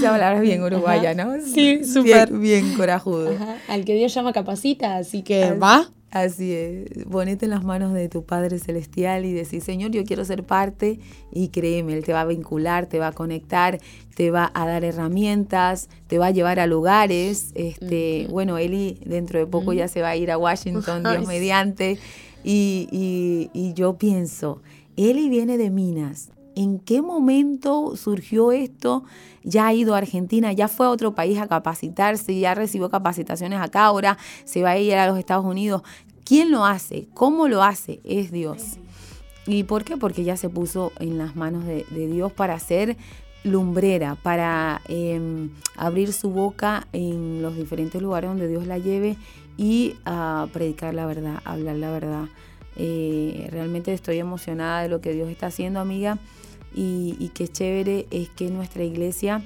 palabra 0.00 0.34
es 0.38 0.42
bien 0.42 0.64
uruguaya, 0.64 1.14
¿no? 1.14 1.34
Sí, 1.40 1.84
súper. 1.84 2.32
Bien, 2.32 2.74
corajudo. 2.74 3.36
Al 3.68 3.84
que 3.84 3.94
Dios 3.94 4.12
llama 4.12 4.32
capacita, 4.32 4.96
así 4.96 5.22
que 5.22 5.52
va. 5.52 5.88
Así 6.10 6.52
es, 6.52 7.04
ponete 7.10 7.46
en 7.46 7.50
las 7.50 7.64
manos 7.64 7.92
de 7.92 8.08
tu 8.08 8.24
Padre 8.24 8.58
Celestial 8.58 9.24
y 9.24 9.32
decir, 9.32 9.60
Señor, 9.60 9.90
yo 9.90 10.04
quiero 10.04 10.24
ser 10.24 10.44
parte 10.44 11.00
y 11.32 11.48
créeme, 11.48 11.94
Él 11.94 12.04
te 12.04 12.12
va 12.12 12.20
a 12.20 12.24
vincular, 12.24 12.86
te 12.86 12.98
va 12.98 13.08
a 13.08 13.12
conectar, 13.12 13.80
te 14.14 14.30
va 14.30 14.50
a 14.54 14.66
dar 14.66 14.84
herramientas, 14.84 15.88
te 16.06 16.18
va 16.18 16.26
a 16.26 16.30
llevar 16.30 16.60
a 16.60 16.66
lugares. 16.66 17.50
Este, 17.54 18.28
Bueno, 18.30 18.56
Eli 18.56 18.98
dentro 19.04 19.38
de 19.40 19.46
poco 19.46 19.72
ya 19.72 19.88
se 19.88 20.00
va 20.00 20.10
a 20.10 20.16
ir 20.16 20.30
a 20.30 20.38
Washington, 20.38 21.02
Dios 21.10 21.26
mediante. 21.26 21.98
Y, 22.44 23.50
y 23.52 23.72
yo 23.74 23.98
pienso, 23.98 24.62
Eli 24.96 25.28
viene 25.28 25.58
de 25.58 25.70
Minas. 25.70 26.30
¿En 26.56 26.78
qué 26.78 27.02
momento 27.02 27.96
surgió 27.96 28.50
esto? 28.50 29.04
Ya 29.44 29.66
ha 29.66 29.74
ido 29.74 29.94
a 29.94 29.98
Argentina, 29.98 30.54
ya 30.54 30.68
fue 30.68 30.86
a 30.86 30.90
otro 30.90 31.14
país 31.14 31.38
a 31.38 31.48
capacitarse, 31.48 32.38
ya 32.38 32.54
recibió 32.54 32.88
capacitaciones 32.88 33.60
acá, 33.60 33.84
ahora 33.84 34.16
se 34.46 34.62
va 34.62 34.70
a 34.70 34.78
ir 34.78 34.94
a 34.94 35.06
los 35.06 35.18
Estados 35.18 35.44
Unidos. 35.44 35.82
¿Quién 36.24 36.50
lo 36.50 36.64
hace? 36.64 37.08
¿Cómo 37.12 37.46
lo 37.46 37.62
hace? 37.62 38.00
Es 38.04 38.32
Dios. 38.32 38.78
¿Y 39.46 39.64
por 39.64 39.84
qué? 39.84 39.98
Porque 39.98 40.24
ya 40.24 40.38
se 40.38 40.48
puso 40.48 40.92
en 40.98 41.18
las 41.18 41.36
manos 41.36 41.66
de, 41.66 41.84
Dios 41.90 42.32
para 42.32 42.58
ser 42.58 42.96
lumbrera, 43.44 44.14
para 44.14 44.80
em, 44.88 45.50
abrir 45.76 46.14
su 46.14 46.30
boca 46.30 46.88
en 46.94 47.42
los 47.42 47.54
diferentes 47.54 48.00
lugares 48.00 48.30
donde 48.30 48.48
Dios 48.48 48.66
la 48.66 48.78
lleve 48.78 49.18
y 49.58 49.96
a 50.06 50.48
predicar 50.54 50.94
la 50.94 51.04
verdad, 51.04 51.42
hablar 51.44 51.76
la 51.76 51.90
verdad. 51.90 52.24
Eh, 52.76 53.46
realmente 53.50 53.92
estoy 53.92 54.18
emocionada 54.18 54.82
de 54.82 54.88
lo 54.88 55.00
que 55.00 55.12
Dios 55.12 55.28
está 55.28 55.46
haciendo, 55.46 55.80
amiga, 55.80 56.18
y, 56.76 57.30
qué 57.34 57.48
chévere 57.48 58.06
es 58.10 58.28
que 58.28 58.48
en 58.48 58.54
nuestra 58.54 58.84
iglesia 58.84 59.42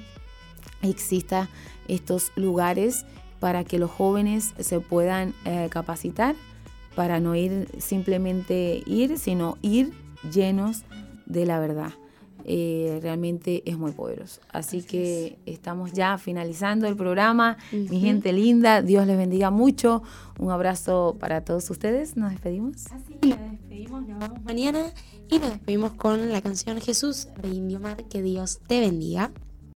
exista 0.81 1.49
estos 1.87 2.31
lugares 2.35 3.05
para 3.39 3.63
que 3.63 3.79
los 3.79 3.89
jóvenes 3.89 4.53
se 4.59 4.79
puedan 4.79 5.33
eh, 5.45 5.67
capacitar 5.71 6.35
para 6.95 7.19
no 7.19 7.35
ir 7.35 7.69
simplemente 7.79 8.83
ir, 8.85 9.17
sino 9.17 9.57
ir 9.61 9.93
llenos 10.31 10.83
de 11.25 11.45
la 11.45 11.59
verdad. 11.59 11.93
Eh, 12.45 12.99
realmente 13.01 13.63
es 13.65 13.77
muy 13.77 13.91
poderoso. 13.91 14.41
Así, 14.51 14.81
que 14.81 15.37
estamos 15.45 15.91
ya 15.93 16.17
finalizando 16.17 16.87
el 16.87 16.95
programa. 16.95 17.57
Mi 17.71 17.99
gente 17.99 18.33
linda, 18.33 18.81
Dios 18.81 19.05
les 19.07 19.17
bendiga 19.17 19.51
mucho. 19.51 20.03
Un 20.39 20.51
abrazo 20.51 21.15
para 21.19 21.43
todos 21.43 21.69
ustedes. 21.69 22.17
Nos 22.17 22.31
despedimos. 22.31 22.87
Así, 22.87 23.29
nos 23.29 23.39
despedimos, 23.51 24.07
nos 24.07 24.19
vemos 24.19 24.43
mañana 24.43 24.83
y 25.29 25.39
nos 25.39 25.49
despedimos 25.49 25.91
con 25.93 26.31
la 26.31 26.41
canción 26.41 26.79
Jesús 26.81 27.27
de 27.41 27.49
Indio 27.49 27.79
Mar. 27.79 28.03
Que 28.09 28.21
Dios 28.21 28.59
te 28.67 28.79
bendiga. 28.79 29.31